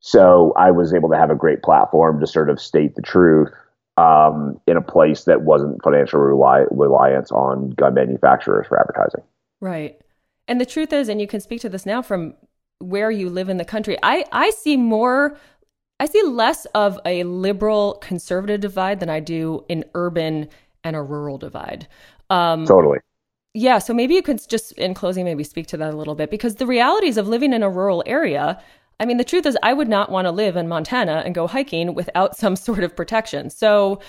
So 0.00 0.52
I 0.56 0.70
was 0.70 0.92
able 0.92 1.08
to 1.10 1.16
have 1.16 1.30
a 1.30 1.34
great 1.34 1.62
platform 1.62 2.20
to 2.20 2.26
sort 2.26 2.50
of 2.50 2.60
state 2.60 2.94
the 2.94 3.02
truth 3.02 3.50
um, 3.96 4.60
in 4.66 4.76
a 4.76 4.80
place 4.80 5.24
that 5.24 5.42
wasn't 5.42 5.82
financial 5.82 6.20
rely- 6.20 6.66
reliance 6.70 7.30
on 7.30 7.70
gun 7.70 7.94
manufacturers 7.94 8.66
for 8.66 8.80
advertising. 8.80 9.22
Right. 9.60 10.01
And 10.48 10.60
the 10.60 10.66
truth 10.66 10.92
is, 10.92 11.08
and 11.08 11.20
you 11.20 11.26
can 11.26 11.40
speak 11.40 11.60
to 11.60 11.68
this 11.68 11.86
now 11.86 12.02
from 12.02 12.34
where 12.78 13.10
you 13.10 13.30
live 13.30 13.48
in 13.48 13.58
the 13.58 13.64
country, 13.64 13.96
I, 14.02 14.24
I 14.32 14.50
see 14.50 14.76
more 14.76 15.38
I 16.02 16.06
see 16.06 16.22
less 16.24 16.64
of 16.74 16.98
a 17.06 17.22
liberal 17.22 17.98
conservative 18.02 18.60
divide 18.60 18.98
than 18.98 19.08
I 19.08 19.20
do 19.20 19.64
an 19.70 19.84
urban 19.94 20.48
and 20.82 20.96
a 20.96 21.02
rural 21.02 21.38
divide. 21.38 21.86
Um, 22.28 22.66
totally. 22.66 22.98
Yeah, 23.54 23.78
so 23.78 23.94
maybe 23.94 24.14
you 24.14 24.22
could 24.22 24.40
just, 24.48 24.72
in 24.72 24.94
closing, 24.94 25.24
maybe 25.24 25.44
speak 25.44 25.68
to 25.68 25.76
that 25.76 25.94
a 25.94 25.96
little 25.96 26.16
bit 26.16 26.28
because 26.28 26.56
the 26.56 26.66
realities 26.66 27.18
of 27.18 27.28
living 27.28 27.52
in 27.52 27.62
a 27.62 27.70
rural 27.70 28.02
area. 28.04 28.60
I 28.98 29.04
mean, 29.04 29.16
the 29.16 29.24
truth 29.24 29.46
is, 29.46 29.56
I 29.62 29.74
would 29.74 29.88
not 29.88 30.10
want 30.10 30.26
to 30.26 30.32
live 30.32 30.56
in 30.56 30.66
Montana 30.66 31.22
and 31.24 31.36
go 31.36 31.46
hiking 31.46 31.94
without 31.94 32.36
some 32.42 32.56
sort 32.56 32.82
of 32.82 32.96
protection. 32.96 33.48
So, 33.48 34.00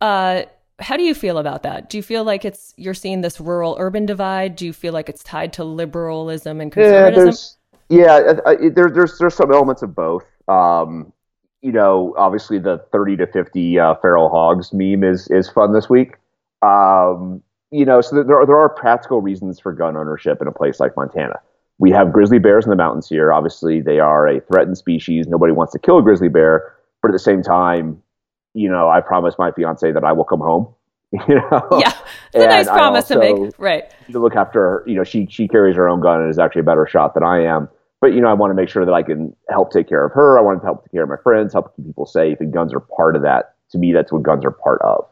uh, 0.00 0.44
how 0.82 0.96
do 0.96 1.02
you 1.02 1.14
feel 1.14 1.38
about 1.38 1.62
that? 1.62 1.88
Do 1.88 1.96
you 1.96 2.02
feel 2.02 2.24
like 2.24 2.44
it's 2.44 2.74
you're 2.76 2.94
seeing 2.94 3.20
this 3.20 3.40
rural 3.40 3.76
urban 3.78 4.06
divide? 4.06 4.56
Do 4.56 4.66
you 4.66 4.72
feel 4.72 4.92
like 4.92 5.08
it's 5.08 5.22
tied 5.22 5.52
to 5.54 5.64
liberalism 5.64 6.60
and 6.60 6.72
conservatism? 6.72 7.58
Yeah, 7.88 8.18
there's, 8.18 8.40
yeah, 8.56 8.68
there, 8.70 8.90
there's 8.90 9.18
there's 9.18 9.34
some 9.34 9.52
elements 9.52 9.82
of 9.82 9.94
both. 9.94 10.24
Um, 10.48 11.12
you 11.62 11.72
know, 11.72 12.14
obviously 12.18 12.58
the 12.58 12.84
30 12.90 13.18
to 13.18 13.26
50 13.28 13.78
uh, 13.78 13.94
feral 13.96 14.28
hogs 14.28 14.72
meme 14.72 15.04
is 15.04 15.28
is 15.28 15.48
fun 15.48 15.72
this 15.72 15.88
week. 15.88 16.14
Um, 16.62 17.42
you 17.70 17.84
know, 17.84 18.00
so 18.00 18.22
there 18.22 18.40
are, 18.40 18.46
there 18.46 18.58
are 18.58 18.68
practical 18.68 19.20
reasons 19.20 19.58
for 19.58 19.72
gun 19.72 19.96
ownership 19.96 20.42
in 20.42 20.48
a 20.48 20.52
place 20.52 20.78
like 20.78 20.96
Montana. 20.96 21.40
We 21.78 21.90
have 21.90 22.12
grizzly 22.12 22.38
bears 22.38 22.64
in 22.64 22.70
the 22.70 22.76
mountains 22.76 23.08
here. 23.08 23.32
Obviously, 23.32 23.80
they 23.80 23.98
are 23.98 24.28
a 24.28 24.40
threatened 24.40 24.76
species. 24.76 25.26
Nobody 25.26 25.52
wants 25.52 25.72
to 25.72 25.78
kill 25.78 25.98
a 25.98 26.02
grizzly 26.02 26.28
bear, 26.28 26.74
but 27.00 27.08
at 27.08 27.12
the 27.12 27.18
same 27.18 27.42
time, 27.42 28.02
you 28.54 28.68
know, 28.68 28.88
I 28.88 29.00
promised 29.00 29.38
my 29.38 29.50
fiance 29.52 29.90
that 29.90 30.04
I 30.04 30.12
will 30.12 30.24
come 30.24 30.40
home. 30.40 30.74
You 31.28 31.34
know, 31.34 31.68
yeah, 31.72 31.92
it's 32.32 32.42
a 32.42 32.46
nice 32.46 32.68
promise 32.68 33.08
to 33.08 33.18
make, 33.18 33.52
right? 33.58 33.84
To 34.12 34.18
look 34.18 34.34
after 34.34 34.60
her, 34.60 34.84
you 34.86 34.94
know, 34.94 35.04
she 35.04 35.26
she 35.30 35.46
carries 35.46 35.76
her 35.76 35.86
own 35.86 36.00
gun 36.00 36.22
and 36.22 36.30
is 36.30 36.38
actually 36.38 36.60
a 36.60 36.64
better 36.64 36.86
shot 36.90 37.12
than 37.12 37.22
I 37.22 37.44
am. 37.44 37.68
But 38.00 38.14
you 38.14 38.22
know, 38.22 38.28
I 38.28 38.32
want 38.32 38.50
to 38.50 38.54
make 38.54 38.70
sure 38.70 38.86
that 38.86 38.94
I 38.94 39.02
can 39.02 39.36
help 39.50 39.72
take 39.72 39.90
care 39.90 40.06
of 40.06 40.12
her. 40.12 40.38
I 40.38 40.42
want 40.42 40.62
to 40.62 40.64
help 40.64 40.84
take 40.84 40.92
care 40.92 41.02
of 41.02 41.10
my 41.10 41.18
friends, 41.22 41.52
help 41.52 41.76
keep 41.76 41.84
people 41.84 42.06
safe, 42.06 42.40
and 42.40 42.50
guns 42.50 42.72
are 42.72 42.80
part 42.80 43.14
of 43.14 43.20
that. 43.22 43.56
To 43.72 43.78
me, 43.78 43.92
that's 43.92 44.10
what 44.10 44.22
guns 44.22 44.42
are 44.46 44.50
part 44.50 44.80
of. 44.80 45.06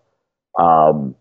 Um, 0.59 1.15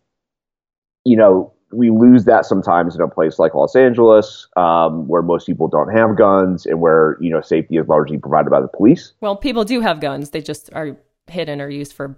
you 1.04 1.18
know, 1.18 1.52
we 1.72 1.90
lose 1.90 2.26
that 2.26 2.46
sometimes 2.46 2.96
in 2.96 3.02
a 3.02 3.08
place 3.08 3.38
like 3.38 3.54
Los 3.54 3.76
Angeles, 3.76 4.48
um, 4.56 5.08
where 5.08 5.22
most 5.22 5.46
people 5.46 5.68
don't 5.68 5.96
have 5.96 6.18
guns 6.18 6.66
and 6.66 6.80
where 6.80 7.18
you 7.20 7.30
know 7.30 7.42
safety 7.42 7.78
is 7.78 7.88
largely 7.88 8.18
provided 8.18 8.50
by 8.50 8.62
the 8.62 8.68
police. 8.68 9.14
Well, 9.22 9.36
people 9.36 9.66
do 9.66 9.82
have 9.82 10.00
guns; 10.00 10.32
they 10.32 10.42
just 10.42 10.70
are 10.74 10.98
hidden 11.30 11.62
or 11.62 11.70
used 11.70 11.94
for 11.94 12.18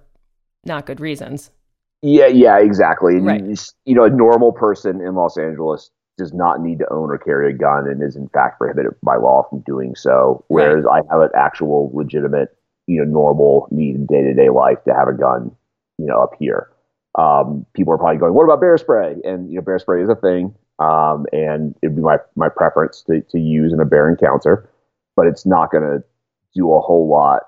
not 0.65 0.85
good 0.85 0.99
reasons. 0.99 1.51
Yeah, 2.01 2.27
yeah, 2.27 2.57
exactly. 2.59 3.17
Right. 3.17 3.43
You 3.85 3.95
know, 3.95 4.03
a 4.03 4.09
normal 4.09 4.51
person 4.51 5.01
in 5.01 5.15
Los 5.15 5.37
Angeles 5.37 5.91
does 6.17 6.33
not 6.33 6.61
need 6.61 6.79
to 6.79 6.91
own 6.91 7.09
or 7.09 7.17
carry 7.17 7.51
a 7.51 7.55
gun 7.55 7.87
and 7.87 8.01
is 8.01 8.15
in 8.15 8.27
fact 8.29 8.59
prohibited 8.59 8.93
by 9.03 9.15
law 9.15 9.43
from 9.49 9.59
doing 9.61 9.95
so. 9.95 10.43
Whereas 10.47 10.85
right. 10.85 11.03
I 11.03 11.13
have 11.13 11.21
an 11.21 11.29
actual 11.35 11.91
legitimate, 11.93 12.49
you 12.87 12.97
know, 12.99 13.09
normal 13.09 13.67
need 13.71 13.95
in 13.95 14.05
day 14.05 14.21
to 14.21 14.33
day 14.33 14.49
life 14.49 14.83
to 14.85 14.93
have 14.93 15.07
a 15.07 15.13
gun, 15.13 15.51
you 15.97 16.05
know, 16.05 16.21
up 16.21 16.31
here. 16.39 16.69
Um, 17.17 17.65
people 17.75 17.93
are 17.93 17.97
probably 17.97 18.17
going, 18.17 18.33
what 18.33 18.45
about 18.45 18.61
bear 18.61 18.77
spray? 18.77 19.15
And, 19.23 19.49
you 19.49 19.55
know, 19.55 19.61
bear 19.61 19.79
spray 19.79 20.03
is 20.03 20.09
a 20.09 20.15
thing. 20.15 20.55
Um, 20.79 21.25
and 21.31 21.75
it'd 21.83 21.95
be 21.95 22.01
my, 22.01 22.17
my 22.35 22.49
preference 22.49 23.03
to, 23.03 23.21
to 23.21 23.39
use 23.39 23.73
in 23.73 23.79
a 23.79 23.85
bear 23.85 24.09
encounter, 24.09 24.69
but 25.15 25.27
it's 25.27 25.45
not 25.45 25.71
going 25.71 25.83
to 25.83 26.03
do 26.55 26.73
a 26.73 26.79
whole 26.79 27.07
lot 27.07 27.43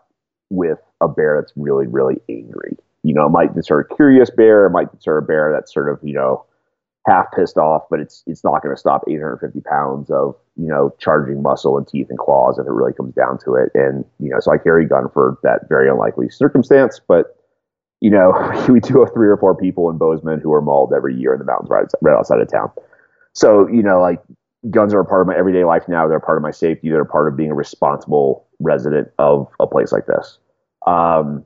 with 0.49 0.77
a 1.03 1.07
bear 1.07 1.39
that's 1.39 1.53
really, 1.55 1.87
really 1.87 2.21
angry. 2.29 2.77
You 3.03 3.13
know, 3.13 3.25
it 3.25 3.31
might 3.31 3.53
deter 3.53 3.81
a 3.81 3.95
curious 3.95 4.29
bear, 4.29 4.65
it 4.65 4.71
might 4.71 4.91
deter 4.91 5.17
a 5.17 5.21
bear 5.21 5.51
that's 5.53 5.73
sort 5.73 5.89
of, 5.89 5.99
you 6.01 6.13
know, 6.13 6.45
half 7.07 7.25
pissed 7.35 7.57
off, 7.57 7.83
but 7.89 7.99
it's 7.99 8.23
it's 8.27 8.43
not 8.43 8.61
going 8.61 8.73
to 8.73 8.79
stop 8.79 9.03
850 9.07 9.61
pounds 9.61 10.09
of 10.09 10.35
you 10.55 10.67
know 10.67 10.93
charging 10.99 11.41
muscle 11.41 11.77
and 11.77 11.87
teeth 11.87 12.07
and 12.09 12.17
claws 12.17 12.57
if 12.57 12.65
it 12.65 12.71
really 12.71 12.93
comes 12.93 13.13
down 13.13 13.37
to 13.43 13.55
it. 13.55 13.71
And 13.73 14.05
you 14.19 14.29
know, 14.29 14.39
so 14.39 14.51
I 14.51 14.57
carry 14.57 14.85
a 14.85 14.87
gun 14.87 15.09
for 15.13 15.37
that 15.43 15.67
very 15.69 15.89
unlikely 15.89 16.29
circumstance. 16.29 16.99
But 17.05 17.35
you 18.01 18.09
know, 18.09 18.31
we 18.69 18.79
do 18.79 18.99
have 19.01 19.13
three 19.13 19.27
or 19.27 19.37
four 19.37 19.55
people 19.55 19.89
in 19.89 19.97
Bozeman 19.97 20.39
who 20.39 20.53
are 20.53 20.61
mauled 20.61 20.93
every 20.95 21.15
year 21.15 21.33
in 21.33 21.39
the 21.39 21.45
mountains 21.45 21.69
right, 21.69 21.85
right 22.01 22.17
outside 22.17 22.39
of 22.39 22.49
town. 22.49 22.71
So 23.33 23.67
you 23.67 23.83
know, 23.83 23.99
like 23.99 24.21
guns 24.69 24.93
are 24.93 25.01
a 25.01 25.05
part 25.05 25.21
of 25.21 25.27
my 25.27 25.35
everyday 25.35 25.65
life 25.65 25.83
now. 25.87 26.07
They're 26.07 26.17
a 26.17 26.21
part 26.21 26.37
of 26.37 26.43
my 26.43 26.51
safety. 26.51 26.89
They're 26.89 27.01
a 27.01 27.05
part 27.05 27.27
of 27.27 27.35
being 27.35 27.51
a 27.51 27.55
responsible 27.55 28.47
resident 28.59 29.09
of 29.19 29.47
a 29.59 29.67
place 29.67 29.91
like 29.91 30.05
this. 30.05 30.37
Um, 30.85 31.45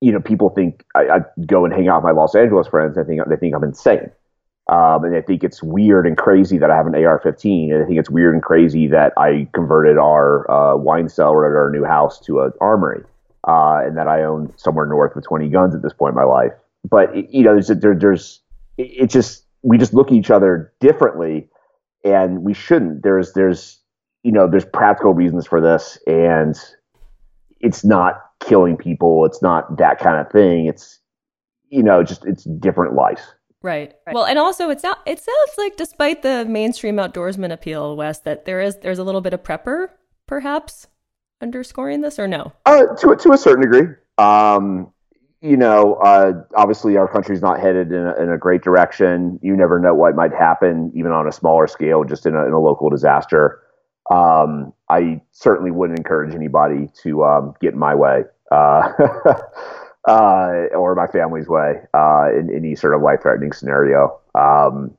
you 0.00 0.12
know, 0.12 0.20
people 0.20 0.50
think 0.50 0.84
I, 0.94 1.00
I, 1.00 1.18
go 1.46 1.64
and 1.64 1.72
hang 1.72 1.88
out 1.88 2.02
with 2.02 2.14
my 2.14 2.20
Los 2.20 2.34
Angeles 2.34 2.68
friends. 2.68 2.98
I 2.98 3.04
think 3.04 3.20
they 3.28 3.36
think 3.36 3.54
I'm 3.54 3.64
insane, 3.64 4.10
um, 4.68 5.04
and 5.04 5.16
I 5.16 5.22
think 5.22 5.42
it's 5.42 5.62
weird 5.62 6.06
and 6.06 6.16
crazy 6.16 6.58
that 6.58 6.70
I 6.70 6.76
have 6.76 6.86
an 6.86 6.94
AR-15. 6.94 7.72
And 7.72 7.82
I 7.82 7.86
think 7.86 7.98
it's 7.98 8.10
weird 8.10 8.34
and 8.34 8.42
crazy 8.42 8.88
that 8.88 9.12
I 9.16 9.48
converted 9.54 9.96
our 9.96 10.50
uh, 10.50 10.76
wine 10.76 11.08
cellar 11.08 11.46
at 11.46 11.56
our 11.56 11.70
new 11.70 11.84
house 11.84 12.20
to 12.26 12.40
an 12.40 12.52
armory, 12.60 13.02
uh, 13.48 13.80
and 13.84 13.96
that 13.96 14.08
I 14.08 14.22
own 14.24 14.52
somewhere 14.56 14.86
north 14.86 15.16
of 15.16 15.24
20 15.24 15.48
guns 15.48 15.74
at 15.74 15.82
this 15.82 15.92
point 15.92 16.12
in 16.12 16.16
my 16.16 16.24
life. 16.24 16.52
But 16.88 17.32
you 17.32 17.42
know, 17.42 17.54
there's 17.54 17.68
there, 17.68 17.94
there's 17.94 18.40
it 18.76 19.08
just 19.08 19.44
we 19.62 19.78
just 19.78 19.94
look 19.94 20.08
at 20.08 20.14
each 20.14 20.30
other 20.30 20.72
differently, 20.80 21.48
and 22.04 22.42
we 22.42 22.54
shouldn't. 22.54 23.02
There's 23.02 23.32
there's 23.32 23.80
you 24.22 24.32
know 24.32 24.46
there's 24.48 24.64
practical 24.64 25.14
reasons 25.14 25.46
for 25.46 25.60
this, 25.60 25.98
and 26.06 26.54
it's 27.60 27.84
not 27.84 28.20
killing 28.40 28.76
people. 28.76 29.24
It's 29.24 29.42
not 29.42 29.78
that 29.78 29.98
kind 29.98 30.18
of 30.18 30.30
thing. 30.30 30.66
It's 30.66 31.00
you 31.68 31.82
know 31.82 32.02
just 32.02 32.24
it's 32.24 32.44
different 32.44 32.94
life. 32.94 33.22
Right. 33.62 33.94
right. 34.06 34.14
Well, 34.14 34.26
and 34.26 34.38
also 34.38 34.70
it's 34.70 34.84
not, 34.84 35.00
it 35.06 35.18
sounds 35.18 35.52
like 35.58 35.76
despite 35.76 36.22
the 36.22 36.44
mainstream 36.44 36.96
outdoorsman 36.96 37.52
appeal, 37.52 37.96
Wes, 37.96 38.20
that 38.20 38.44
there 38.44 38.60
is 38.60 38.76
there's 38.76 39.00
a 39.00 39.04
little 39.04 39.20
bit 39.20 39.32
of 39.32 39.42
prepper, 39.42 39.88
perhaps, 40.26 40.86
underscoring 41.42 42.00
this 42.00 42.18
or 42.18 42.28
no? 42.28 42.52
Uh, 42.64 42.84
to 43.00 43.16
to 43.16 43.32
a 43.32 43.38
certain 43.38 43.62
degree. 43.62 43.92
Um, 44.18 44.92
you 45.40 45.56
know, 45.56 45.94
uh, 45.94 46.32
obviously 46.56 46.96
our 46.96 47.08
country's 47.08 47.42
not 47.42 47.60
headed 47.60 47.92
in 47.92 48.06
a, 48.06 48.14
in 48.22 48.30
a, 48.30 48.38
great 48.38 48.62
direction. 48.62 49.38
You 49.42 49.54
never 49.54 49.78
know 49.78 49.94
what 49.94 50.16
might 50.16 50.32
happen, 50.32 50.90
even 50.94 51.12
on 51.12 51.28
a 51.28 51.32
smaller 51.32 51.66
scale, 51.66 52.04
just 52.04 52.24
in 52.24 52.34
a, 52.34 52.46
in 52.46 52.52
a 52.52 52.58
local 52.58 52.88
disaster. 52.88 53.60
Um, 54.10 54.72
I 54.88 55.20
certainly 55.32 55.70
wouldn't 55.70 55.98
encourage 55.98 56.34
anybody 56.34 56.88
to 57.02 57.24
um, 57.24 57.54
get 57.60 57.72
in 57.72 57.78
my 57.78 57.94
way. 57.94 58.24
Uh, 58.50 58.92
uh, 60.08 60.66
or 60.72 60.94
my 60.94 61.06
family's 61.08 61.48
way 61.48 61.80
uh, 61.92 62.28
in, 62.32 62.54
any 62.54 62.76
sort 62.76 62.94
of 62.94 63.02
life 63.02 63.22
threatening 63.22 63.52
scenario. 63.52 64.20
Um, 64.34 64.96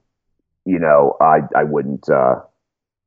you 0.66 0.80
know, 0.80 1.16
I 1.22 1.40
I 1.56 1.64
wouldn't. 1.64 2.10
Uh, 2.10 2.42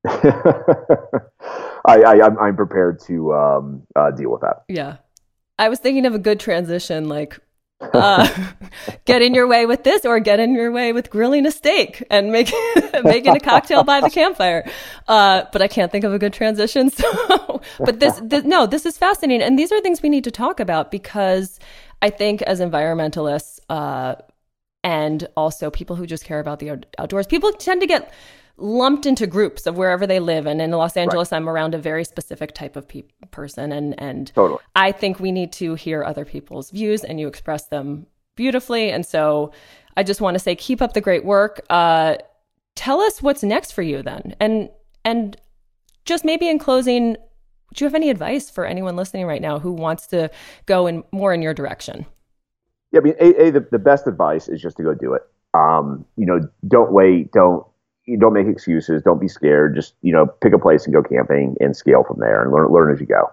I, 0.06 2.02
I 2.02 2.26
am 2.26 2.38
I'm 2.38 2.56
prepared 2.56 3.00
to 3.00 3.34
um, 3.34 3.82
uh, 3.94 4.10
deal 4.12 4.30
with 4.30 4.40
that. 4.40 4.64
Yeah, 4.68 4.96
I 5.58 5.68
was 5.68 5.78
thinking 5.78 6.06
of 6.06 6.14
a 6.14 6.18
good 6.18 6.40
transition, 6.40 7.08
like 7.08 7.38
uh, 7.80 8.28
get 9.04 9.22
in 9.22 9.34
your 9.34 9.46
way 9.46 9.66
with 9.66 9.84
this 9.84 10.04
or 10.04 10.20
get 10.20 10.40
in 10.40 10.54
your 10.54 10.70
way 10.70 10.92
with 10.92 11.10
grilling 11.10 11.46
a 11.46 11.50
steak 11.50 12.04
and 12.10 12.30
make, 12.30 12.52
making 13.04 13.36
a 13.36 13.40
cocktail 13.40 13.84
by 13.84 14.00
the 14.00 14.10
campfire. 14.10 14.68
Uh, 15.08 15.44
but 15.52 15.62
I 15.62 15.68
can't 15.68 15.90
think 15.90 16.04
of 16.04 16.12
a 16.12 16.18
good 16.18 16.32
transition. 16.32 16.90
So, 17.00 17.62
but 17.78 17.98
this, 17.98 18.20
this, 18.22 18.44
no, 18.44 18.66
this 18.66 18.84
is 18.84 18.98
fascinating. 18.98 19.46
And 19.46 19.58
these 19.58 19.72
are 19.72 19.80
things 19.80 20.02
we 20.02 20.10
need 20.10 20.24
to 20.24 20.30
talk 20.30 20.60
about 20.60 20.90
because 20.90 21.58
I 22.02 22.10
think 22.10 22.42
as 22.42 22.60
environmentalists, 22.60 23.58
uh, 23.70 24.16
and 24.82 25.26
also 25.36 25.70
people 25.70 25.96
who 25.96 26.06
just 26.06 26.24
care 26.24 26.40
about 26.40 26.58
the 26.58 26.82
outdoors, 26.98 27.26
people 27.26 27.52
tend 27.52 27.80
to 27.80 27.86
get 27.86 28.12
lumped 28.60 29.06
into 29.06 29.26
groups 29.26 29.66
of 29.66 29.76
wherever 29.76 30.06
they 30.06 30.20
live. 30.20 30.46
And 30.46 30.60
in 30.60 30.70
Los 30.70 30.96
Angeles, 30.96 31.32
right. 31.32 31.38
I'm 31.38 31.48
around 31.48 31.74
a 31.74 31.78
very 31.78 32.04
specific 32.04 32.54
type 32.54 32.76
of 32.76 32.86
pe- 32.86 33.04
person, 33.30 33.72
and 33.72 34.00
and 34.00 34.32
totally. 34.34 34.60
I 34.76 34.92
think 34.92 35.20
we 35.20 35.32
need 35.32 35.52
to 35.54 35.74
hear 35.74 36.04
other 36.04 36.24
people's 36.24 36.70
views, 36.70 37.04
and 37.04 37.18
you 37.18 37.26
express 37.26 37.66
them 37.66 38.06
beautifully. 38.36 38.90
And 38.90 39.04
so, 39.04 39.52
I 39.96 40.02
just 40.02 40.20
want 40.20 40.34
to 40.34 40.38
say, 40.38 40.54
keep 40.54 40.80
up 40.80 40.92
the 40.92 41.00
great 41.00 41.24
work. 41.24 41.60
Uh, 41.70 42.16
tell 42.76 43.00
us 43.00 43.22
what's 43.22 43.42
next 43.42 43.72
for 43.72 43.82
you, 43.82 44.02
then, 44.02 44.34
and 44.40 44.70
and 45.04 45.36
just 46.04 46.24
maybe 46.24 46.48
in 46.48 46.58
closing, 46.58 47.14
do 47.74 47.84
you 47.84 47.86
have 47.86 47.94
any 47.94 48.10
advice 48.10 48.50
for 48.50 48.64
anyone 48.64 48.96
listening 48.96 49.26
right 49.26 49.42
now 49.42 49.58
who 49.58 49.72
wants 49.72 50.06
to 50.08 50.30
go 50.66 50.86
in 50.86 51.04
more 51.12 51.32
in 51.32 51.42
your 51.42 51.54
direction? 51.54 52.06
Yeah, 52.92 53.00
I 53.00 53.02
mean, 53.04 53.14
a, 53.20 53.46
a 53.46 53.50
the, 53.50 53.66
the 53.70 53.78
best 53.78 54.06
advice 54.06 54.48
is 54.48 54.60
just 54.60 54.76
to 54.78 54.82
go 54.82 54.94
do 54.94 55.14
it. 55.14 55.22
Um, 55.54 56.04
you 56.16 56.26
know, 56.26 56.40
don't 56.68 56.92
wait, 56.92 57.32
don't 57.32 57.64
don't 58.18 58.32
make 58.32 58.46
excuses, 58.46 59.02
don't 59.02 59.20
be 59.20 59.28
scared. 59.28 59.74
Just 59.74 59.94
you 60.02 60.12
know, 60.12 60.26
pick 60.26 60.52
a 60.52 60.58
place 60.58 60.84
and 60.84 60.94
go 60.94 61.02
camping 61.02 61.56
and 61.60 61.76
scale 61.76 62.04
from 62.06 62.20
there 62.20 62.42
and 62.42 62.52
learn 62.52 62.70
learn 62.70 62.92
as 62.92 63.00
you 63.00 63.06
go. 63.06 63.30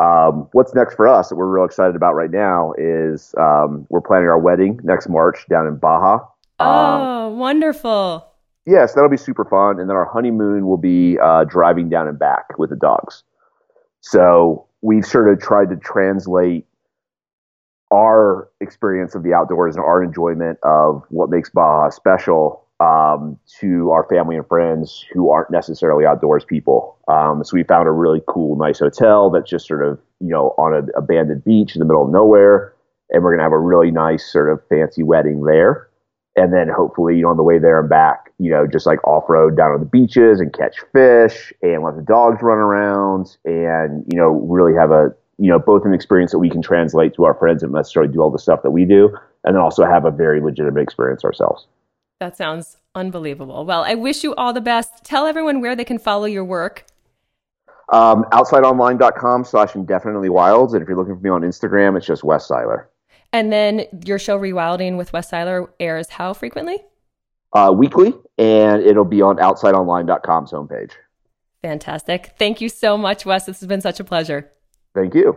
Um, 0.00 0.48
what's 0.52 0.74
next 0.74 0.94
for 0.94 1.06
us 1.06 1.28
that 1.28 1.36
we're 1.36 1.46
real 1.46 1.64
excited 1.64 1.94
about 1.94 2.14
right 2.14 2.30
now 2.30 2.72
is 2.78 3.34
um, 3.38 3.86
we're 3.90 4.00
planning 4.00 4.28
our 4.28 4.38
wedding 4.38 4.80
next 4.82 5.08
March 5.08 5.46
down 5.50 5.66
in 5.66 5.76
Baja. 5.76 6.20
Oh, 6.58 7.28
um, 7.28 7.38
wonderful! 7.38 8.26
Yes, 8.66 8.94
that'll 8.94 9.10
be 9.10 9.16
super 9.16 9.44
fun. 9.44 9.80
And 9.80 9.88
then 9.88 9.96
our 9.96 10.06
honeymoon 10.06 10.66
will 10.66 10.76
be 10.76 11.18
uh, 11.18 11.44
driving 11.44 11.88
down 11.88 12.08
and 12.08 12.18
back 12.18 12.58
with 12.58 12.70
the 12.70 12.76
dogs. 12.76 13.24
So 14.00 14.66
we've 14.80 15.04
sort 15.04 15.30
of 15.32 15.40
tried 15.40 15.70
to 15.70 15.76
translate 15.76 16.66
our 17.90 18.48
experience 18.60 19.14
of 19.14 19.22
the 19.22 19.34
outdoors 19.34 19.76
and 19.76 19.84
our 19.84 20.02
enjoyment 20.02 20.58
of 20.62 21.02
what 21.08 21.30
makes 21.30 21.50
Baja 21.50 21.90
special 21.90 22.64
um, 22.80 23.38
to 23.60 23.90
our 23.90 24.06
family 24.08 24.36
and 24.36 24.46
friends 24.46 25.04
who 25.12 25.30
aren't 25.30 25.50
necessarily 25.50 26.06
outdoors 26.06 26.44
people. 26.44 26.96
Um, 27.08 27.44
so 27.44 27.54
we 27.54 27.62
found 27.62 27.86
a 27.86 27.92
really 27.92 28.22
cool, 28.26 28.56
nice 28.56 28.78
hotel 28.78 29.30
that's 29.30 29.50
just 29.50 29.66
sort 29.66 29.86
of 29.86 29.98
you 30.20 30.28
know 30.28 30.54
on 30.58 30.74
an 30.74 30.88
abandoned 30.96 31.44
beach 31.44 31.76
in 31.76 31.80
the 31.80 31.84
middle 31.84 32.04
of 32.04 32.10
nowhere, 32.10 32.74
and 33.10 33.22
we're 33.22 33.32
gonna 33.32 33.42
have 33.42 33.52
a 33.52 33.58
really 33.58 33.90
nice 33.90 34.32
sort 34.32 34.50
of 34.50 34.60
fancy 34.68 35.02
wedding 35.02 35.44
there. 35.44 35.88
And 36.36 36.52
then 36.52 36.68
hopefully, 36.68 37.16
you 37.16 37.22
know, 37.22 37.30
on 37.30 37.36
the 37.36 37.42
way 37.42 37.58
there 37.58 37.80
and 37.80 37.88
back, 37.88 38.32
you 38.38 38.50
know, 38.50 38.66
just 38.66 38.86
like 38.86 39.02
off 39.06 39.28
road 39.28 39.56
down 39.56 39.72
on 39.72 39.80
the 39.80 39.86
beaches 39.86 40.40
and 40.40 40.52
catch 40.52 40.76
fish 40.92 41.52
and 41.60 41.82
let 41.82 41.96
the 41.96 42.02
dogs 42.02 42.40
run 42.40 42.56
around 42.56 43.36
and, 43.44 44.04
you 44.10 44.16
know, 44.16 44.28
really 44.48 44.72
have 44.72 44.92
a, 44.92 45.12
you 45.38 45.50
know, 45.50 45.58
both 45.58 45.84
an 45.84 45.92
experience 45.92 46.30
that 46.30 46.38
we 46.38 46.48
can 46.48 46.62
translate 46.62 47.14
to 47.14 47.24
our 47.24 47.34
friends 47.34 47.64
and 47.64 47.72
necessarily 47.72 48.10
do 48.12 48.20
all 48.22 48.30
the 48.30 48.38
stuff 48.38 48.62
that 48.62 48.70
we 48.70 48.84
do, 48.84 49.08
and 49.42 49.56
then 49.56 49.60
also 49.60 49.84
have 49.84 50.04
a 50.04 50.10
very 50.10 50.40
legitimate 50.40 50.82
experience 50.82 51.24
ourselves. 51.24 51.66
That 52.20 52.36
sounds 52.36 52.76
unbelievable. 52.94 53.64
Well, 53.64 53.82
I 53.82 53.94
wish 53.94 54.22
you 54.22 54.34
all 54.34 54.52
the 54.52 54.60
best. 54.60 55.04
Tell 55.04 55.26
everyone 55.26 55.60
where 55.60 55.74
they 55.74 55.84
can 55.84 55.98
follow 55.98 56.26
your 56.26 56.44
work. 56.44 56.84
Um, 57.92 58.24
outsideonline.com 58.32 59.44
slash 59.44 59.74
indefinitely 59.74 60.28
wilds. 60.28 60.74
And 60.74 60.82
if 60.82 60.88
you're 60.88 60.98
looking 60.98 61.16
for 61.16 61.22
me 61.22 61.30
on 61.30 61.40
Instagram, 61.40 61.96
it's 61.96 62.06
just 62.06 62.22
Wes 62.22 62.46
Siler. 62.46 62.86
And 63.32 63.50
then 63.52 63.86
your 64.04 64.18
show 64.18 64.38
Rewilding 64.38 64.96
with 64.96 65.12
Wes 65.12 65.30
Siler 65.30 65.68
airs 65.80 66.10
how 66.10 66.34
frequently? 66.34 66.78
Uh, 67.52 67.72
weekly, 67.76 68.12
and 68.38 68.82
it'll 68.82 69.04
be 69.04 69.22
on 69.22 69.36
outsideonline.com's 69.36 70.52
homepage. 70.52 70.92
Fantastic. 71.62 72.34
Thank 72.38 72.60
you 72.60 72.68
so 72.68 72.96
much, 72.96 73.26
Wes. 73.26 73.46
This 73.46 73.60
has 73.60 73.66
been 73.66 73.80
such 73.80 73.98
a 73.98 74.04
pleasure. 74.04 74.52
Thank 74.94 75.14
you. 75.14 75.36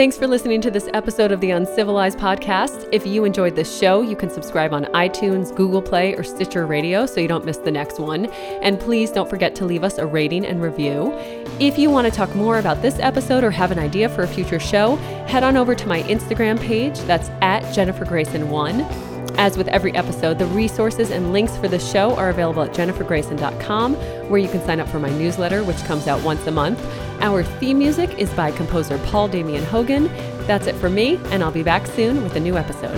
Thanks 0.00 0.16
for 0.16 0.26
listening 0.26 0.62
to 0.62 0.70
this 0.70 0.88
episode 0.94 1.30
of 1.30 1.42
the 1.42 1.50
Uncivilized 1.50 2.18
Podcast. 2.18 2.88
If 2.90 3.06
you 3.06 3.26
enjoyed 3.26 3.54
this 3.54 3.78
show, 3.78 4.00
you 4.00 4.16
can 4.16 4.30
subscribe 4.30 4.72
on 4.72 4.86
iTunes, 4.94 5.54
Google 5.54 5.82
Play, 5.82 6.14
or 6.14 6.22
Stitcher 6.22 6.64
Radio 6.64 7.04
so 7.04 7.20
you 7.20 7.28
don't 7.28 7.44
miss 7.44 7.58
the 7.58 7.70
next 7.70 8.00
one. 8.00 8.24
And 8.62 8.80
please 8.80 9.10
don't 9.10 9.28
forget 9.28 9.54
to 9.56 9.66
leave 9.66 9.84
us 9.84 9.98
a 9.98 10.06
rating 10.06 10.46
and 10.46 10.62
review. 10.62 11.12
If 11.58 11.76
you 11.76 11.90
want 11.90 12.06
to 12.06 12.10
talk 12.10 12.34
more 12.34 12.58
about 12.58 12.80
this 12.80 12.98
episode 12.98 13.44
or 13.44 13.50
have 13.50 13.72
an 13.72 13.78
idea 13.78 14.08
for 14.08 14.22
a 14.22 14.26
future 14.26 14.58
show, 14.58 14.96
head 15.26 15.44
on 15.44 15.58
over 15.58 15.74
to 15.74 15.86
my 15.86 16.02
Instagram 16.04 16.58
page. 16.58 16.98
That's 17.00 17.28
at 17.42 17.70
Jennifer 17.74 18.06
Grayson1. 18.06 19.10
As 19.36 19.58
with 19.58 19.68
every 19.68 19.94
episode, 19.94 20.38
the 20.38 20.46
resources 20.46 21.10
and 21.10 21.30
links 21.30 21.58
for 21.58 21.68
the 21.68 21.78
show 21.78 22.16
are 22.16 22.30
available 22.30 22.62
at 22.62 22.72
jennifergrayson.com, 22.72 23.96
where 24.30 24.40
you 24.40 24.48
can 24.48 24.64
sign 24.64 24.80
up 24.80 24.88
for 24.88 24.98
my 24.98 25.10
newsletter, 25.10 25.62
which 25.62 25.84
comes 25.84 26.06
out 26.06 26.22
once 26.22 26.46
a 26.46 26.50
month. 26.50 26.80
Our 27.22 27.44
theme 27.44 27.78
music 27.78 28.18
is 28.18 28.30
by 28.30 28.50
composer 28.50 28.96
Paul 28.98 29.28
Damian 29.28 29.64
Hogan. 29.64 30.04
That's 30.46 30.66
it 30.66 30.74
for 30.76 30.88
me, 30.88 31.20
and 31.26 31.42
I'll 31.42 31.52
be 31.52 31.62
back 31.62 31.86
soon 31.86 32.22
with 32.22 32.34
a 32.34 32.40
new 32.40 32.56
episode. 32.56 32.96